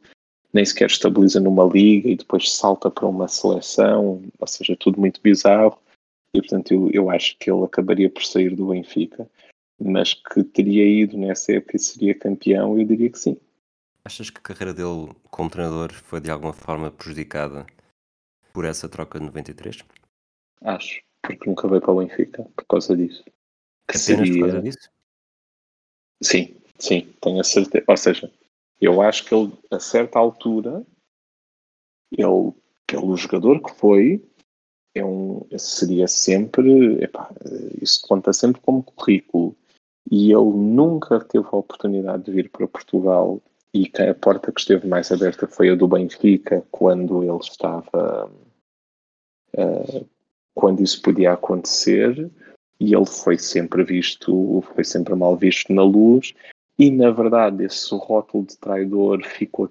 nem 0.51 0.65
sequer 0.65 0.87
estabiliza 0.87 1.39
numa 1.39 1.63
liga 1.63 2.09
e 2.09 2.15
depois 2.15 2.51
salta 2.51 2.89
para 2.89 3.07
uma 3.07 3.27
seleção, 3.27 4.23
ou 4.39 4.47
seja, 4.47 4.75
tudo 4.75 4.99
muito 4.99 5.21
bizarro. 5.21 5.77
E 6.33 6.41
portanto, 6.41 6.73
eu, 6.73 6.89
eu 6.91 7.09
acho 7.11 7.37
que 7.37 7.51
ele 7.51 7.63
acabaria 7.63 8.09
por 8.09 8.25
sair 8.25 8.55
do 8.55 8.69
Benfica, 8.69 9.29
mas 9.79 10.15
que 10.15 10.43
teria 10.43 10.83
ido 10.83 11.15
nessa 11.15 11.53
época 11.53 11.75
e 11.75 11.79
seria 11.79 12.15
campeão, 12.17 12.79
eu 12.79 12.85
diria 12.85 13.11
que 13.11 13.19
sim. 13.19 13.37
Achas 14.03 14.31
que 14.31 14.39
a 14.39 14.41
carreira 14.41 14.73
dele 14.73 15.15
como 15.29 15.49
treinador 15.49 15.93
foi 15.93 16.19
de 16.19 16.31
alguma 16.31 16.51
forma 16.51 16.89
prejudicada 16.89 17.65
por 18.51 18.65
essa 18.65 18.89
troca 18.89 19.19
de 19.19 19.25
93? 19.25 19.83
Acho 20.61 21.01
porque 21.23 21.49
nunca 21.49 21.67
veio 21.67 21.81
para 21.81 21.91
o 21.91 21.97
Benfica 21.97 22.43
por 22.55 22.65
causa 22.65 22.95
disso. 22.95 23.23
Que 23.87 23.97
Apenas 23.97 24.01
seria... 24.01 24.33
por 24.33 24.39
causa 24.41 24.61
disso? 24.61 24.89
Sim, 26.21 26.55
sim, 26.77 27.13
tenho 27.21 27.39
a 27.39 27.43
certeza. 27.43 27.85
Ou 27.87 27.97
seja, 27.97 28.31
eu 28.79 29.01
acho 29.01 29.25
que 29.25 29.33
ele, 29.33 29.51
a 29.71 29.79
certa 29.79 30.19
altura, 30.19 30.85
ele, 32.11 32.53
pelo 32.85 33.15
jogador 33.15 33.61
que 33.61 33.71
foi, 33.71 34.23
é 34.95 35.03
um, 35.03 35.45
seria 35.57 36.07
sempre, 36.07 37.03
epá, 37.03 37.33
isso 37.81 38.01
conta 38.07 38.31
sempre 38.31 38.61
como 38.61 38.83
currículo. 38.83 39.55
E 40.11 40.31
ele 40.31 40.51
nunca 40.53 41.19
teve 41.23 41.47
a 41.47 41.57
oportunidade 41.57 42.23
de 42.23 42.31
vir 42.31 42.49
para 42.49 42.67
Portugal 42.67 43.41
e 43.73 43.89
a 43.97 44.13
porta 44.13 44.51
que 44.51 44.59
esteve 44.59 44.87
mais 44.87 45.11
aberta 45.11 45.47
foi 45.47 45.69
a 45.69 45.75
do 45.75 45.87
Benfica 45.87 46.63
quando 46.69 47.23
ele 47.23 47.37
estava 47.37 48.29
uh, 49.57 50.09
quando 50.55 50.81
isso 50.81 51.01
podia 51.01 51.33
acontecer 51.33 52.29
e 52.79 52.93
ele 52.93 53.05
foi 53.05 53.37
sempre 53.37 53.83
visto, 53.83 54.61
foi 54.73 54.83
sempre 54.83 55.15
mal 55.15 55.35
visto 55.35 55.73
na 55.73 55.83
luz 55.83 56.33
e 56.77 56.91
na 56.91 57.11
verdade 57.11 57.63
esse 57.63 57.93
rótulo 57.95 58.45
de 58.45 58.57
traidor 58.57 59.23
ficou 59.23 59.69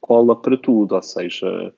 cola 0.00 0.34
para 0.40 0.56
tudo, 0.56 0.94
ou 0.94 1.02
seja, 1.02 1.74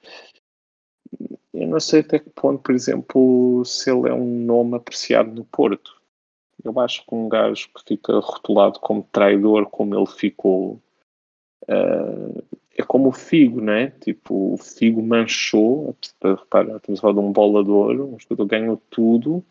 eu 1.53 1.67
não 1.67 1.81
sei 1.81 2.01
até 2.01 2.19
que 2.19 2.31
ponto, 2.31 2.63
por 2.63 2.75
exemplo, 2.75 3.65
se 3.65 3.91
ele 3.91 4.09
é 4.09 4.15
um 4.15 4.45
nome 4.45 4.77
apreciado 4.77 5.33
no 5.33 5.45
Porto. 5.45 6.01
Eu 6.63 6.79
acho 6.81 7.05
que 7.05 7.15
um 7.15 7.29
gajo 7.29 7.69
que 7.75 7.83
fica 7.87 8.19
rotulado 8.19 8.81
como 8.81 9.09
traidor, 9.13 9.67
como 9.67 9.95
ele 9.97 10.07
ficou, 10.07 10.81
uh, 11.65 12.45
é 12.79 12.85
como 12.85 13.09
o 13.09 13.13
Figo, 13.13 13.61
né? 13.61 13.91
Tipo, 14.01 14.55
o 14.55 14.57
Figo 14.57 15.03
manchou, 15.03 15.97
repara, 16.23 16.77
estamos 16.77 17.01
a 17.01 17.03
falar 17.03 17.15
de 17.15 17.21
um 17.21 17.33
bolador, 17.33 18.01
um 18.01 18.19
jogador 18.21 18.47
ganhou 18.47 18.81
tudo. 18.89 19.45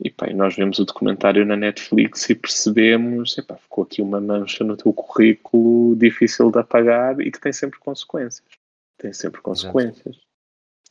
E 0.00 0.10
pá, 0.10 0.26
nós 0.32 0.56
vemos 0.56 0.78
o 0.78 0.84
documentário 0.84 1.44
na 1.44 1.56
Netflix 1.56 2.28
e 2.30 2.34
percebemos, 2.34 3.36
epá, 3.36 3.56
ficou 3.56 3.84
aqui 3.84 4.00
uma 4.00 4.20
mancha 4.20 4.64
no 4.64 4.76
teu 4.76 4.92
currículo 4.92 5.94
difícil 5.94 6.50
de 6.50 6.58
apagar 6.58 7.20
e 7.20 7.30
que 7.30 7.40
tem 7.40 7.52
sempre 7.52 7.78
consequências. 7.78 8.48
Tem 8.98 9.12
sempre 9.12 9.42
consequências. 9.42 10.16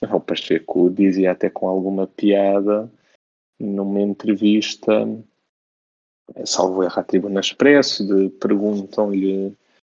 Exato. 0.01 0.17
O 0.17 0.21
Pacheco 0.21 0.89
dizia 0.89 1.31
até 1.31 1.49
com 1.49 1.67
alguma 1.67 2.07
piada 2.07 2.89
numa 3.59 3.99
entrevista, 3.99 5.07
salvo 6.45 6.83
erro 6.83 6.99
à 6.99 7.03
Tribuna 7.03 7.39
Expresso, 7.39 8.05
de 8.07 8.29
perguntam-lhe 8.29 9.55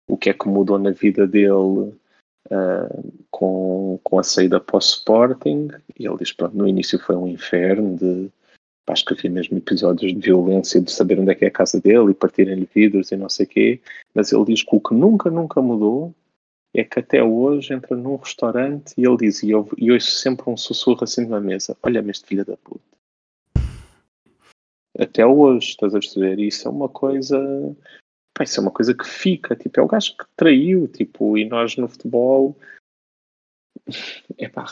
o 0.08 0.16
que 0.16 0.30
é 0.30 0.34
que 0.34 0.48
mudou 0.48 0.78
na 0.78 0.90
vida 0.90 1.26
dele 1.26 1.94
uh, 2.50 3.12
com, 3.30 3.98
com 4.02 4.18
a 4.18 4.22
saída 4.22 4.60
para 4.60 4.76
o 4.76 4.78
Sporting. 4.78 5.68
E 5.98 6.06
ele 6.06 6.16
diz: 6.18 6.32
pronto, 6.32 6.56
no 6.56 6.66
início 6.68 6.98
foi 6.98 7.16
um 7.16 7.26
inferno 7.26 7.96
de. 7.96 8.30
Acho 8.88 9.04
que 9.04 9.14
havia 9.14 9.30
mesmo 9.30 9.56
episódios 9.56 10.12
de 10.12 10.18
violência, 10.18 10.80
de 10.80 10.90
saber 10.90 11.18
onde 11.18 11.30
é 11.30 11.34
que 11.36 11.44
é 11.44 11.48
a 11.48 11.52
casa 11.52 11.80
dele 11.80 12.10
e 12.10 12.14
partirem-lhe 12.14 12.68
vidros 12.74 13.12
e 13.12 13.16
não 13.16 13.28
sei 13.28 13.46
o 13.46 13.48
quê. 13.48 13.80
Mas 14.12 14.32
ele 14.32 14.44
diz 14.44 14.64
que 14.64 14.74
o 14.74 14.80
que 14.80 14.92
nunca, 14.92 15.30
nunca 15.30 15.62
mudou 15.62 16.12
é 16.74 16.82
que 16.82 16.98
até 16.98 17.22
hoje 17.22 17.72
entra 17.72 17.96
num 17.96 18.16
restaurante 18.16 18.92
e 18.98 19.06
ele 19.06 19.16
diz, 19.18 19.42
e 19.42 19.50
eu, 19.50 19.68
e 19.78 19.92
ouço 19.92 20.10
sempre 20.10 20.50
um 20.50 20.56
sussurro 20.56 21.04
assim 21.04 21.26
na 21.26 21.40
mesa: 21.40 21.76
Olha-me 21.82 22.10
este 22.10 22.26
filho 22.26 22.44
da 22.44 22.56
puta. 22.56 22.82
Até 24.98 25.24
hoje, 25.24 25.70
estás 25.70 25.94
a 25.94 26.00
perceber? 26.00 26.38
Isso 26.40 26.68
é 26.68 26.70
uma 26.70 26.88
coisa 26.88 27.38
Pá, 28.34 28.44
isso 28.44 28.58
é 28.58 28.62
uma 28.62 28.70
coisa 28.70 28.94
que 28.94 29.06
fica, 29.06 29.54
tipo, 29.54 29.78
é 29.78 29.82
o 29.82 29.88
gajo 29.88 30.16
que 30.16 30.24
traiu, 30.36 30.88
tipo, 30.88 31.36
e 31.36 31.44
nós 31.44 31.76
no 31.76 31.88
futebol 31.88 32.56
epá, 34.38 34.64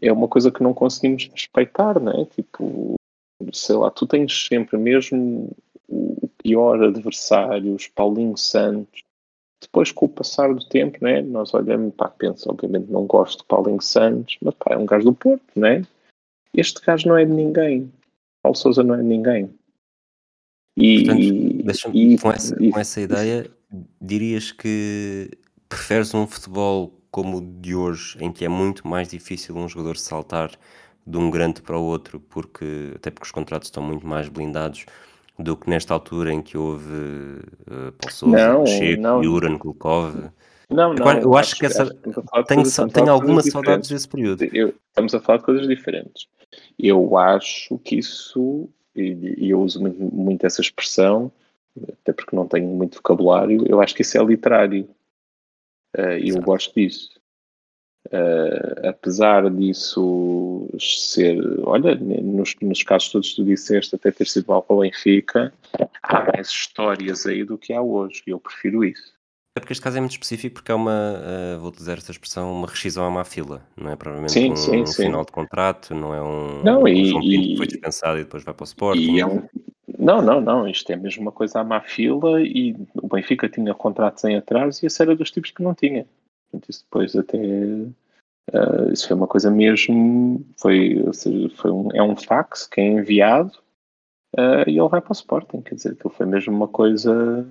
é 0.00 0.12
uma 0.12 0.28
coisa 0.28 0.50
que 0.50 0.62
não 0.62 0.74
conseguimos 0.74 1.28
respeitar, 1.32 2.00
né? 2.00 2.24
Tipo, 2.34 2.94
sei 3.52 3.76
lá, 3.76 3.90
tu 3.90 4.06
tens 4.06 4.46
sempre 4.46 4.76
mesmo 4.76 5.50
o 5.88 6.28
pior 6.42 6.82
adversário, 6.82 7.74
os 7.74 7.88
Paulinho 7.88 8.36
Santos. 8.36 9.02
Depois, 9.62 9.92
com 9.92 10.06
o 10.06 10.08
passar 10.08 10.54
do 10.54 10.66
tempo, 10.66 10.98
né, 11.02 11.20
nós 11.20 11.52
olhamos, 11.52 11.94
pá, 11.94 12.08
penso, 12.08 12.50
obviamente 12.50 12.90
não 12.90 13.06
gosto 13.06 13.40
de 13.40 13.44
Paulinho 13.44 13.80
Santos, 13.80 14.38
mas 14.40 14.54
pá, 14.54 14.74
é 14.74 14.78
um 14.78 14.86
gajo 14.86 15.04
do 15.04 15.14
Porto, 15.14 15.58
né? 15.58 15.82
Este 16.54 16.80
gajo 16.80 17.08
não 17.08 17.16
é 17.16 17.24
de 17.24 17.32
ninguém. 17.32 17.92
Paulo 18.42 18.56
Souza 18.56 18.82
não 18.82 18.94
é 18.94 18.98
de 18.98 19.04
ninguém. 19.04 19.54
E, 20.76 21.04
Portanto, 21.04 22.20
com, 22.20 22.30
essa, 22.30 22.56
e, 22.60 22.70
com 22.70 22.78
essa 22.78 23.00
ideia, 23.00 23.50
dirias 24.00 24.52
que 24.52 25.30
preferes 25.68 26.14
um 26.14 26.26
futebol 26.26 27.00
como 27.10 27.38
o 27.38 27.40
de 27.40 27.74
hoje, 27.74 28.16
em 28.20 28.32
que 28.32 28.44
é 28.44 28.48
muito 28.48 28.86
mais 28.86 29.08
difícil 29.08 29.56
um 29.56 29.68
jogador 29.68 29.96
saltar 29.96 30.50
de 31.06 31.16
um 31.16 31.30
grande 31.30 31.60
para 31.60 31.76
o 31.76 31.82
outro, 31.82 32.20
porque 32.20 32.92
até 32.94 33.10
porque 33.10 33.26
os 33.26 33.32
contratos 33.32 33.66
estão 33.68 33.82
muito 33.82 34.06
mais 34.06 34.28
blindados 34.28 34.86
do 35.38 35.56
que 35.56 35.68
nesta 35.68 35.94
altura 35.94 36.32
em 36.32 36.42
que 36.42 36.56
houve 36.56 36.92
uh, 36.92 37.92
Paulo 37.98 38.12
Sousa, 38.12 38.66
Checo, 38.66 39.22
Juran, 39.22 39.58
Kulkov. 39.58 40.14
Não, 40.68 40.94
não. 40.94 41.10
Eu 41.18 41.34
acho, 41.34 41.38
acho 41.38 41.56
que 41.56 41.66
essa. 41.66 41.86
Tenho, 42.46 42.90
tenho 42.92 43.10
algumas 43.10 43.46
saudades 43.46 43.88
desse 43.88 44.06
período. 44.06 44.44
Eu, 44.44 44.72
estamos 44.88 45.14
a 45.14 45.20
falar 45.20 45.38
de 45.38 45.44
coisas 45.44 45.66
diferentes. 45.66 46.28
Eu 46.78 47.16
acho 47.16 47.76
que 47.78 47.96
isso 47.96 48.68
e, 48.94 49.46
e 49.46 49.50
eu 49.50 49.60
uso 49.60 49.80
muito, 49.80 50.00
muito, 50.02 50.46
essa 50.46 50.60
expressão, 50.60 51.30
até 52.00 52.12
porque 52.12 52.34
não 52.34 52.46
tenho 52.46 52.66
muito 52.68 52.96
vocabulário, 52.96 53.64
eu 53.68 53.80
acho 53.80 53.94
que 53.94 54.02
isso 54.02 54.18
é 54.18 54.24
literário. 54.24 54.88
Uh, 55.96 56.18
e 56.22 56.28
eu 56.30 56.40
gosto 56.40 56.74
disso. 56.74 57.20
Uh, 58.06 58.88
apesar 58.88 59.50
disso 59.50 60.68
ser, 60.78 61.38
olha, 61.64 61.94
nos, 61.94 62.54
nos, 62.60 62.82
casos 62.82 63.10
todos 63.10 63.30
que 63.30 63.36
tu 63.36 63.44
disseste, 63.44 63.94
até 63.94 64.10
ter 64.10 64.26
sido 64.26 64.46
mal 64.46 64.62
para 64.62 64.76
o 64.76 64.80
Benfica, 64.80 65.52
há 66.02 66.32
mais 66.32 66.48
histórias 66.48 67.26
aí 67.26 67.44
do 67.44 67.58
que 67.58 67.72
há 67.72 67.82
hoje, 67.82 68.22
e 68.26 68.30
eu 68.30 68.40
prefiro 68.40 68.84
isso. 68.84 69.19
É 69.56 69.60
porque 69.60 69.72
este 69.72 69.82
caso 69.82 69.96
é 69.96 70.00
muito 70.00 70.12
específico 70.12 70.54
porque 70.54 70.70
é 70.70 70.74
uma, 70.74 71.14
uh, 71.56 71.60
vou 71.60 71.72
dizer 71.72 71.98
esta 71.98 72.12
expressão, 72.12 72.52
uma 72.52 72.68
rescisão 72.68 73.04
à 73.04 73.10
má 73.10 73.24
fila, 73.24 73.60
não 73.76 73.90
é 73.90 73.96
provavelmente 73.96 74.32
sim, 74.32 74.52
um, 74.52 74.56
sim, 74.56 74.82
um 74.82 74.86
sim. 74.86 75.02
final 75.04 75.24
de 75.24 75.32
contrato, 75.32 75.92
não 75.92 76.14
é 76.14 76.22
um, 76.22 76.62
não, 76.62 76.82
um 76.82 76.88
e, 76.88 77.48
que 77.48 77.56
foi 77.56 77.66
dispensado 77.66 78.18
e 78.20 78.24
depois 78.24 78.44
vai 78.44 78.54
para 78.54 78.62
o 78.62 78.64
Sporting. 78.64 79.18
É 79.18 79.26
um, 79.26 79.42
não, 79.98 80.22
não, 80.22 80.40
não, 80.40 80.68
isto 80.68 80.90
é 80.92 80.96
mesmo 80.96 81.22
uma 81.22 81.32
coisa 81.32 81.60
à 81.60 81.64
má 81.64 81.80
fila 81.80 82.40
e 82.40 82.76
o 82.94 83.08
Benfica 83.08 83.48
tinha 83.48 83.74
contratos 83.74 84.22
em 84.22 84.36
atrás 84.36 84.82
e 84.82 84.86
esse 84.86 85.02
era 85.02 85.16
dos 85.16 85.32
tipos 85.32 85.50
que 85.50 85.62
não 85.62 85.74
tinha. 85.74 86.06
Portanto, 86.50 86.70
isso 86.70 86.84
depois 86.84 87.16
até 87.16 87.36
uh, 87.36 88.92
isso 88.92 89.08
foi 89.08 89.16
uma 89.16 89.26
coisa 89.26 89.50
mesmo, 89.50 90.44
foi, 90.58 91.04
seja, 91.12 91.50
foi 91.56 91.72
um, 91.72 91.88
é 91.92 92.02
um 92.02 92.14
fax 92.14 92.68
que 92.68 92.80
é 92.80 92.86
enviado 92.86 93.52
uh, 94.38 94.62
e 94.68 94.78
ele 94.78 94.88
vai 94.88 95.00
para 95.00 95.10
o 95.10 95.12
Sporting, 95.12 95.60
quer 95.60 95.74
dizer, 95.74 95.96
que 95.96 96.08
foi 96.08 96.24
mesmo 96.24 96.54
uma 96.54 96.68
coisa 96.68 97.44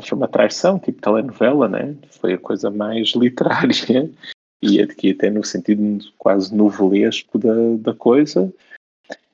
foi 0.00 0.16
uma 0.16 0.28
traição, 0.28 0.78
tipo 0.78 1.00
telenovela, 1.02 1.68
né? 1.68 1.96
Foi 2.20 2.34
a 2.34 2.38
coisa 2.38 2.70
mais 2.70 3.08
literária 3.16 4.10
e 4.62 4.80
aqui 4.80 5.10
até 5.10 5.28
no 5.28 5.44
sentido 5.44 5.98
quase 6.16 6.54
novelesco 6.54 7.38
da, 7.38 7.54
da 7.78 7.94
coisa. 7.94 8.52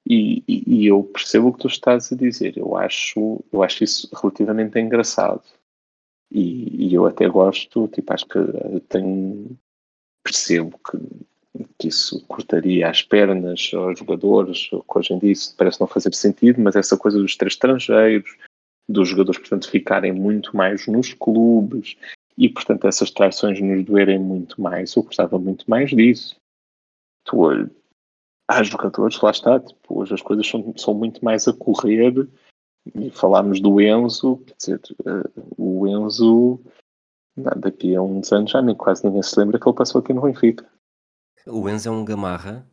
E, 0.09 0.43
e, 0.49 0.65
e, 0.67 0.87
eu 0.87 1.05
percebo 1.05 1.49
o 1.49 1.53
que 1.53 1.59
tu 1.61 1.69
estás 1.69 2.11
a 2.11 2.17
dizer. 2.17 2.57
Eu 2.57 2.75
acho, 2.77 3.45
eu 3.53 3.63
acho 3.63 3.85
isso 3.85 4.09
relativamente 4.15 4.79
engraçado. 4.79 5.43
E, 6.31 6.89
e 6.89 6.95
eu 6.95 7.05
até 7.05 7.29
gosto, 7.29 7.89
tipo, 7.89 8.11
acho 8.13 8.27
que 8.27 8.39
tenho, 8.89 9.59
percebo 10.25 10.79
que, 10.79 11.69
que 11.79 11.89
isso 11.89 12.25
cortaria 12.27 12.89
as 12.89 13.03
pernas 13.03 13.71
aos 13.75 13.99
jogadores, 13.99 14.69
que 14.71 14.99
hoje 14.99 15.13
em 15.13 15.19
dia 15.19 15.33
isso 15.33 15.55
parece 15.57 15.79
não 15.79 15.87
fazer 15.87 16.15
sentido, 16.15 16.59
mas 16.59 16.75
essa 16.75 16.97
coisa 16.97 17.19
dos 17.19 17.37
três 17.37 17.53
estrangeiros, 17.53 18.35
dos 18.89 19.09
jogadores, 19.09 19.41
portanto, 19.41 19.70
ficarem 19.70 20.12
muito 20.12 20.57
mais 20.57 20.86
nos 20.86 21.12
clubes 21.12 21.97
e, 22.36 22.49
portanto, 22.49 22.86
essas 22.86 23.11
traições 23.11 23.61
nos 23.61 23.84
doerem 23.84 24.18
muito 24.18 24.61
mais. 24.61 24.95
Eu 24.95 25.03
gostava 25.03 25.39
muito 25.39 25.68
mais 25.68 25.91
disso. 25.91 26.36
tu, 27.24 27.47
há 28.49 28.62
jogadores, 28.62 29.20
lá 29.20 29.30
está, 29.30 29.61
tipo, 29.61 30.01
hoje 30.01 30.14
as 30.14 30.22
coisas 30.22 30.49
são, 30.49 30.72
são 30.76 30.95
muito 30.95 31.22
mais 31.24 31.47
a 31.47 31.53
correr 31.53 32.26
e 32.95 33.11
falámos 33.11 33.61
do 33.61 33.80
Enzo, 33.80 34.39
quer 34.39 34.55
dizer, 34.57 34.80
uh, 35.01 35.55
o 35.57 35.86
Enzo 35.86 36.61
daqui 37.57 37.95
a 37.95 38.03
uns 38.03 38.32
anos 38.32 38.51
já 38.51 38.62
nem 38.62 38.74
quase 38.74 39.05
ninguém 39.05 39.22
se 39.22 39.39
lembra 39.39 39.61
que 39.61 39.68
ele 39.68 39.76
passou 39.76 40.01
aqui 40.01 40.12
no 40.12 40.22
Benfica. 40.22 40.66
O 41.47 41.68
Enzo 41.68 41.89
é 41.89 41.93
um 41.93 42.05
gamarra, 42.05 42.66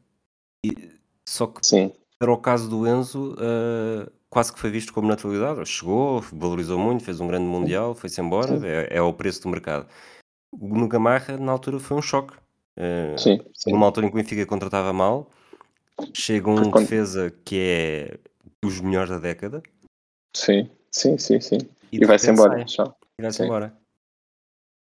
e, 0.66 0.91
só 1.28 1.47
que 1.47 1.66
Sim. 1.66 1.91
para 2.18 2.32
o 2.32 2.38
caso 2.38 2.70
do 2.70 2.88
Enzo, 2.88 3.34
uh, 3.34 4.11
quase 4.36 4.52
que 4.52 4.60
foi 4.60 4.70
visto 4.70 4.92
como 4.92 5.08
naturalidade. 5.08 5.66
Chegou, 5.66 6.20
valorizou 6.20 6.78
muito, 6.78 7.06
fez 7.06 7.22
um 7.22 7.28
grande 7.28 7.46
Mundial, 7.46 7.96
foi-se 7.96 8.20
embora, 8.20 8.60
é, 8.68 8.96
é 8.96 8.98
ao 8.98 9.14
preço 9.14 9.42
do 9.44 9.48
mercado. 9.48 9.88
No 10.52 10.90
Gamarra, 10.90 11.38
na 11.38 11.54
altura, 11.54 11.80
foi 11.80 11.96
um 11.96 12.02
choque. 12.02 12.36
Uh, 12.78 13.18
sim, 13.18 13.40
sim. 13.54 13.72
Numa 13.72 13.86
altura 13.86 14.08
em 14.08 14.10
que 14.10 14.16
o 14.18 14.22
Benfica 14.22 14.46
contratava 14.46 14.92
mal, 14.92 15.32
chega 16.14 16.50
um 16.50 16.70
quando... 16.70 16.84
defesa 16.84 17.34
que 17.46 17.58
é 17.58 18.20
dos 18.62 18.82
melhores 18.82 19.10
da 19.10 19.20
década. 19.20 19.64
Sim, 20.36 20.70
sim, 20.92 21.18
sim, 21.18 21.40
sim. 21.40 21.60
E, 21.90 22.04
e 22.04 22.06
vai-se 22.06 22.30
embora. 22.30 22.66
E 23.18 23.22
vai-se 23.22 23.42
embora. 23.42 23.74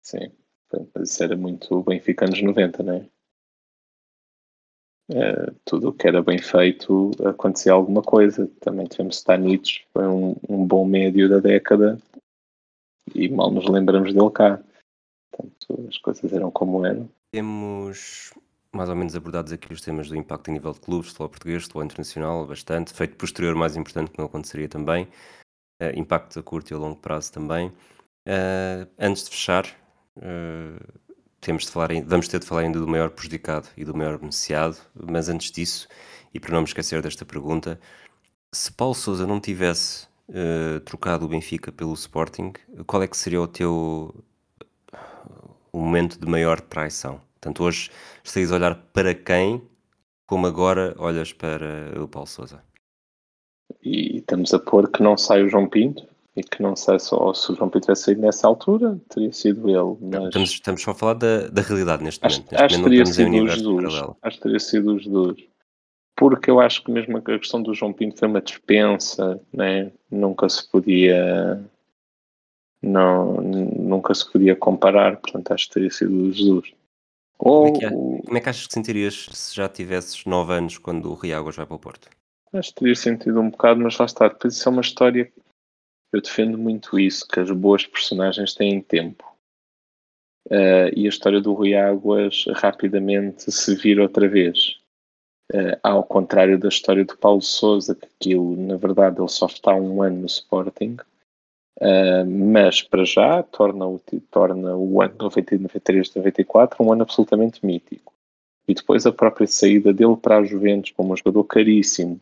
Sim, 0.05 0.31
isso 1.01 1.21
era 1.21 1.35
muito 1.35 1.83
Benfica 1.83 2.23
anos 2.23 2.41
90, 2.41 2.81
não 2.81 2.93
é? 2.93 3.05
Uh, 5.11 5.53
tudo 5.65 5.89
o 5.89 5.93
que 5.93 6.07
era 6.07 6.23
bem 6.23 6.37
feito 6.37 7.11
acontecia 7.25 7.73
alguma 7.73 8.01
coisa. 8.01 8.49
Também 8.61 8.85
tivemos 8.87 9.17
Stanich, 9.17 9.85
foi 9.91 10.07
um, 10.07 10.35
um, 10.47 10.65
bom 10.65 10.85
médio 10.85 11.27
da 11.27 11.39
década 11.39 11.99
e 13.13 13.27
mal 13.27 13.51
nos 13.51 13.67
lembramos 13.67 14.13
dele 14.13 14.31
cá. 14.31 14.61
Portanto, 15.31 15.87
as 15.89 15.97
coisas 15.97 16.31
eram 16.31 16.49
como 16.51 16.85
eram. 16.85 17.09
Temos 17.31 18.33
mais 18.71 18.89
ou 18.89 18.95
menos 18.95 19.15
abordados 19.15 19.51
aqui 19.51 19.71
os 19.73 19.81
temas 19.81 20.09
do 20.09 20.15
impacto 20.15 20.49
a 20.49 20.53
nível 20.53 20.71
de 20.71 20.79
clubes, 20.79 21.09
futebol 21.09 21.29
português, 21.29 21.63
futebol 21.63 21.83
internacional, 21.83 22.47
bastante. 22.47 22.93
Feito 22.93 23.17
posterior, 23.17 23.55
mais 23.55 23.75
importante 23.75 24.11
que 24.11 24.17
não 24.17 24.25
aconteceria 24.25 24.69
também. 24.69 25.03
Uh, 25.81 25.97
impacto 25.97 26.39
a 26.39 26.43
curto 26.43 26.71
e 26.71 26.75
a 26.75 26.77
longo 26.77 26.95
prazo 26.95 27.31
também. 27.33 27.67
Uh, 28.27 28.87
antes 28.97 29.25
de 29.25 29.31
fechar, 29.31 29.65
temos 31.43 31.65
de 31.65 31.71
falar, 31.71 31.89
vamos 32.05 32.27
ter 32.27 32.39
de 32.39 32.45
falar 32.45 32.61
ainda 32.61 32.79
do 32.79 32.87
maior 32.87 33.09
prejudicado 33.09 33.67
e 33.75 33.83
do 33.83 33.95
maior 33.95 34.17
beneficiado, 34.17 34.77
mas 34.95 35.29
antes 35.29 35.51
disso, 35.51 35.87
e 36.33 36.39
para 36.39 36.53
não 36.53 36.61
me 36.61 36.67
esquecer 36.67 37.01
desta 37.01 37.25
pergunta, 37.25 37.79
se 38.51 38.71
Paulo 38.71 38.95
Sousa 38.95 39.27
não 39.27 39.39
tivesse 39.39 40.07
uh, 40.29 40.79
trocado 40.81 41.25
o 41.25 41.27
Benfica 41.27 41.71
pelo 41.71 41.93
Sporting, 41.93 42.53
qual 42.87 43.03
é 43.03 43.07
que 43.07 43.17
seria 43.17 43.41
o 43.41 43.47
teu 43.47 44.15
o 45.71 45.79
momento 45.79 46.19
de 46.19 46.27
maior 46.27 46.61
traição? 46.61 47.19
Portanto, 47.33 47.63
hoje 47.63 47.91
estás 48.23 48.51
a 48.51 48.55
olhar 48.55 48.75
para 48.93 49.13
quem, 49.13 49.61
como 50.25 50.47
agora 50.47 50.95
olhas 50.97 51.33
para 51.33 52.01
o 52.01 52.07
Paulo 52.07 52.27
Sousa? 52.27 52.63
E 53.81 54.19
estamos 54.19 54.53
a 54.53 54.59
pôr 54.59 54.89
que 54.89 55.03
não 55.03 55.17
sai 55.17 55.43
o 55.43 55.49
João 55.49 55.67
Pinto? 55.67 56.07
E 56.35 56.43
que 56.43 56.63
não 56.63 56.75
sei 56.75 56.97
só 56.99 57.33
se 57.33 57.51
o 57.51 57.55
João 57.55 57.69
Pedro 57.69 57.85
tivesse 57.85 58.03
saído 58.03 58.21
nessa 58.21 58.47
altura, 58.47 58.99
teria 59.09 59.31
sido 59.31 59.69
ele. 59.69 59.97
Mas... 60.01 60.25
Estamos, 60.25 60.49
estamos 60.49 60.81
só 60.81 60.91
a 60.91 60.95
falar 60.95 61.13
da, 61.13 61.47
da 61.47 61.61
realidade 61.61 62.03
neste 62.03 62.25
acho, 62.25 62.37
momento. 62.37 62.51
Neste 62.51 62.65
acho 62.65 62.77
momento 62.79 62.89
teria 62.89 63.05
sido 63.05 63.45
os 63.45 63.61
dois. 63.61 64.15
Acho 64.21 64.37
que 64.37 64.43
teria 64.43 64.59
sido 64.59 64.95
os 64.95 65.07
dois. 65.07 65.37
Porque 66.15 66.49
eu 66.49 66.59
acho 66.59 66.83
que 66.83 66.91
mesmo 66.91 67.17
a 67.17 67.21
questão 67.21 67.61
do 67.61 67.73
João 67.73 67.93
Pinto 67.93 68.17
foi 68.17 68.27
uma 68.27 68.41
dispensa, 68.41 69.39
né? 69.51 69.91
nunca 70.09 70.49
se 70.49 70.67
podia. 70.69 71.63
Não, 72.81 73.35
nunca 73.35 74.13
se 74.13 74.29
podia 74.29 74.55
comparar, 74.55 75.17
portanto 75.17 75.53
acho 75.53 75.67
que 75.67 75.73
teria 75.75 75.89
sido 75.89 76.29
os 76.29 76.43
dois. 76.43 76.73
Ou, 77.39 77.71
como, 77.71 77.77
é 77.77 77.79
que, 77.79 78.25
como 78.25 78.37
é 78.37 78.41
que 78.41 78.49
achas 78.49 78.67
que 78.67 78.73
sentirias 78.73 79.29
se 79.31 79.55
já 79.55 79.67
tivesses 79.67 80.25
9 80.25 80.53
anos 80.53 80.77
quando 80.77 81.11
o 81.11 81.15
Riáguas 81.15 81.55
vai 81.55 81.65
para 81.65 81.75
o 81.75 81.79
Porto? 81.79 82.09
Acho 82.53 82.69
que 82.69 82.75
teria 82.75 82.95
sentido 82.95 83.39
um 83.39 83.49
bocado, 83.49 83.79
mas 83.79 83.97
lá 83.97 84.05
está. 84.05 84.27
Depois 84.27 84.55
isso 84.55 84.67
é 84.67 84.71
uma 84.71 84.81
história 84.81 85.31
eu 86.13 86.21
defendo 86.21 86.57
muito 86.57 86.99
isso, 86.99 87.27
que 87.27 87.39
as 87.39 87.49
boas 87.49 87.85
personagens 87.87 88.53
têm 88.53 88.79
tempo. 88.79 89.25
Uh, 90.47 90.93
e 90.95 91.05
a 91.05 91.09
história 91.09 91.41
do 91.41 91.53
Rui 91.53 91.73
Águas 91.73 92.45
rapidamente 92.55 93.51
se 93.51 93.75
vira 93.75 94.03
outra 94.03 94.27
vez. 94.29 94.77
Uh, 95.51 95.77
ao 95.81 96.03
contrário 96.03 96.59
da 96.59 96.67
história 96.67 97.03
do 97.03 97.17
Paulo 97.17 97.41
Souza, 97.41 97.95
que 97.95 98.05
aquilo, 98.05 98.55
na 98.55 98.77
verdade, 98.77 99.19
ele 99.19 99.27
só 99.27 99.47
está 99.47 99.73
um 99.73 100.03
ano 100.03 100.21
no 100.21 100.25
Sporting, 100.27 100.97
uh, 101.81 102.25
mas 102.25 102.83
para 102.83 103.03
já 103.05 103.41
torna 103.41 103.87
o, 103.87 103.99
torna 104.29 104.75
o 104.75 105.01
ano 105.01 105.15
93, 105.19 106.13
94 106.13 106.83
um 106.83 106.91
ano 106.91 107.01
absolutamente 107.01 107.65
mítico. 107.65 108.13
E 108.67 108.73
depois 108.75 109.05
a 109.05 109.11
própria 109.11 109.47
saída 109.47 109.91
dele 109.91 110.15
para 110.15 110.37
a 110.37 110.43
Juventus 110.43 110.91
como 110.91 111.13
um 111.13 111.17
jogador 111.17 111.43
caríssimo, 111.45 112.19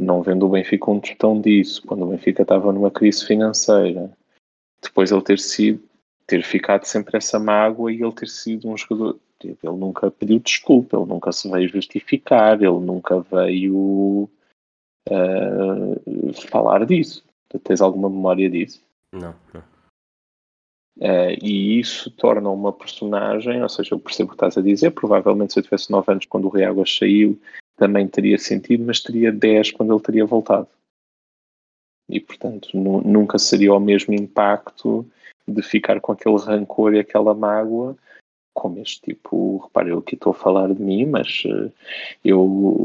não 0.00 0.22
vendo 0.22 0.46
o 0.46 0.48
Benfica 0.48 0.90
um 0.90 1.00
tostão 1.00 1.40
disso, 1.40 1.82
quando 1.86 2.04
o 2.04 2.10
Benfica 2.10 2.42
estava 2.42 2.72
numa 2.72 2.90
crise 2.90 3.24
financeira, 3.26 4.10
depois 4.82 5.12
ele 5.12 5.22
ter 5.22 5.38
sido, 5.38 5.82
ter 6.26 6.42
ficado 6.42 6.84
sempre 6.84 7.16
essa 7.18 7.38
mágoa 7.38 7.92
e 7.92 8.02
ele 8.02 8.12
ter 8.12 8.28
sido 8.28 8.68
um 8.68 8.76
jogador. 8.76 9.18
Ele 9.42 9.56
nunca 9.62 10.10
pediu 10.10 10.38
desculpa, 10.38 10.96
ele 10.96 11.06
nunca 11.06 11.32
se 11.32 11.50
veio 11.50 11.68
justificar, 11.68 12.60
ele 12.60 12.80
nunca 12.80 13.20
veio 13.20 14.28
uh, 15.08 16.32
falar 16.50 16.84
disso. 16.84 17.24
Tu 17.48 17.58
tens 17.58 17.80
alguma 17.80 18.10
memória 18.10 18.50
disso? 18.50 18.82
Não, 19.12 19.34
não. 19.54 19.70
Uh, 20.98 21.32
e 21.42 21.80
isso 21.80 22.10
torna 22.10 22.50
uma 22.50 22.72
personagem, 22.72 23.62
ou 23.62 23.68
seja, 23.70 23.94
eu 23.94 23.98
percebo 23.98 24.26
o 24.26 24.28
que 24.30 24.36
estás 24.36 24.58
a 24.58 24.62
dizer. 24.62 24.90
Provavelmente, 24.90 25.54
se 25.54 25.58
eu 25.58 25.62
tivesse 25.62 25.90
9 25.90 26.12
anos 26.12 26.26
quando 26.26 26.44
o 26.44 26.50
Reáguas 26.50 26.94
saiu, 26.94 27.40
também 27.80 28.06
teria 28.06 28.38
sentido, 28.38 28.84
mas 28.84 29.00
teria 29.00 29.32
10 29.32 29.72
quando 29.72 29.94
ele 29.94 30.02
teria 30.02 30.26
voltado. 30.26 30.68
E, 32.08 32.20
portanto, 32.20 32.76
nunca 32.76 33.38
seria 33.38 33.72
o 33.72 33.80
mesmo 33.80 34.12
impacto 34.12 35.06
de 35.48 35.62
ficar 35.62 35.98
com 36.00 36.12
aquele 36.12 36.36
rancor 36.36 36.94
e 36.94 36.98
aquela 36.98 37.34
mágoa 37.34 37.96
como 38.52 38.80
este 38.80 39.00
tipo, 39.00 39.58
repare, 39.58 39.90
eu 39.90 39.98
aqui 39.98 40.16
estou 40.16 40.32
a 40.32 40.34
falar 40.34 40.74
de 40.74 40.82
mim, 40.82 41.06
mas 41.06 41.44
uh, 41.46 41.72
eu, 42.22 42.84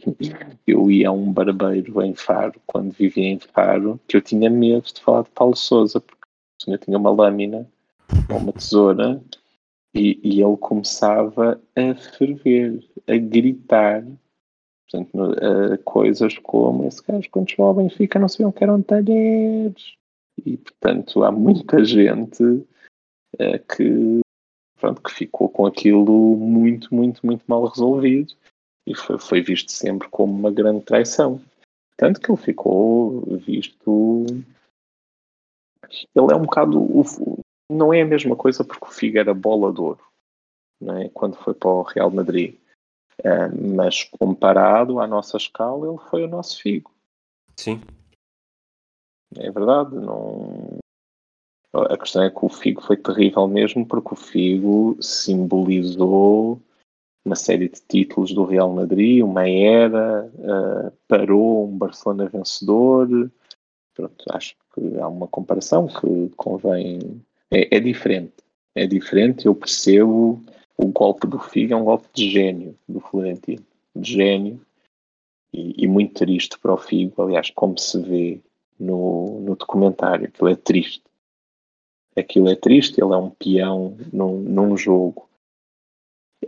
eu 0.66 0.90
ia 0.90 1.08
a 1.08 1.12
um 1.12 1.30
barbeiro 1.30 2.00
em 2.02 2.14
Faro, 2.14 2.58
quando 2.66 2.92
vivia 2.92 3.28
em 3.28 3.38
Faro, 3.38 4.00
que 4.08 4.16
eu 4.16 4.22
tinha 4.22 4.48
medo 4.48 4.84
de 4.84 5.00
falar 5.02 5.24
de 5.24 5.30
Paulo 5.30 5.56
Souza, 5.56 6.00
porque 6.00 6.22
eu 6.66 6.78
tinha 6.78 6.96
uma 6.96 7.10
lâmina 7.10 7.68
ou 8.30 8.38
uma 8.38 8.52
tesoura 8.52 9.20
e, 9.94 10.18
e 10.22 10.40
ele 10.40 10.56
começava 10.56 11.60
a 11.76 11.94
ferver, 11.94 12.82
a 13.06 13.16
gritar 13.16 14.04
Portanto, 14.92 15.14
uh, 15.14 15.78
coisas 15.84 16.36
como 16.38 16.86
esse 16.86 17.02
gajo, 17.02 17.30
quando 17.30 17.48
chegou 17.48 17.66
ao 17.66 17.74
Benfica, 17.74 18.18
não 18.18 18.28
sabiam 18.28 18.52
que 18.52 18.62
eram 18.62 18.82
talheres. 18.82 19.94
E, 20.44 20.58
portanto, 20.58 21.24
há 21.24 21.32
muita 21.32 21.82
gente 21.82 22.42
uh, 22.44 23.58
que, 23.74 24.20
pronto, 24.78 25.02
que 25.02 25.10
ficou 25.10 25.48
com 25.48 25.64
aquilo 25.64 26.36
muito, 26.36 26.94
muito, 26.94 27.24
muito 27.24 27.42
mal 27.48 27.64
resolvido 27.64 28.34
e 28.86 28.94
foi, 28.94 29.18
foi 29.18 29.40
visto 29.40 29.72
sempre 29.72 30.08
como 30.08 30.34
uma 30.34 30.50
grande 30.50 30.84
traição. 30.84 31.40
Tanto 31.96 32.20
que 32.20 32.30
ele 32.30 32.40
ficou 32.40 33.22
visto. 33.38 34.26
Ele 36.14 36.32
é 36.32 36.36
um 36.36 36.42
bocado. 36.42 36.86
Não 37.70 37.94
é 37.94 38.02
a 38.02 38.06
mesma 38.06 38.36
coisa 38.36 38.62
porque 38.62 38.84
o 38.84 38.90
Figo 38.90 39.18
era 39.18 39.32
bola 39.32 39.72
de 39.72 39.80
ouro, 39.80 40.04
é? 41.00 41.08
quando 41.10 41.36
foi 41.36 41.54
para 41.54 41.70
o 41.70 41.82
Real 41.82 42.10
Madrid 42.10 42.56
mas 43.76 44.04
comparado 44.04 45.00
à 45.00 45.06
nossa 45.06 45.36
escala, 45.36 45.88
ele 45.88 45.98
foi 46.10 46.24
o 46.24 46.28
nosso 46.28 46.60
Figo. 46.60 46.90
Sim. 47.56 47.80
É 49.36 49.50
verdade. 49.50 49.94
Não... 49.94 50.78
A 51.74 51.96
questão 51.96 52.22
é 52.22 52.30
que 52.30 52.44
o 52.44 52.48
Figo 52.50 52.82
foi 52.82 52.96
terrível 52.96 53.48
mesmo, 53.48 53.86
porque 53.86 54.12
o 54.12 54.16
Figo 54.16 54.96
simbolizou 55.00 56.60
uma 57.24 57.36
série 57.36 57.68
de 57.68 57.80
títulos 57.80 58.34
do 58.34 58.44
Real 58.44 58.70
Madrid, 58.72 59.22
uma 59.22 59.48
era, 59.48 60.30
uh, 60.34 60.92
parou 61.08 61.68
um 61.68 61.78
Barcelona 61.78 62.28
vencedor. 62.28 63.30
Pronto, 63.94 64.24
acho 64.30 64.56
que 64.74 64.98
há 64.98 65.08
uma 65.08 65.28
comparação 65.28 65.86
que 65.86 66.30
convém. 66.36 67.22
É, 67.50 67.76
é 67.76 67.80
diferente. 67.80 68.34
É 68.74 68.86
diferente, 68.86 69.46
eu 69.46 69.54
percebo 69.54 70.42
o 70.76 70.86
golpe 70.86 71.26
do 71.26 71.38
Figo 71.38 71.72
é 71.72 71.76
um 71.76 71.84
golpe 71.84 72.08
de 72.12 72.30
gênio 72.30 72.76
do 72.88 73.00
Florentino. 73.00 73.64
De 73.94 74.12
gênio. 74.12 74.60
E, 75.52 75.84
e, 75.84 75.86
muito 75.86 76.14
triste 76.14 76.58
para 76.58 76.72
o 76.72 76.78
Figo, 76.78 77.22
aliás, 77.22 77.50
como 77.50 77.78
se 77.78 78.00
vê 78.00 78.40
no, 78.78 79.40
no 79.40 79.54
documentário, 79.54 80.26
aquilo 80.26 80.48
é 80.48 80.56
triste. 80.56 81.02
Aquilo 82.16 82.48
é 82.48 82.56
triste, 82.56 83.00
ele 83.00 83.12
é 83.12 83.16
um 83.16 83.30
peão 83.30 83.96
num, 84.12 84.40
num 84.40 84.76
jogo. 84.76 85.28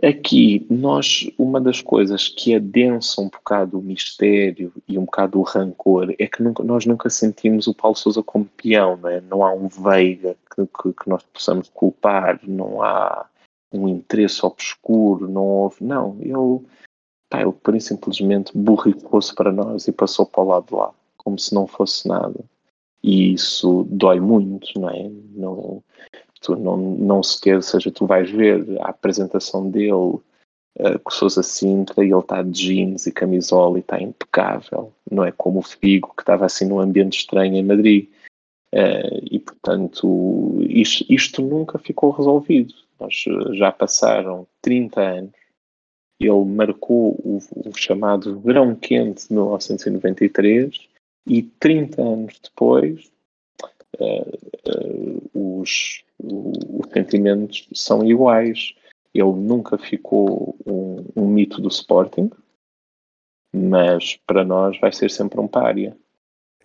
Aqui, 0.03 0.65
nós, 0.69 1.29
uma 1.37 1.61
das 1.61 1.81
coisas 1.81 2.27
que 2.27 2.53
adensa 2.53 3.21
um 3.21 3.29
bocado 3.29 3.79
o 3.79 3.81
mistério 3.81 4.73
e 4.87 4.97
um 4.97 5.05
bocado 5.05 5.39
o 5.39 5.43
rancor 5.43 6.13
é 6.19 6.27
que 6.27 6.43
nunca, 6.43 6.63
nós 6.63 6.85
nunca 6.85 7.09
sentimos 7.09 7.65
o 7.67 7.73
Paulo 7.73 7.95
Souza 7.95 8.21
como 8.21 8.45
peão, 8.45 8.97
não 8.97 9.09
é? 9.09 9.21
Não 9.21 9.43
há 9.43 9.53
um 9.53 9.67
Veiga 9.67 10.35
que, 10.53 10.67
que, 10.67 10.93
que 10.93 11.09
nós 11.09 11.23
possamos 11.23 11.69
culpar, 11.69 12.39
não 12.43 12.81
há 12.81 13.25
um 13.71 13.87
interesse 13.87 14.45
obscuro, 14.45 15.29
não 15.29 15.43
houve. 15.43 15.83
Não, 15.83 16.17
ele, 16.21 16.65
pá, 17.29 17.41
ele 17.41 17.51
por 17.51 17.79
simplesmente 17.81 18.57
borricou-se 18.57 19.33
para 19.33 19.51
nós 19.51 19.87
e 19.87 19.91
passou 19.91 20.25
para 20.25 20.43
o 20.43 20.47
lado 20.47 20.67
de 20.67 20.75
lá, 20.75 20.93
como 21.17 21.37
se 21.37 21.53
não 21.53 21.67
fosse 21.67 22.07
nada. 22.07 22.39
E 23.03 23.33
isso 23.33 23.85
dói 23.89 24.19
muito, 24.19 24.79
não 24.79 24.89
é? 24.89 25.11
Não, 25.35 25.83
tu 26.41 26.55
não, 26.55 26.77
não 26.77 27.23
sequer, 27.23 27.61
seja, 27.61 27.91
tu 27.91 28.05
vais 28.05 28.29
ver 28.29 28.63
a 28.81 28.89
apresentação 28.89 29.69
dele 29.69 29.91
uh, 30.79 30.99
com 31.03 31.11
Sousa 31.11 31.43
Sintra 31.43 32.03
e 32.03 32.11
ele 32.11 32.19
está 32.19 32.41
de 32.41 32.51
jeans 32.51 33.07
e 33.07 33.11
camisola 33.11 33.77
e 33.77 33.81
está 33.81 33.99
impecável, 34.01 34.91
não 35.09 35.23
é 35.23 35.31
como 35.31 35.59
o 35.59 35.63
Figo 35.63 36.13
que 36.15 36.21
estava 36.21 36.45
assim 36.45 36.67
num 36.67 36.79
ambiente 36.79 37.19
estranho 37.19 37.55
em 37.55 37.63
Madrid. 37.63 38.09
Uh, 38.73 39.23
e 39.31 39.39
portanto, 39.39 40.57
isto, 40.67 41.05
isto, 41.09 41.41
nunca 41.41 41.79
ficou 41.79 42.11
resolvido. 42.11 42.73
Nós 42.99 43.25
eh, 43.27 43.55
já 43.55 43.71
passaram 43.71 44.47
30 44.61 45.01
anos. 45.01 45.31
Ele 46.19 46.45
marcou 46.45 47.13
o, 47.23 47.39
o 47.67 47.73
chamado 47.75 48.39
Verão 48.39 48.75
Quente 48.75 49.27
de 49.27 49.33
1993 49.33 50.87
e 51.27 51.43
30 51.43 52.01
anos 52.01 52.39
depois 52.41 53.11
uh, 53.99 54.37
uh, 54.69 55.59
os, 55.61 56.03
os 56.19 56.89
sentimentos 56.93 57.67
são 57.73 58.05
iguais. 58.05 58.73
Ele 59.13 59.33
nunca 59.33 59.77
ficou 59.77 60.55
um, 60.65 61.05
um, 61.15 61.27
mito 61.27 61.61
do 61.61 61.69
Sporting, 61.69 62.29
mas 63.53 64.17
para 64.27 64.43
nós 64.43 64.79
vai 64.79 64.91
ser 64.91 65.09
sempre 65.09 65.39
um 65.39 65.47
pária. 65.47 65.95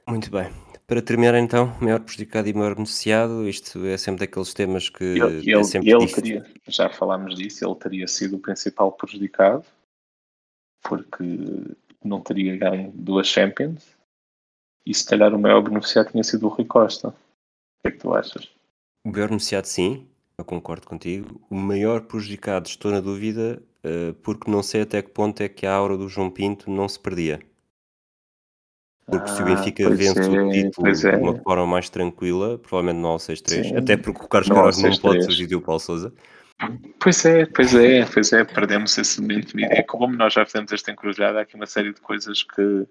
Muito 0.08 0.30
bem. 0.30 0.69
Para 0.90 1.00
terminar 1.00 1.36
então, 1.36 1.72
maior 1.80 2.00
prejudicado 2.00 2.48
e 2.48 2.52
maior 2.52 2.74
beneficiado, 2.74 3.48
isto 3.48 3.86
é 3.86 3.96
sempre 3.96 4.26
daqueles 4.26 4.52
temas 4.52 4.88
que 4.88 5.04
ele, 5.04 5.54
é 5.54 5.62
sempre 5.62 5.88
ele 5.88 6.12
teria, 6.12 6.44
já 6.66 6.90
falámos 6.90 7.36
disso, 7.36 7.64
ele 7.64 7.76
teria 7.76 8.08
sido 8.08 8.34
o 8.34 8.40
principal 8.40 8.90
prejudicado, 8.90 9.64
porque 10.82 11.24
não 12.04 12.20
teria 12.20 12.56
ganho 12.56 12.90
duas 12.92 13.28
Champions, 13.28 13.96
e 14.84 14.92
se 14.92 15.06
calhar 15.06 15.32
o 15.32 15.38
maior 15.38 15.62
beneficiado 15.62 16.10
tinha 16.10 16.24
sido 16.24 16.46
o 16.46 16.48
Rui 16.48 16.64
Costa. 16.64 17.10
O 17.10 17.12
que 17.82 17.86
é 17.86 17.90
que 17.92 17.98
tu 17.98 18.12
achas? 18.12 18.50
O 19.06 19.12
maior 19.12 19.28
beneficiado, 19.28 19.66
sim, 19.66 20.08
eu 20.36 20.44
concordo 20.44 20.88
contigo. 20.88 21.40
O 21.48 21.54
maior 21.54 22.00
prejudicado, 22.00 22.66
estou 22.66 22.90
na 22.90 23.00
dúvida, 23.00 23.62
uh, 23.84 24.12
porque 24.14 24.50
não 24.50 24.60
sei 24.60 24.82
até 24.82 25.00
que 25.00 25.10
ponto 25.10 25.40
é 25.40 25.48
que 25.48 25.66
a 25.66 25.72
aura 25.72 25.96
do 25.96 26.08
João 26.08 26.32
Pinto 26.32 26.68
não 26.68 26.88
se 26.88 26.98
perdia. 26.98 27.38
Porque 29.10 29.28
se 29.28 29.42
o 29.42 29.46
ah, 29.46 29.48
Benfica 29.48 29.90
vence 29.90 30.20
é, 30.20 30.42
o 30.42 30.50
título 30.50 30.88
é. 30.88 30.92
de 30.92 31.16
uma 31.16 31.36
forma 31.38 31.66
mais 31.66 31.88
tranquila, 31.88 32.58
provavelmente 32.58 33.02
não 33.02 33.10
ao 33.10 33.18
6-3, 33.18 33.76
até 33.76 33.96
porque 33.96 34.24
o 34.24 34.28
Carlos 34.28 34.48
Queiroz 34.48 34.82
não 34.82 34.96
pode 34.98 35.22
substituir 35.24 35.56
o 35.56 35.62
Paulo 35.62 35.80
Sousa. 35.80 36.12
Pois 36.98 37.24
é, 37.24 37.46
pois 37.46 37.74
é, 37.74 38.04
pois 38.04 38.32
é, 38.32 38.44
perdemos 38.44 38.96
esse 38.98 39.20
momento. 39.20 39.58
É 39.58 39.82
como 39.82 40.14
nós 40.14 40.34
já 40.34 40.44
fizemos 40.44 40.72
esta 40.72 40.92
encruzilhada, 40.92 41.38
há 41.38 41.42
aqui 41.42 41.56
uma 41.56 41.66
série 41.66 41.92
de 41.92 42.00
coisas 42.00 42.42
que 42.42 42.86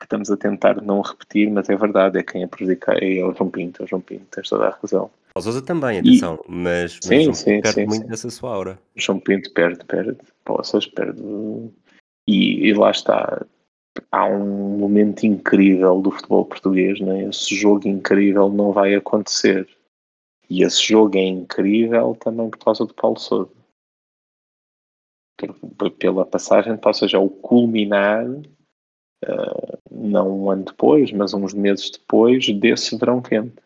que 0.00 0.06
estamos 0.06 0.30
a 0.30 0.36
tentar 0.36 0.80
não 0.80 1.02
repetir, 1.02 1.50
mas 1.50 1.68
é 1.68 1.76
verdade, 1.76 2.18
é 2.18 2.22
quem 2.22 2.42
é 2.42 2.46
prejudicado, 2.46 2.98
é 3.02 3.22
o 3.22 3.34
João 3.34 3.50
Pinto, 3.50 3.82
é 3.82 3.84
o 3.84 3.88
João 3.88 4.00
Pinto, 4.00 4.24
tens 4.30 4.48
toda 4.48 4.68
a 4.68 4.70
razão. 4.70 5.10
O 5.36 5.40
Sousa 5.42 5.60
também, 5.60 5.98
atenção, 5.98 6.42
e... 6.48 6.50
mas, 6.50 6.94
mas 6.94 7.04
sim, 7.04 7.22
João 7.24 7.34
sim, 7.34 7.60
perde 7.60 7.74
sim, 7.74 7.86
muito 7.86 8.02
sim. 8.02 8.08
dessa 8.08 8.30
sua 8.30 8.54
aura. 8.54 8.78
João 8.96 9.20
Pinto 9.20 9.52
perde, 9.52 9.84
perde, 9.84 10.16
Poças 10.44 10.86
perde. 10.86 11.22
E, 12.26 12.66
e, 12.68 12.72
lá 12.72 12.90
está, 12.90 13.44
há 14.10 14.26
um 14.26 14.78
momento 14.78 15.24
incrível 15.24 16.00
do 16.00 16.10
futebol 16.10 16.44
português, 16.44 17.00
né? 17.00 17.24
esse 17.24 17.54
jogo 17.54 17.88
incrível 17.88 18.48
não 18.48 18.72
vai 18.72 18.94
acontecer. 18.94 19.68
E 20.48 20.64
esse 20.64 20.82
jogo 20.82 21.16
é 21.16 21.24
incrível 21.24 22.16
também 22.16 22.50
por 22.50 22.58
causa 22.58 22.84
do 22.84 22.94
Paulo 22.94 23.18
Sousa. 23.18 23.50
Pela 25.98 26.26
passagem, 26.26 26.78
ou 26.82 26.94
seja, 26.94 27.18
o 27.18 27.30
culminar 27.30 28.26
uh, 28.28 29.78
não 29.90 30.44
um 30.44 30.50
ano 30.50 30.64
depois, 30.64 31.12
mas 31.12 31.32
uns 31.32 31.54
meses 31.54 31.90
depois 31.90 32.46
desse 32.58 32.96
verão 32.98 33.22
quente. 33.22 33.62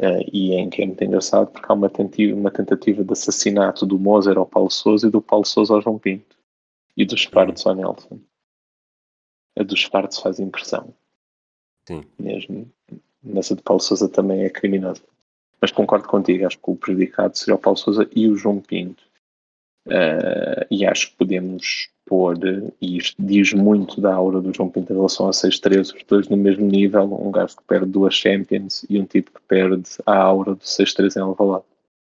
Uh, 0.00 0.20
e 0.32 0.52
é 0.52 0.58
em 0.58 0.68
que 0.68 0.82
é 0.82 0.86
muito 0.86 1.04
engraçado 1.04 1.50
porque 1.52 1.70
há 1.70 1.74
uma 1.74 1.88
tentativa, 1.88 2.34
uma 2.36 2.50
tentativa 2.50 3.04
de 3.04 3.12
assassinato 3.12 3.86
do 3.86 3.98
Moser 3.98 4.36
ao 4.36 4.46
Paulo 4.46 4.70
Sousa 4.70 5.06
e 5.06 5.10
do 5.10 5.22
Paulo 5.22 5.44
Sousa 5.44 5.74
ao 5.74 5.80
João 5.80 5.98
Pinto 5.98 6.36
e 6.96 7.04
dos 7.04 7.24
Fardos 7.24 7.64
ao 7.66 7.74
Nelson. 7.74 8.20
A 9.58 9.62
dos 9.62 9.84
Fardos 9.84 10.18
faz 10.18 10.40
impressão. 10.40 10.94
Sim. 11.86 12.02
Mesmo. 12.18 12.70
Nessa 13.22 13.54
de 13.54 13.62
Paulo 13.62 13.82
Sousa 13.82 14.08
também 14.08 14.44
é 14.44 14.50
criminosa. 14.50 15.02
Mas 15.60 15.70
concordo 15.70 16.08
contigo, 16.08 16.46
acho 16.46 16.58
que 16.58 16.70
o 16.70 16.76
prejudicado 16.76 17.38
seria 17.38 17.54
o 17.54 17.58
Paulo 17.58 17.78
Sousa 17.78 18.08
e 18.14 18.28
o 18.28 18.36
João 18.36 18.60
Pinto. 18.60 19.04
Uh, 19.86 20.66
e 20.70 20.84
acho 20.84 21.10
que 21.10 21.16
podemos 21.16 21.88
pôr, 22.04 22.36
e 22.80 22.96
isto 22.96 23.16
diz 23.20 23.52
muito 23.52 24.00
da 24.00 24.14
aura 24.14 24.40
do 24.40 24.52
João 24.52 24.68
Pinto 24.68 24.92
em 24.92 24.96
relação 24.96 25.28
a 25.28 25.30
6-3, 25.30 25.94
os 25.94 26.04
dois 26.04 26.28
no 26.28 26.36
mesmo 26.36 26.66
nível, 26.66 27.04
um 27.04 27.30
gajo 27.30 27.56
que 27.56 27.64
perde 27.64 27.86
duas 27.86 28.14
Champions 28.14 28.84
e 28.88 28.98
um 29.00 29.04
tipo 29.04 29.30
que 29.32 29.40
perde 29.46 29.88
a 30.06 30.16
aura 30.16 30.54
do 30.54 30.60
6-3 30.60 31.16
em 31.16 31.20
Alvalade. 31.20 31.64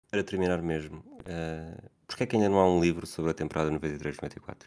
Para 0.10 0.24
terminar 0.24 0.62
mesmo, 0.62 0.98
uh, 0.98 1.89
porquê 2.08 2.24
é 2.24 2.26
que 2.26 2.36
ainda 2.36 2.50
não 2.50 2.60
há 2.60 2.70
um 2.70 2.80
livro 2.80 3.06
sobre 3.06 3.32
a 3.32 3.34
temporada 3.34 3.72
93-94? 3.72 4.66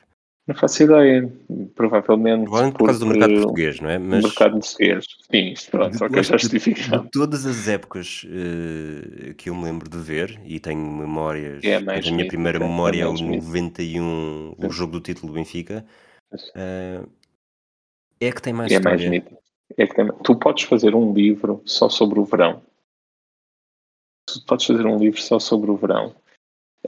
Não 0.50 0.56
faço 0.56 0.82
ideia, 0.82 1.32
provavelmente. 1.76 2.42
Provavelmente 2.42 2.76
por 2.76 2.86
causa 2.86 2.98
do 2.98 3.06
mercado 3.06 3.34
português, 3.34 3.78
não 3.78 3.88
é? 3.88 3.98
Mas... 4.00 4.24
mercado 4.24 4.58
português, 4.58 5.06
sim, 5.30 5.54
pronto, 5.70 5.96
só 5.96 6.08
que 6.08 6.18
eu 6.18 6.22
já 6.24 6.36
justifico. 6.36 6.80
De 6.80 7.10
todas 7.12 7.46
as 7.46 7.68
épocas 7.68 8.24
uh, 8.24 9.32
que 9.34 9.48
eu 9.48 9.54
me 9.54 9.62
lembro 9.62 9.88
de 9.88 9.98
ver, 9.98 10.40
e 10.44 10.58
tenho 10.58 10.80
memórias, 10.80 11.62
é 11.62 11.76
a 11.76 11.80
minha 11.80 12.26
primeira 12.26 12.58
é 12.58 12.60
memória 12.60 13.02
é 13.04 13.06
o 13.06 13.12
91, 13.12 14.56
o 14.58 14.70
jogo 14.72 14.94
do 14.94 15.00
título 15.00 15.28
do 15.28 15.36
Benfica, 15.36 15.86
uh, 16.34 17.08
é 18.20 18.32
que 18.32 18.42
tem 18.42 18.52
mais 18.52 18.72
é 18.72 18.74
história. 18.74 19.08
Mais 19.08 19.22
é 19.78 19.86
que 19.86 19.94
tem... 19.94 20.08
Tu 20.24 20.34
podes 20.34 20.64
fazer 20.64 20.96
um 20.96 21.12
livro 21.12 21.62
só 21.64 21.88
sobre 21.88 22.18
o 22.18 22.24
verão. 22.24 22.60
Tu 24.26 24.44
podes 24.48 24.66
fazer 24.66 24.84
um 24.84 24.98
livro 24.98 25.22
só 25.22 25.38
sobre 25.38 25.70
o 25.70 25.76
verão. 25.76 26.12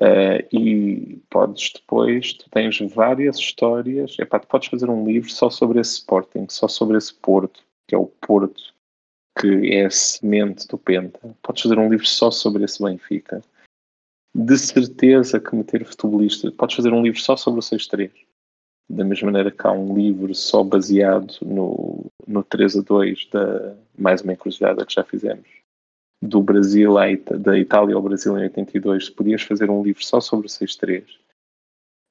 Uh, 0.01 0.43
e 0.51 1.23
podes 1.29 1.73
depois, 1.75 2.33
tu 2.33 2.49
tens 2.51 2.79
várias 2.95 3.37
histórias. 3.37 4.19
Epá, 4.19 4.39
tu 4.39 4.49
podes 4.49 4.69
fazer 4.69 4.89
um 4.89 5.05
livro 5.05 5.31
só 5.31 5.51
sobre 5.51 5.81
esse 5.81 5.95
Sporting, 5.95 6.47
só 6.49 6.67
sobre 6.67 6.97
esse 6.97 7.13
Porto, 7.15 7.63
que 7.87 7.95
é 7.95 7.99
o 7.99 8.07
Porto 8.07 8.73
que 9.39 9.73
é 9.73 9.87
a 9.87 9.91
semente 9.91 10.67
do 10.69 10.77
Penta. 10.77 11.35
Podes 11.43 11.63
fazer 11.63 11.79
um 11.79 11.89
livro 11.89 12.07
só 12.07 12.31
sobre 12.31 12.65
esse 12.65 12.83
Benfica. 12.83 13.43
De 14.35 14.59
certeza 14.59 15.41
que 15.41 15.55
meter 15.55 15.85
futebolista. 15.85 16.51
Podes 16.53 16.77
fazer 16.77 16.93
um 16.93 17.03
livro 17.03 17.21
só 17.21 17.37
sobre 17.37 17.61
o 17.61 17.63
6-3. 17.63 18.11
Da 18.91 19.05
mesma 19.05 19.27
maneira 19.27 19.51
que 19.51 19.67
há 19.67 19.73
um 19.73 19.95
livro 19.95 20.35
só 20.35 20.63
baseado 20.63 21.35
no, 21.43 22.07
no 22.27 22.43
3 22.43 22.79
a 22.79 22.83
2 22.83 23.27
da 23.31 23.77
mais 23.97 24.23
uma 24.23 24.33
encruzilhada 24.33 24.85
que 24.85 24.95
já 24.95 25.05
fizemos 25.05 25.62
do 26.23 26.41
Brasil 26.41 26.97
à 26.97 27.07
da 27.37 27.59
Itália 27.59 27.97
ao 27.97 28.03
Brasil 28.03 28.39
em 28.39 28.43
82, 28.43 29.07
se 29.07 29.13
podias 29.13 29.43
fazer 29.43 29.69
um 29.69 29.83
livro 29.83 30.05
só 30.05 30.21
sobre 30.21 30.47
o 30.47 30.51
6-3. 30.51 31.05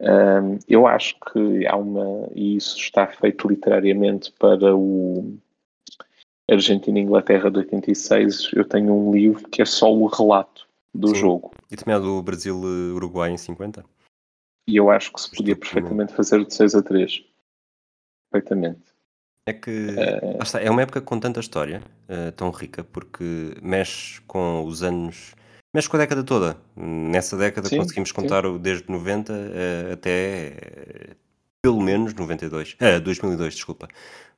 Um, 0.02 0.60
eu 0.68 0.86
acho 0.86 1.16
que 1.32 1.66
há 1.66 1.78
uma, 1.78 2.28
e 2.36 2.58
isso 2.58 2.78
está 2.78 3.08
feito 3.08 3.48
literariamente 3.48 4.34
para 4.34 4.76
o 4.76 5.38
Argentina 6.50 7.00
e 7.00 7.04
Inglaterra 7.04 7.50
de 7.50 7.60
86. 7.60 8.52
Eu 8.54 8.66
tenho 8.66 8.94
um 8.94 9.14
livro 9.14 9.48
que 9.48 9.62
é 9.62 9.66
só 9.66 9.94
o 9.94 10.08
relato 10.08 10.68
do 10.94 11.10
Sim. 11.10 11.16
jogo. 11.16 11.52
E 11.70 11.78
também 11.78 11.96
há 11.96 12.00
do 12.00 12.22
Brasil-Uruguai 12.22 13.32
em 13.32 13.38
50? 13.38 13.86
E 14.68 14.76
eu 14.76 14.90
acho 14.90 15.14
que 15.14 15.22
se 15.22 15.32
podia 15.32 15.56
perfeitamente 15.56 16.14
fazer 16.14 16.44
de 16.46 16.54
6 16.54 16.76
a 16.76 16.84
3. 16.84 17.24
Perfeitamente. 18.32 18.91
É 19.48 19.54
que 19.54 19.70
uh, 19.70 20.44
está, 20.44 20.62
é 20.62 20.70
uma 20.70 20.82
época 20.82 21.02
com 21.02 21.20
tanta 21.20 21.40
história, 21.40 21.82
uh, 22.08 22.32
tão 22.34 22.52
rica, 22.52 22.84
porque 22.84 23.56
mexe 23.62 24.22
com 24.22 24.64
os 24.66 24.84
anos, 24.84 25.34
mexe 25.74 25.90
com 25.90 25.98
a 25.98 26.00
década 26.00 26.24
toda. 26.24 26.58
Nessa 26.76 27.36
década 27.36 27.68
sim, 27.68 27.78
conseguimos 27.78 28.12
contar 28.12 28.44
sim. 28.44 28.58
desde 28.60 28.90
90 28.90 29.34
uh, 29.34 29.36
eh, 29.36 29.94
até 29.94 31.16
pelo 31.62 31.82
menos 31.82 32.14
92, 32.14 32.74
uh, 32.74 33.02
2002, 33.02 33.56
desculpa, 33.56 33.88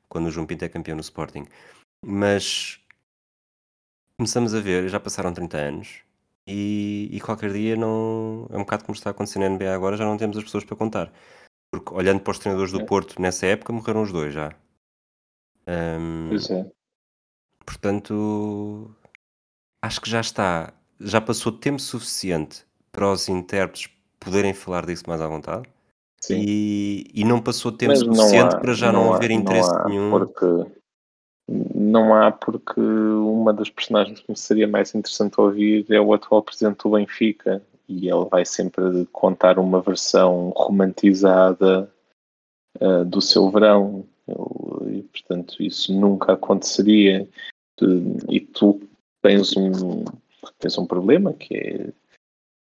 quando 0.08 0.26
o 0.26 0.30
João 0.30 0.46
Pinto 0.46 0.64
é 0.64 0.68
campeão 0.68 0.96
no 0.96 1.02
Sporting. 1.02 1.46
Mas 2.04 2.80
começamos 4.16 4.54
a 4.54 4.60
ver, 4.60 4.88
já 4.88 4.98
passaram 4.98 5.34
30 5.34 5.56
anos, 5.56 6.04
e, 6.46 7.08
e, 7.10 7.20
qualquer 7.20 7.52
dia 7.52 7.74
não. 7.76 8.46
É 8.50 8.56
um 8.56 8.60
bocado 8.60 8.84
como 8.84 8.94
está 8.94 9.10
acontecendo 9.10 9.42
na 9.42 9.48
NBA 9.50 9.74
agora, 9.74 9.96
já 9.96 10.04
não 10.04 10.16
temos 10.18 10.36
as 10.36 10.44
pessoas 10.44 10.64
para 10.64 10.76
contar. 10.76 11.12
Porque 11.70 11.92
olhando 11.94 12.20
para 12.20 12.32
os 12.32 12.38
treinadores 12.38 12.72
do 12.72 12.80
é. 12.80 12.84
Porto 12.84 13.20
nessa 13.20 13.46
época, 13.46 13.72
morreram 13.72 14.02
os 14.02 14.12
dois 14.12 14.32
já. 14.34 14.52
Um, 15.66 16.28
pois 16.28 16.50
é. 16.50 16.70
Portanto, 17.64 18.94
acho 19.82 20.00
que 20.00 20.10
já 20.10 20.20
está, 20.20 20.72
já 21.00 21.20
passou 21.20 21.52
tempo 21.52 21.80
suficiente 21.80 22.64
para 22.92 23.10
os 23.10 23.28
intérpretes 23.28 23.90
poderem 24.20 24.54
falar 24.54 24.86
disso 24.86 25.04
mais 25.06 25.20
à 25.20 25.26
vontade. 25.26 25.68
Sim. 26.20 26.42
E, 26.46 27.10
e 27.12 27.24
não 27.24 27.40
passou 27.40 27.70
tempo 27.70 27.92
Mas 27.92 28.00
suficiente 28.00 28.54
há, 28.54 28.60
para 28.60 28.72
já 28.72 28.90
não, 28.90 29.06
não 29.06 29.14
haver 29.14 29.30
interesse 29.30 29.70
não 29.70 29.84
nenhum. 29.84 30.10
Porque, 30.10 30.46
não 31.46 32.14
há, 32.14 32.32
porque 32.32 32.80
uma 32.80 33.52
das 33.52 33.68
personagens 33.68 34.20
que 34.20 34.30
me 34.30 34.36
seria 34.36 34.66
mais 34.66 34.94
interessante 34.94 35.38
ouvir 35.38 35.84
é 35.90 36.00
o 36.00 36.14
atual 36.14 36.42
presidente 36.42 36.78
do 36.82 36.90
Benfica, 36.90 37.62
e 37.86 38.08
ele 38.08 38.24
vai 38.30 38.46
sempre 38.46 39.06
contar 39.12 39.58
uma 39.58 39.82
versão 39.82 40.50
romantizada 40.56 41.90
uh, 42.80 43.04
do 43.04 43.20
seu 43.20 43.50
verão. 43.50 44.06
E, 44.94 45.02
portanto, 45.02 45.62
isso 45.62 45.92
nunca 45.92 46.32
aconteceria. 46.32 47.28
E 48.28 48.40
tu 48.40 48.80
tens 49.22 49.56
um, 49.56 50.04
tens 50.58 50.78
um 50.78 50.86
problema 50.86 51.32
que 51.32 51.56
é. 51.56 51.88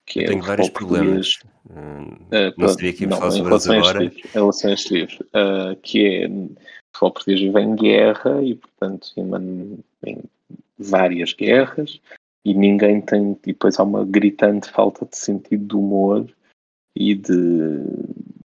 Que 0.07 0.21
é 0.21 0.27
tenho 0.27 0.43
vários 0.43 0.69
problemas. 0.69 1.41
Uh, 1.69 2.55
não 2.57 2.69
sabia 2.69 2.93
que 2.93 3.03
íamos 3.03 3.19
falar 3.19 3.31
sobre 3.33 3.79
agora. 3.79 3.99
Livros, 4.01 4.25
em 4.25 4.29
relação 4.39 4.71
a 4.71 4.75
este 4.75 4.95
livro, 4.95 5.27
uh, 5.27 5.77
que 5.83 6.07
é. 6.07 6.29
O 6.29 6.99
futebol 6.99 7.13
português 7.13 7.41
vive 7.41 7.61
em 7.61 7.77
guerra 7.77 8.43
e, 8.43 8.55
portanto, 8.55 9.13
em, 9.19 9.79
em 10.07 10.23
várias 10.79 11.35
guerras 11.35 12.01
e 12.45 12.55
ninguém 12.55 13.01
tem. 13.01 13.33
E 13.45 13.53
depois 13.53 13.79
há 13.79 13.83
uma 13.83 14.05
gritante 14.05 14.71
falta 14.71 15.05
de 15.05 15.17
sentido 15.17 15.67
de 15.67 15.75
humor 15.75 16.27
e 16.95 17.15
de 17.15 17.83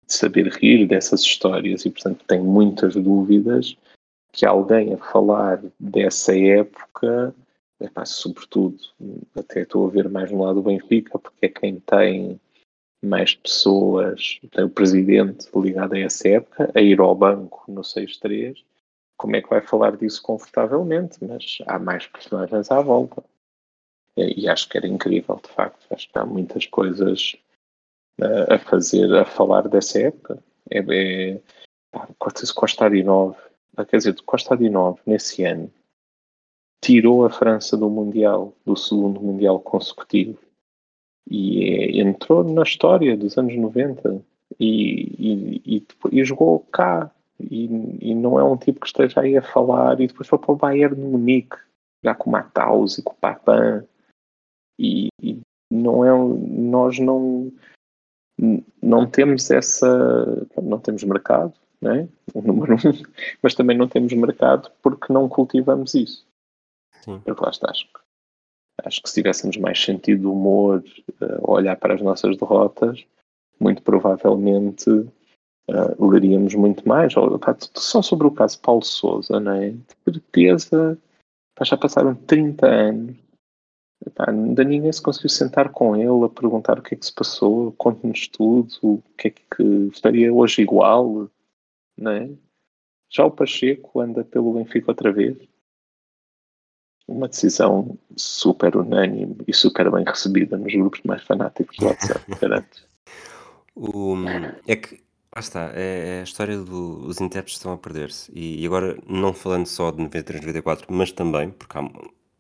saber 0.08 0.48
rir 0.48 0.88
dessas 0.88 1.22
histórias, 1.22 1.86
e 1.86 1.90
portanto 1.90 2.24
tenho 2.28 2.44
muitas 2.44 2.96
dúvidas 2.96 3.76
que 4.32 4.46
alguém 4.46 4.94
a 4.94 4.98
falar 4.98 5.64
dessa 5.80 6.38
época, 6.38 7.34
epá, 7.80 8.06
sobretudo, 8.06 8.78
até 9.36 9.62
estou 9.62 9.88
a 9.88 9.90
ver 9.90 10.10
mais 10.10 10.32
no 10.32 10.44
lado 10.44 10.56
do 10.56 10.64
Benfica, 10.64 11.18
porque 11.18 11.46
é 11.46 11.50
quem 11.50 11.80
tem 11.80 12.40
mais 13.04 13.36
pessoas, 13.36 14.40
tem 14.52 14.66
o 14.66 14.70
presidente 14.70 15.48
ligado 15.56 15.94
a 15.94 16.00
essa 16.00 16.28
época, 16.28 16.72
a 16.74 16.82
ir 16.82 17.00
ao 17.00 17.16
banco 17.16 17.64
no 17.68 17.82
6-3, 17.82 18.58
como 19.18 19.36
é 19.36 19.42
que 19.42 19.50
vai 19.50 19.62
falar 19.62 19.96
disso 19.96 20.22
confortavelmente? 20.22 21.18
Mas 21.24 21.60
há 21.68 21.80
mais 21.80 22.06
personagens 22.08 22.70
à 22.70 22.82
volta. 22.82 23.24
E 24.18 24.48
acho 24.48 24.68
que 24.70 24.78
era 24.78 24.88
incrível, 24.88 25.40
de 25.42 25.50
facto. 25.50 25.86
Acho 25.92 26.10
que 26.10 26.18
há 26.18 26.26
muitas 26.26 26.66
coisas 26.66 27.36
uh, 28.22 28.54
a 28.54 28.60
fazer, 28.60 29.14
a 29.14 29.26
falar 29.26 29.68
dessa 29.68 30.00
época. 30.00 30.44
É, 30.70 30.80
é 30.80 31.42
Costa 32.54 32.86
Adinov, 32.86 33.38
quer 33.90 33.98
dizer, 33.98 34.16
Costa 34.26 34.54
Adinov, 34.54 35.00
nesse 35.06 35.44
ano, 35.44 35.72
tirou 36.84 37.26
a 37.26 37.30
França 37.30 37.78
do 37.78 37.90
Mundial, 37.90 38.54
do 38.66 38.76
segundo 38.76 39.22
Mundial 39.22 39.60
consecutivo. 39.60 40.38
E 41.30 41.64
é, 41.64 42.02
entrou 42.02 42.44
na 42.44 42.64
história 42.64 43.16
dos 43.18 43.38
anos 43.38 43.56
90 43.56 44.22
e, 44.60 45.62
e, 45.66 45.78
e, 45.78 45.88
e 46.12 46.24
jogou 46.24 46.60
cá. 46.72 47.12
E, 47.40 47.66
e, 48.02 48.16
não 48.16 48.40
é 48.40 48.44
um 48.44 48.56
tipo 48.56 48.80
que 48.80 48.88
esteja 48.88 49.20
aí 49.20 49.38
a 49.38 49.42
falar 49.42 50.00
e 50.00 50.08
depois 50.08 50.28
foi 50.28 50.40
para 50.40 50.52
o 50.54 50.56
Bayern 50.56 50.96
de 50.96 51.02
Munique, 51.02 51.58
já 52.04 52.16
com 52.16 52.30
o 52.30 52.32
Matthaus 52.32 52.98
e 52.98 53.04
com 53.04 53.12
o 53.12 53.18
Papin 53.18 53.86
e 54.80 55.10
não 55.72 56.06
é 56.06 56.10
nós 56.12 57.00
não 57.00 57.52
não 58.82 59.08
temos 59.08 59.50
essa 59.50 60.48
não 60.62 60.80
temos 60.80 61.04
mercado 61.04 61.54
né? 61.82 62.10
O 62.34 62.42
número 62.42 62.74
um 62.74 62.78
mas 63.42 63.54
também 63.54 63.78
não 63.78 63.88
temos 63.88 64.12
mercado 64.14 64.72
porque 64.82 65.12
não 65.12 65.30
cultivamos 65.30 65.94
isso. 65.94 66.26
Sim. 67.04 67.22
eu 67.26 67.36
lá 67.40 67.50
está, 67.50 67.70
acho 67.70 67.86
que, 67.86 68.00
acho 68.84 69.04
que 69.04 69.10
se 69.10 69.16
tivéssemos 69.16 69.58
mais 69.58 69.80
sentido 69.80 70.22
de 70.22 70.28
humor 70.28 70.84
uh, 71.22 71.52
olhar 71.52 71.76
para 71.76 71.94
as 71.94 72.02
nossas 72.02 72.36
derrotas 72.38 73.06
muito 73.60 73.84
provavelmente 73.84 74.90
uh, 74.90 76.10
leríamos 76.10 76.56
muito 76.56 76.88
mais. 76.88 77.16
Ou, 77.16 77.40
só 77.76 78.02
sobre 78.02 78.28
o 78.28 78.32
caso 78.32 78.60
Paulo 78.62 78.84
Souza 78.84 79.40
né? 79.40 79.72
De 79.72 80.14
certeza 80.14 80.98
já 81.62 81.78
passaram 81.78 82.16
30 82.16 82.68
anos 82.68 83.18
Epá, 84.06 84.30
ainda 84.30 84.64
ninguém 84.64 84.92
se 84.92 85.02
conseguiu 85.02 85.30
sentar 85.30 85.70
com 85.70 85.96
ele 85.96 86.26
a 86.26 86.30
perguntar 86.30 86.78
o 86.78 86.82
que 86.82 86.94
é 86.94 86.98
que 86.98 87.06
se 87.06 87.14
passou, 87.14 87.72
conte-nos 87.74 88.28
tudo, 88.28 88.70
o 88.84 89.04
que 89.18 89.30
é 89.30 89.32
que 89.32 89.64
estaria 89.92 90.32
hoje 90.32 90.62
igual, 90.62 91.30
não 91.98 92.12
é? 92.12 92.30
Já 93.10 93.26
o 93.26 93.32
Pacheco 93.32 94.00
anda 94.00 94.24
pelo 94.24 94.54
Benfica 94.54 94.92
outra 94.92 95.12
vez. 95.12 95.38
Uma 97.08 97.28
decisão 97.28 97.98
super 98.16 98.76
unânime 98.76 99.38
e 99.48 99.54
super 99.54 99.92
bem 99.92 100.04
recebida 100.04 100.58
nos 100.58 100.74
grupos 100.74 101.02
mais 101.04 101.24
fanáticos 101.24 101.78
do 101.78 101.86
WhatsApp, 101.86 102.26
garanto. 102.40 102.88
O, 103.76 104.16
é 104.68 104.76
que, 104.76 105.04
lá 105.36 105.40
está, 105.40 105.72
é, 105.74 106.18
é 106.18 106.20
a 106.22 106.24
história 106.24 106.58
dos 106.58 107.18
do, 107.18 107.24
intérpretes 107.24 107.56
estão 107.56 107.74
a 107.74 107.78
perder-se. 107.78 108.32
E, 108.34 108.62
e, 108.62 108.66
agora, 108.66 108.98
não 109.08 109.34
falando 109.34 109.66
só 109.66 109.92
de 109.92 110.00
93, 110.00 110.42
94, 110.42 110.88
mas 110.90 111.12
também, 111.12 111.52
porque 111.52 111.78
há 111.78 111.82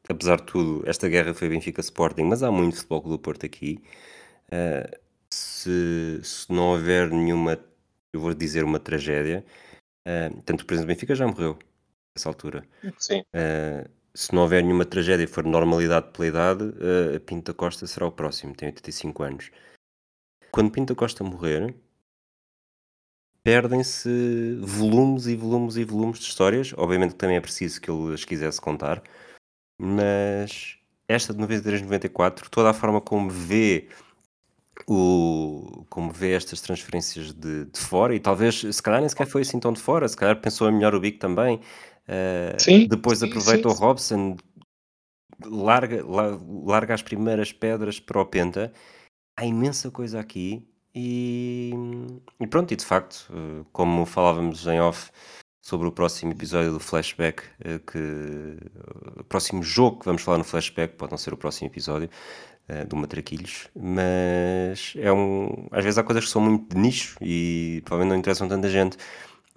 apesar 0.09 0.37
de 0.37 0.43
tudo, 0.43 0.83
esta 0.87 1.07
guerra 1.07 1.33
foi 1.33 1.49
Benfica 1.49 1.81
Sporting, 1.81 2.23
mas 2.23 2.43
há 2.43 2.51
muito 2.51 2.77
futebol 2.77 3.01
do 3.01 3.19
Porto 3.19 3.45
aqui. 3.45 3.81
Uh, 4.47 4.97
se, 5.29 6.19
se, 6.23 6.51
não 6.51 6.71
houver 6.71 7.09
nenhuma, 7.09 7.59
eu 8.13 8.19
vou 8.19 8.33
dizer 8.33 8.63
uma 8.63 8.79
tragédia, 8.79 9.45
uh, 10.07 10.41
tanto 10.41 10.61
o 10.61 10.65
presidente 10.65 10.87
do 10.87 10.93
Benfica 10.95 11.15
já 11.15 11.27
morreu 11.27 11.57
nessa 12.15 12.29
altura. 12.29 12.65
Sim. 12.97 13.21
Uh, 13.33 13.89
se 14.13 14.33
não 14.33 14.43
houver 14.43 14.63
nenhuma 14.63 14.85
tragédia 14.85 15.25
e 15.25 15.27
for 15.27 15.43
normalidade 15.43 16.11
pela 16.13 16.27
idade, 16.27 16.63
uh, 16.63 17.15
a 17.15 17.19
Pinta 17.19 17.53
Costa 17.53 17.85
será 17.85 18.07
o 18.07 18.11
próximo, 18.11 18.55
tem 18.55 18.69
85 18.69 19.23
anos. 19.23 19.51
Quando 20.51 20.71
Pinta 20.71 20.95
Costa 20.95 21.21
morrer, 21.23 21.75
perdem-se 23.43 24.57
volumes 24.61 25.27
e 25.27 25.35
volumes 25.35 25.75
e 25.75 25.83
volumes 25.83 26.19
de 26.19 26.25
histórias. 26.25 26.73
Obviamente 26.77 27.11
que 27.11 27.17
também 27.17 27.35
é 27.35 27.41
preciso 27.41 27.81
que 27.81 27.91
ele 27.91 28.13
as 28.13 28.23
quisesse 28.23 28.61
contar, 28.61 29.03
mas 29.77 30.77
esta 31.07 31.33
de 31.33 31.39
93, 31.39 31.81
94, 31.81 32.49
toda 32.49 32.69
a 32.69 32.73
forma 32.73 32.99
como 32.99 33.29
vê 33.29 33.87
o, 34.87 35.85
como 35.89 36.11
vê 36.11 36.33
estas 36.33 36.61
transferências 36.61 37.33
de, 37.33 37.65
de 37.65 37.79
fora, 37.79 38.15
e 38.15 38.19
talvez, 38.19 38.61
se 38.61 38.81
calhar 38.81 38.99
nem 38.99 39.09
sequer 39.09 39.27
foi 39.27 39.41
assim 39.41 39.59
tão 39.59 39.71
de 39.71 39.79
fora, 39.79 40.07
se 40.07 40.17
calhar 40.17 40.39
pensou 40.39 40.71
melhor 40.71 40.93
o 40.95 40.99
Big 40.99 41.17
também. 41.17 41.59
Uh, 42.07 42.59
sim, 42.59 42.87
depois 42.87 43.19
sim, 43.19 43.27
aproveita 43.27 43.69
sim, 43.69 43.75
o 43.75 43.77
Robson, 43.77 44.37
larga, 45.43 46.03
larga 46.05 46.93
as 46.93 47.01
primeiras 47.01 47.51
pedras 47.51 47.99
para 47.99 48.21
o 48.21 48.25
Penta. 48.25 48.71
Há 49.37 49.45
imensa 49.45 49.91
coisa 49.91 50.19
aqui. 50.19 50.67
E, 50.93 51.71
e 52.39 52.47
pronto, 52.47 52.71
e 52.73 52.77
de 52.77 52.85
facto, 52.85 53.27
eh, 53.29 53.65
como 53.73 54.05
falávamos 54.05 54.65
em 54.65 54.79
off, 54.79 55.11
sobre 55.65 55.87
o 55.87 55.91
próximo 55.91 56.31
episódio 56.31 56.71
do 56.71 56.79
Flashback, 56.79 57.41
eh, 57.59 57.79
que 57.79 58.55
o 59.19 59.23
próximo 59.23 59.63
jogo 59.63 59.99
que 59.99 60.05
vamos 60.05 60.21
falar 60.21 60.37
no 60.37 60.43
Flashback 60.43 60.95
pode 60.95 61.11
não 61.11 61.17
ser 61.17 61.33
o 61.33 61.37
próximo 61.37 61.67
episódio 61.67 62.07
uh, 62.69 62.85
do 62.85 62.95
Matraquilhos, 62.95 63.67
mas 63.75 64.93
é 64.95 65.11
um. 65.11 65.67
Às 65.71 65.83
vezes 65.83 65.97
há 65.97 66.03
coisas 66.03 66.25
que 66.25 66.29
são 66.29 66.39
muito 66.39 66.75
de 66.75 66.79
nicho 66.79 67.17
e 67.19 67.81
provavelmente 67.83 68.13
não 68.13 68.19
interessam 68.19 68.47
tanta 68.47 68.69
gente. 68.69 68.95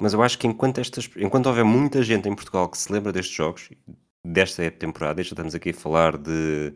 Mas 0.01 0.15
eu 0.15 0.23
acho 0.23 0.39
que 0.39 0.47
enquanto, 0.47 0.79
estas, 0.79 1.11
enquanto 1.17 1.47
houver 1.47 1.65
muita 1.65 2.03
gente 2.03 2.27
em 2.27 2.35
Portugal 2.35 2.71
que 2.71 2.79
se 2.79 2.91
lembra 2.91 3.13
destes 3.13 3.37
jogos, 3.37 3.69
desta 4.25 4.71
temporada, 4.71 5.23
já 5.23 5.33
estamos 5.33 5.55
aqui 5.55 5.71
a 5.71 5.75
falar 5.75 6.17
de. 6.17 6.73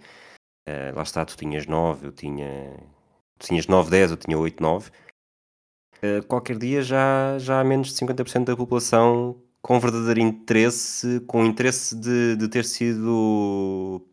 Uh, 0.68 0.94
lá 0.94 1.02
está, 1.02 1.24
tu 1.24 1.38
tinhas 1.38 1.66
9, 1.66 2.08
eu 2.08 2.12
tinha. 2.12 2.76
Tu 3.38 3.46
tinhas 3.46 3.66
9, 3.66 3.90
10, 3.90 4.10
eu 4.10 4.16
tinha 4.18 4.38
8, 4.38 4.62
9 4.62 4.90
eh, 6.02 6.20
qualquer 6.22 6.58
dia 6.58 6.82
já, 6.82 7.38
já 7.38 7.60
há 7.60 7.64
menos 7.64 7.88
de 7.88 7.94
50% 7.94 8.44
da 8.46 8.56
população 8.56 9.40
com 9.62 9.78
verdadeiro 9.80 10.20
interesse, 10.20 11.20
com 11.20 11.44
interesse 11.44 11.94
de, 11.96 12.36
de 12.36 12.48
ter 12.48 12.64
sido 12.64 14.04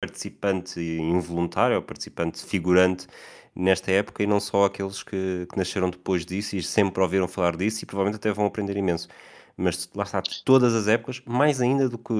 participante 0.00 0.80
involuntário 0.80 1.76
ou 1.76 1.82
participante 1.82 2.44
figurante 2.44 3.06
nesta 3.54 3.92
época 3.92 4.22
e 4.22 4.26
não 4.26 4.40
só 4.40 4.64
aqueles 4.64 5.02
que, 5.02 5.46
que, 5.50 5.56
nasceram 5.56 5.90
depois 5.90 6.26
disso 6.26 6.56
e 6.56 6.62
sempre 6.62 7.02
ouviram 7.02 7.28
falar 7.28 7.56
disso 7.56 7.84
e 7.84 7.86
provavelmente 7.86 8.16
até 8.16 8.32
vão 8.32 8.46
aprender 8.46 8.76
imenso. 8.76 9.08
Mas 9.56 9.88
lá 9.94 10.04
está, 10.04 10.22
todas 10.44 10.74
as 10.74 10.88
épocas, 10.88 11.22
mais 11.26 11.60
ainda 11.60 11.88
do 11.88 11.98
que 11.98 12.14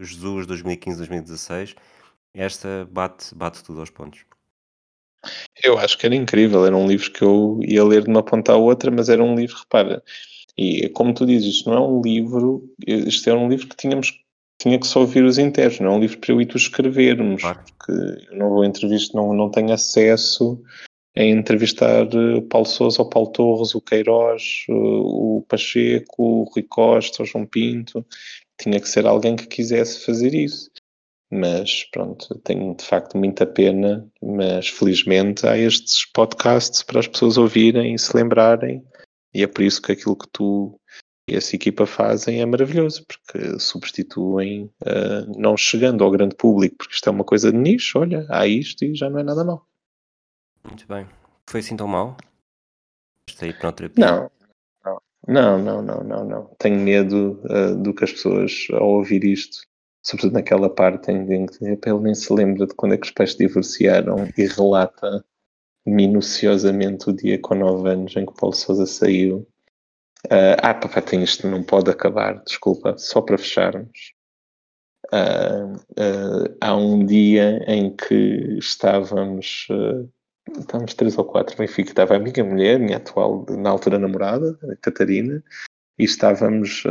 Jesus 0.00 0.46
2015, 0.46 0.98
2016, 0.98 1.74
esta 2.34 2.88
bate, 2.90 3.34
bate 3.34 3.62
tudo 3.64 3.80
aos 3.80 3.90
pontos. 3.90 4.24
Eu 5.62 5.78
acho 5.78 5.98
que 5.98 6.06
era 6.06 6.14
incrível, 6.14 6.64
era 6.64 6.76
um 6.76 6.86
livro 6.86 7.10
que 7.12 7.22
eu 7.22 7.58
ia 7.62 7.84
ler 7.84 8.04
de 8.04 8.08
uma 8.10 8.22
ponta 8.22 8.52
à 8.52 8.56
outra, 8.56 8.90
mas 8.90 9.08
era 9.08 9.22
um 9.22 9.34
livro, 9.34 9.56
repara, 9.58 10.02
e 10.56 10.88
como 10.90 11.12
tu 11.14 11.26
dizes, 11.26 11.56
isto 11.56 11.70
não 11.70 11.76
é 11.76 11.80
um 11.80 12.00
livro, 12.00 12.68
isto 12.86 13.28
era 13.28 13.38
um 13.38 13.48
livro 13.48 13.68
que 13.68 13.76
tínhamos 13.76 14.12
tinha 14.60 14.78
que 14.78 14.86
só 14.86 15.00
ouvir 15.00 15.22
os 15.24 15.38
internos, 15.38 15.78
não 15.78 15.92
é 15.92 15.96
um 15.96 16.00
livro 16.00 16.18
para 16.18 16.32
eu 16.32 16.40
e 16.40 16.46
tu 16.46 16.56
escrevermos, 16.56 17.42
claro. 17.42 17.60
porque 17.64 17.92
eu 18.28 18.36
não 18.36 18.50
vou 18.50 18.64
entrevistar, 18.64 19.16
não, 19.16 19.32
não 19.32 19.50
tenho 19.50 19.72
acesso 19.72 20.60
a 21.16 21.22
entrevistar 21.22 22.06
o 22.12 22.38
eh, 22.38 22.40
Paulo 22.42 22.66
Sousa, 22.66 23.02
o 23.02 23.08
Paulo 23.08 23.30
Torres, 23.30 23.74
o 23.74 23.80
Queiroz, 23.80 24.64
o 24.68 25.44
Pacheco, 25.48 26.22
o 26.22 26.44
Rui 26.44 26.64
Costa, 26.64 27.22
o 27.22 27.26
João 27.26 27.46
Pinto, 27.46 28.04
tinha 28.60 28.80
que 28.80 28.88
ser 28.88 29.06
alguém 29.06 29.36
que 29.36 29.46
quisesse 29.46 30.04
fazer 30.04 30.34
isso. 30.34 30.70
Mas 31.30 31.84
pronto, 31.90 32.38
tenho 32.42 32.74
de 32.74 32.84
facto 32.84 33.18
muita 33.18 33.46
pena, 33.46 34.08
mas 34.22 34.68
felizmente 34.68 35.46
há 35.46 35.58
estes 35.58 36.06
podcasts 36.06 36.82
para 36.82 37.00
as 37.00 37.06
pessoas 37.06 37.36
ouvirem 37.36 37.94
e 37.94 37.98
se 37.98 38.16
lembrarem, 38.16 38.82
e 39.34 39.42
é 39.42 39.46
por 39.46 39.62
isso 39.62 39.82
que 39.82 39.92
aquilo 39.92 40.16
que 40.16 40.28
tu 40.32 40.80
e 41.28 41.36
essa 41.36 41.54
equipa 41.54 41.84
fazem 41.84 42.40
é 42.40 42.46
maravilhoso, 42.46 43.04
porque 43.06 43.60
substituem 43.60 44.64
uh, 44.82 45.38
não 45.38 45.58
chegando 45.58 46.02
ao 46.02 46.10
grande 46.10 46.34
público, 46.34 46.76
porque 46.78 46.94
isto 46.94 47.06
é 47.06 47.12
uma 47.12 47.24
coisa 47.24 47.52
de 47.52 47.58
nicho, 47.58 47.98
olha, 47.98 48.26
há 48.30 48.46
isto 48.46 48.82
e 48.82 48.94
já 48.94 49.10
não 49.10 49.18
é 49.18 49.22
nada 49.22 49.44
mal. 49.44 49.66
Muito 50.64 50.88
bem. 50.88 51.06
Foi 51.46 51.60
assim 51.60 51.76
tão 51.76 51.86
mal? 51.86 52.16
Não. 54.00 54.30
Não, 55.26 55.58
não, 55.58 55.82
não, 55.82 56.02
não, 56.02 56.24
não. 56.24 56.44
Tenho 56.58 56.80
medo 56.80 57.38
uh, 57.44 57.76
do 57.76 57.92
que 57.92 58.04
as 58.04 58.12
pessoas, 58.12 58.66
ao 58.72 58.88
ouvir 58.88 59.22
isto, 59.24 59.67
sobretudo 60.08 60.32
naquela 60.32 60.70
parte 60.70 61.12
em 61.12 61.46
que 61.46 61.62
ele 61.62 62.00
nem 62.00 62.14
se 62.14 62.32
lembra 62.32 62.66
de 62.66 62.74
quando 62.74 62.94
é 62.94 62.96
que 62.96 63.06
os 63.06 63.12
pais 63.12 63.32
se 63.32 63.38
divorciaram 63.38 64.26
e 64.38 64.46
relata 64.46 65.22
minuciosamente 65.86 67.10
o 67.10 67.12
dia 67.12 67.38
com 67.38 67.54
9 67.54 67.90
anos 67.90 68.16
em 68.16 68.24
que 68.24 68.32
Paulo 68.34 68.54
Sousa 68.54 68.86
saiu. 68.86 69.46
Uh, 70.26 70.56
ah, 70.62 70.74
papai, 70.74 71.02
tem 71.02 71.22
isto, 71.22 71.46
não 71.46 71.62
pode 71.62 71.90
acabar, 71.90 72.42
desculpa, 72.42 72.96
só 72.96 73.20
para 73.20 73.36
fecharmos. 73.36 74.14
Uh, 75.12 75.76
uh, 75.76 76.56
há 76.60 76.74
um 76.74 77.04
dia 77.04 77.62
em 77.66 77.94
que 77.94 78.56
estávamos, 78.58 79.66
uh, 79.70 80.10
estávamos 80.58 80.94
três 80.94 81.18
ou 81.18 81.24
quatro, 81.24 81.56
Benfica, 81.56 81.90
estava 81.90 82.16
a 82.16 82.18
minha 82.18 82.44
mulher, 82.44 82.78
minha 82.78 82.96
atual, 82.96 83.44
na 83.50 83.70
altura 83.70 83.98
namorada, 83.98 84.58
a 84.70 84.76
Catarina, 84.76 85.42
e 85.98 86.04
estávamos 86.04 86.82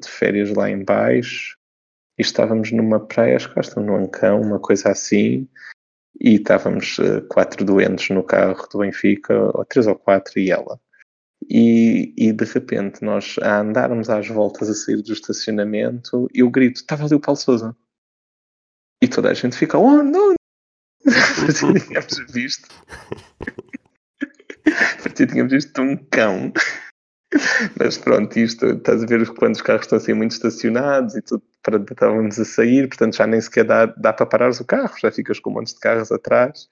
de 0.00 0.08
férias 0.08 0.50
lá 0.50 0.70
em 0.70 0.84
baixo, 0.84 1.56
e 2.18 2.22
estávamos 2.22 2.72
numa 2.72 3.00
praia, 3.00 3.36
acho 3.36 3.52
que 3.52 3.60
estávamos 3.60 3.90
num 3.90 4.04
Ancão, 4.04 4.40
uma 4.40 4.58
coisa 4.58 4.90
assim, 4.90 5.48
e 6.20 6.36
estávamos 6.36 6.96
quatro 7.28 7.64
doentes 7.64 8.10
no 8.10 8.22
carro 8.22 8.66
do 8.68 8.78
Benfica, 8.78 9.34
ou 9.54 9.64
três 9.64 9.86
ou 9.86 9.94
quatro, 9.94 10.38
e 10.38 10.50
ela. 10.50 10.80
E, 11.48 12.14
e, 12.16 12.32
de 12.32 12.44
repente 12.44 13.04
nós 13.04 13.36
a 13.40 13.60
andarmos 13.60 14.08
às 14.08 14.26
voltas 14.26 14.68
a 14.68 14.74
sair 14.74 15.02
do 15.02 15.12
estacionamento 15.12 16.26
eu 16.34 16.50
grito, 16.50 16.76
estava 16.76 17.04
ali 17.04 17.14
o 17.14 17.20
Paulo 17.20 17.38
Souza. 17.38 17.76
E 19.02 19.06
toda 19.06 19.30
a 19.30 19.34
gente 19.34 19.56
fica, 19.56 19.78
oh 19.78 20.02
não! 20.02 20.34
tínhamos 21.86 22.32
visto. 22.32 22.68
tínhamos 25.14 25.52
visto 25.52 25.80
um 25.80 25.96
cão. 25.96 26.52
Mas 27.78 27.98
pronto, 27.98 28.38
isto, 28.38 28.66
estás 28.66 29.02
a 29.02 29.06
ver 29.06 29.28
quando 29.34 29.54
os 29.54 29.62
carros 29.62 29.82
estão 29.82 29.98
assim 29.98 30.14
muito 30.14 30.32
estacionados 30.32 31.14
e 31.14 31.22
tudo, 31.22 31.42
para, 31.66 31.82
estávamos 31.82 32.38
a 32.38 32.44
sair, 32.44 32.86
portanto 32.86 33.16
já 33.16 33.26
nem 33.26 33.40
sequer 33.40 33.64
dá, 33.64 33.86
dá 33.86 34.12
para 34.12 34.24
parares 34.24 34.60
o 34.60 34.64
carro, 34.64 34.94
já 35.00 35.10
ficas 35.10 35.40
com 35.40 35.50
um 35.50 35.54
monte 35.54 35.74
de 35.74 35.80
carros 35.80 36.12
atrás. 36.12 36.68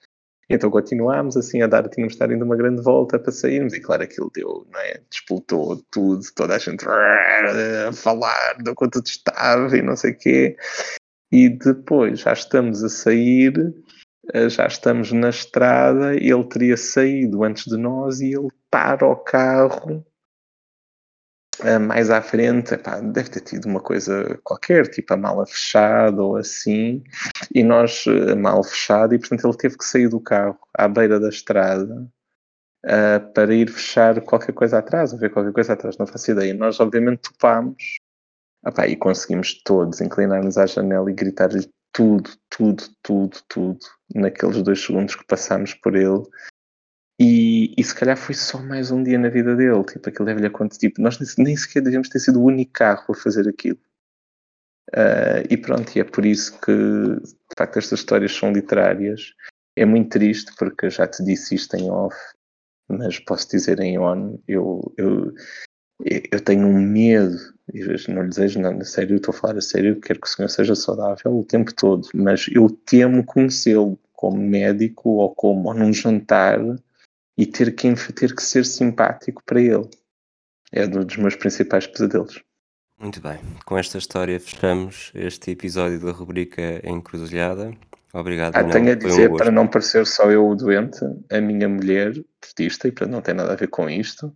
Então 0.49 0.69
continuámos 0.69 1.35
assim 1.35 1.61
a 1.61 1.67
dar, 1.67 1.89
tínhamos 1.89 2.13
de 2.13 2.15
estar 2.15 2.31
indo 2.31 2.45
uma 2.45 2.55
grande 2.55 2.81
volta 2.81 3.19
para 3.19 3.31
sairmos 3.31 3.73
e 3.73 3.81
claro 3.81 4.03
aquilo 4.03 4.31
deu, 4.33 4.65
não 4.71 4.79
é? 4.79 5.01
Despoltou 5.09 5.83
tudo, 5.91 6.23
toda 6.33 6.55
a 6.55 6.59
gente 6.59 6.85
a 6.87 7.91
falar 7.91 8.55
do 8.59 8.73
quanto 8.73 9.01
estava 9.03 9.75
e 9.75 9.81
não 9.81 9.95
sei 9.97 10.11
o 10.11 10.17
quê. 10.17 10.55
E 11.31 11.49
depois 11.49 12.19
já 12.19 12.31
estamos 12.31 12.83
a 12.83 12.89
sair, 12.89 13.73
eh, 14.33 14.47
já 14.47 14.67
estamos 14.67 15.11
na 15.11 15.29
estrada, 15.29 16.15
ele 16.15 16.43
teria 16.45 16.77
saído 16.77 17.43
antes 17.43 17.65
de 17.65 17.75
nós 17.75 18.21
e 18.21 18.27
ele 18.33 18.49
para 18.69 19.05
o 19.05 19.15
carro 19.15 20.05
Uh, 21.61 21.79
mais 21.79 22.09
à 22.09 22.21
frente, 22.21 22.75
deve 23.13 23.29
ter 23.29 23.39
tido 23.39 23.65
uma 23.65 23.79
coisa 23.79 24.37
qualquer, 24.43 24.89
tipo 24.89 25.13
a 25.13 25.17
mala 25.17 25.45
fechada 25.45 26.21
ou 26.21 26.35
assim, 26.35 27.01
e 27.53 27.63
nós, 27.63 28.05
uh, 28.07 28.35
mal 28.35 28.61
fechado, 28.63 29.15
e 29.15 29.19
portanto 29.19 29.47
ele 29.47 29.57
teve 29.57 29.77
que 29.77 29.85
sair 29.85 30.09
do 30.09 30.19
carro 30.19 30.59
à 30.73 30.87
beira 30.87 31.17
da 31.17 31.29
estrada 31.29 32.05
uh, 32.85 33.33
para 33.33 33.53
ir 33.53 33.69
fechar 33.69 34.19
qualquer 34.21 34.53
coisa 34.53 34.79
atrás, 34.79 35.13
ou 35.13 35.19
ver 35.19 35.31
qualquer 35.31 35.53
coisa 35.53 35.73
atrás, 35.73 35.97
não 35.97 36.05
faço 36.05 36.31
ideia. 36.31 36.53
Nós, 36.53 36.79
obviamente, 36.79 37.29
topámos 37.31 37.99
epá, 38.65 38.87
e 38.87 38.95
conseguimos 38.95 39.61
todos 39.63 40.01
inclinar-nos 40.01 40.57
à 40.57 40.65
janela 40.65 41.09
e 41.09 41.13
gritar-lhe 41.13 41.69
tudo, 41.93 42.31
tudo, 42.49 42.83
tudo, 43.01 43.37
tudo, 43.47 43.79
naqueles 44.13 44.61
dois 44.61 44.83
segundos 44.83 45.15
que 45.15 45.25
passámos 45.25 45.73
por 45.75 45.95
ele. 45.95 46.23
E, 47.19 47.73
e 47.77 47.83
se 47.83 47.95
calhar 47.95 48.17
foi 48.17 48.35
só 48.35 48.61
mais 48.61 48.91
um 48.91 49.01
dia 49.01 49.17
na 49.17 49.29
vida 49.29 49.55
dele, 49.55 49.83
tipo, 49.85 50.09
aquilo 50.09 50.25
deve-lhe 50.25 50.47
acontecer. 50.47 50.89
Tipo, 50.89 51.01
nós 51.01 51.17
nem 51.37 51.55
sequer 51.55 51.81
devemos 51.81 52.09
ter 52.09 52.19
sido 52.19 52.41
o 52.41 52.45
único 52.45 52.73
carro 52.73 53.05
a 53.09 53.15
fazer 53.15 53.47
aquilo. 53.47 53.79
Uh, 54.93 55.41
e 55.49 55.57
pronto, 55.57 55.95
e 55.95 55.99
é 55.99 56.03
por 56.03 56.25
isso 56.25 56.59
que, 56.59 56.71
de 56.71 57.55
facto, 57.57 57.77
estas 57.77 57.99
histórias 57.99 58.33
são 58.33 58.51
literárias. 58.51 59.33
É 59.77 59.85
muito 59.85 60.09
triste, 60.09 60.53
porque 60.57 60.89
já 60.89 61.07
te 61.07 61.23
disse 61.23 61.55
isto 61.55 61.75
em 61.75 61.89
off, 61.89 62.15
mas 62.87 63.19
posso 63.19 63.49
dizer 63.49 63.79
em 63.79 63.97
on, 63.97 64.37
eu, 64.47 64.93
eu, 64.97 65.33
eu 66.31 66.41
tenho 66.41 66.67
um 66.67 66.79
medo, 66.79 67.37
não 68.09 68.21
lhe 68.23 68.29
desejo 68.29 68.59
nada, 68.59 68.81
a 68.81 68.85
sério, 68.85 69.15
estou 69.15 69.33
a 69.33 69.37
falar 69.37 69.57
a 69.57 69.61
sério, 69.61 69.99
quero 69.99 70.21
que 70.21 70.27
o 70.27 70.29
senhor 70.29 70.49
seja 70.49 70.75
saudável 70.75 71.37
o 71.37 71.43
tempo 71.43 71.73
todo, 71.73 72.07
mas 72.13 72.47
eu 72.51 72.69
temo 72.69 73.23
conhecê-lo 73.25 73.99
como 74.13 74.37
médico 74.37 75.09
ou 75.09 75.33
como 75.33 75.67
ou 75.67 75.73
num 75.73 75.91
jantar 75.91 76.59
e 77.37 77.45
ter 77.45 77.75
que, 77.75 77.93
ter 78.13 78.35
que 78.35 78.43
ser 78.43 78.65
simpático 78.65 79.41
para 79.45 79.61
ele. 79.61 79.89
É 80.71 80.85
um 80.85 81.03
dos 81.03 81.17
meus 81.17 81.35
principais 81.35 81.87
pesadelos. 81.87 82.43
Muito 82.99 83.21
bem, 83.21 83.39
com 83.65 83.77
esta 83.77 83.97
história 83.97 84.39
fechamos 84.39 85.11
este 85.13 85.51
episódio 85.51 85.99
da 85.99 86.11
rubrica 86.11 86.81
Encruzilhada. 86.83 87.73
Obrigado. 88.13 88.55
Ah, 88.55 88.63
tenho 88.63 88.93
a 88.93 88.95
dizer, 88.95 89.29
um 89.29 89.35
para 89.35 89.51
não 89.51 89.67
parecer 89.67 90.07
só 90.07 90.31
eu 90.31 90.47
o 90.47 90.55
doente, 90.55 90.99
a 91.29 91.41
minha 91.41 91.67
mulher, 91.67 92.13
portista, 92.39 92.87
e 92.87 92.91
para 92.91 93.05
não 93.05 93.21
ter 93.21 93.33
nada 93.33 93.51
a 93.51 93.57
ver 93.57 93.67
com 93.67 93.89
isto, 93.89 94.33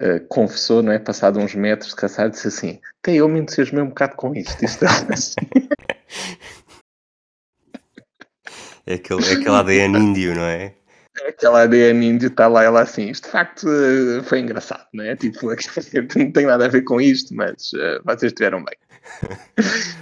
uh, 0.00 0.26
confessou, 0.28 0.82
não 0.82 0.90
é? 0.90 0.98
Passado 0.98 1.38
uns 1.38 1.54
metros 1.54 1.90
de 1.90 1.96
caçar, 1.96 2.30
disse 2.30 2.48
assim: 2.48 2.80
Até 3.02 3.16
eu 3.16 3.28
me 3.28 3.40
entusiasmei 3.40 3.82
um 3.82 3.88
bocado 3.88 4.16
com 4.16 4.34
isto. 4.34 4.64
Isto 4.64 4.86
é 4.86 4.88
assim. 5.12 5.34
é 8.86 8.94
aquele, 8.94 9.28
é 9.28 9.32
aquele 9.34 9.56
ADN 9.56 9.98
índio, 9.98 10.34
não 10.34 10.44
é? 10.44 10.74
Aquela 11.28 11.62
ADN 11.62 12.04
índio 12.04 12.28
está 12.28 12.48
lá, 12.48 12.64
ela 12.64 12.82
assim, 12.82 13.10
isto 13.10 13.24
de 13.24 13.30
facto 13.30 13.66
eh, 13.68 14.22
foi 14.22 14.40
engraçado, 14.40 14.86
não 14.92 15.04
é? 15.04 15.14
Tipo, 15.16 15.48
não 16.16 16.32
tem 16.32 16.46
nada 16.46 16.66
a 16.66 16.68
ver 16.68 16.82
com 16.82 17.00
isto, 17.00 17.34
mas 17.34 17.72
uh, 17.72 18.02
vocês 18.04 18.32
estiveram 18.32 18.64
bem. 18.64 18.76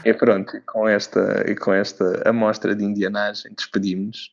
e 0.05 0.13
pronto, 0.13 0.57
e 0.57 0.61
com 0.61 0.89
esta, 0.89 1.45
e 1.49 1.55
com 1.55 1.73
esta 1.73 2.29
amostra 2.29 2.75
de 2.75 2.85
indianagem 2.85 3.53
despedimos-nos. 3.57 4.31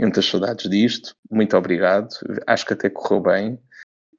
Muitas 0.00 0.26
saudades 0.26 0.70
disto, 0.70 1.14
muito 1.28 1.56
obrigado, 1.56 2.08
acho 2.46 2.64
que 2.64 2.72
até 2.72 2.88
correu 2.88 3.20
bem. 3.20 3.58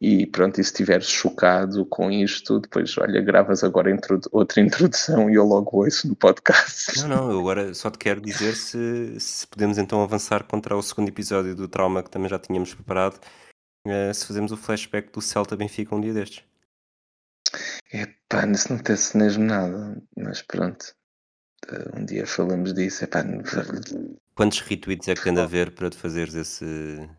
E 0.02 0.26
pronto, 0.26 0.62
e 0.62 0.64
se 0.64 0.72
estiveres 0.72 1.10
chocado 1.10 1.86
com 1.86 2.10
isto, 2.10 2.62
depois, 2.62 2.98
olha, 2.98 3.20
gravas 3.22 3.66
agora 3.66 3.94
outra 4.32 4.62
introdução 4.62 5.30
e 5.30 5.36
eu 5.36 5.44
logo 5.44 5.84
ouço 5.84 6.08
no 6.08 6.16
podcast. 6.16 7.00
Não, 7.00 7.10
não, 7.10 7.32
eu 7.32 7.40
agora 7.40 7.74
só 7.74 7.90
te 7.90 7.98
quero 7.98 8.22
dizer 8.22 8.56
se, 8.56 9.20
se 9.20 9.46
podemos 9.46 9.78
então 9.78 10.02
avançar 10.02 10.46
contra 10.46 10.78
o 10.78 10.82
segundo 10.82 11.10
episódio 11.10 11.54
do 11.54 11.68
Trauma 11.68 12.02
que 12.02 12.10
também 12.10 12.30
já 12.30 12.40
tínhamos 12.40 12.74
preparado, 12.74 13.20
uh, 13.86 14.14
se 14.14 14.26
fazemos 14.26 14.54
o 14.54 14.58
flashback 14.58 15.12
do 15.12 15.22
Celta 15.22 15.58
Benfica 15.58 15.94
um 15.94 16.02
dia 16.02 16.14
destes. 16.14 16.46
É 17.92 18.08
pá, 18.30 18.48
isso 18.48 18.72
não 18.72 18.80
tem-se 18.82 19.18
mesmo 19.18 19.44
nada, 19.44 20.02
mas 20.16 20.42
pronto. 20.44 20.96
Uh, 21.70 22.00
um 22.00 22.06
dia 22.06 22.26
falamos 22.26 22.74
disso. 22.74 23.04
Epá, 23.04 23.22
Quantos 24.34 24.62
retweets 24.62 25.10
é 25.10 25.16
que 25.16 25.30
anda 25.30 25.44
a 25.44 25.48
ver 25.48 25.72
para 25.72 25.90
te 25.90 25.98
fazeres 25.98 26.36
esse, 26.36 26.66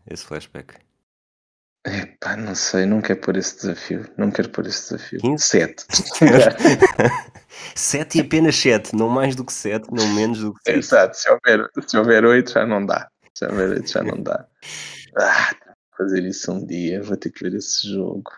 esse 0.09 0.25
flashback? 0.25 0.73
Epá, 1.85 2.37
não 2.37 2.53
sei, 2.53 2.85
não 2.85 3.01
quero 3.01 3.21
pôr 3.21 3.37
esse 3.37 3.55
desafio. 3.55 4.09
Não 4.15 4.29
quero 4.29 4.49
pôr 4.49 4.67
esse 4.67 4.93
desafio. 4.93 5.19
15? 5.19 5.43
Sete. 5.43 5.85
sete 7.75 8.17
e 8.17 8.21
apenas 8.21 8.55
sete, 8.55 8.95
não 8.95 9.09
mais 9.09 9.35
do 9.35 9.43
que 9.43 9.53
sete, 9.53 9.87
não 9.91 10.07
menos 10.13 10.39
do 10.39 10.53
que 10.53 10.59
sete. 10.63 10.77
Exato, 10.77 11.17
se 11.17 11.29
houver, 11.29 11.69
se 11.87 11.97
houver 11.97 12.25
oito 12.25 12.51
já 12.51 12.65
não 12.65 12.85
dá. 12.85 13.09
Se 13.33 13.45
houver 13.45 13.69
oito 13.71 13.89
já 13.89 14.03
não 14.03 14.21
dá. 14.21 14.47
Ah, 15.17 15.51
fazer 15.97 16.23
isso 16.23 16.51
um 16.51 16.65
dia, 16.65 17.01
vou 17.01 17.17
ter 17.17 17.31
que 17.31 17.43
ver 17.43 17.55
esse 17.55 17.91
jogo. 17.91 18.31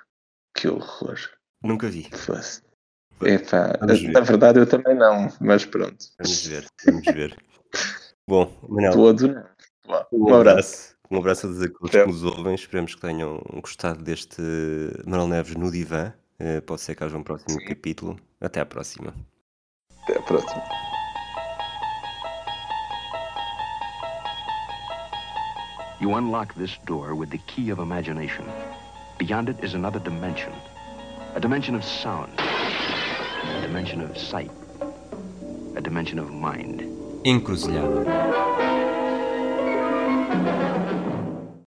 Que 0.56 0.68
horror. 0.68 1.18
Nunca 1.62 1.90
vi. 1.90 2.10
Fosse. 2.12 2.62
Epá, 3.22 3.78
na 3.82 4.22
verdade 4.22 4.60
eu 4.60 4.66
também 4.66 4.96
não, 4.96 5.30
mas 5.40 5.66
pronto. 5.66 6.06
Vamos 6.18 6.46
ver, 6.46 6.66
vamos 6.86 7.06
ver. 7.06 7.38
Bom, 8.28 8.58
Manel. 8.70 8.94
Todo. 8.94 9.46
Um 10.12 10.34
abraço. 10.34 10.93
Um 11.14 11.20
abraço 11.20 11.46
a 11.46 11.50
todos 11.50 11.62
aqueles 11.62 11.92
que 11.92 12.06
nos 12.08 12.24
ouvem. 12.24 12.56
Esperemos 12.56 12.96
que 12.96 13.02
tenham 13.02 13.40
gostado 13.62 14.04
deste 14.04 14.42
Manuel 15.06 15.28
Neves 15.28 15.56
no 15.56 15.70
divã. 15.70 16.12
Uh, 16.40 16.60
pode 16.64 16.82
ser 16.82 16.96
que 16.96 17.04
haja 17.04 17.16
um 17.16 17.22
próximo 17.22 17.52
Sim. 17.60 17.66
capítulo. 17.68 18.18
Até 18.42 18.62
à 18.62 18.66
próxima. 18.66 19.14
Até 20.02 20.18
à 20.18 20.22
próxima. 20.24 20.64
You 26.02 26.16
unlock 26.16 26.56
this 26.56 26.80
door 26.88 27.14
with 27.14 27.30
the 27.30 27.38
key 27.46 27.72
of 27.72 27.80
imagination. 27.80 28.46
Beyond 29.20 29.50
it 29.50 29.64
is 29.64 29.76
another 29.76 30.02
dimension. 30.02 30.52
A 31.36 31.40
dimension 31.40 31.76
of 31.76 31.86
sound. 31.86 32.34
A 32.40 33.62
dimension 33.62 34.02
of 34.02 34.18
sight. 34.18 34.50
A 35.76 35.80
dimension 35.80 36.18
of 36.18 36.32
mind. 36.32 36.82
Encruzilhada. 37.24 38.04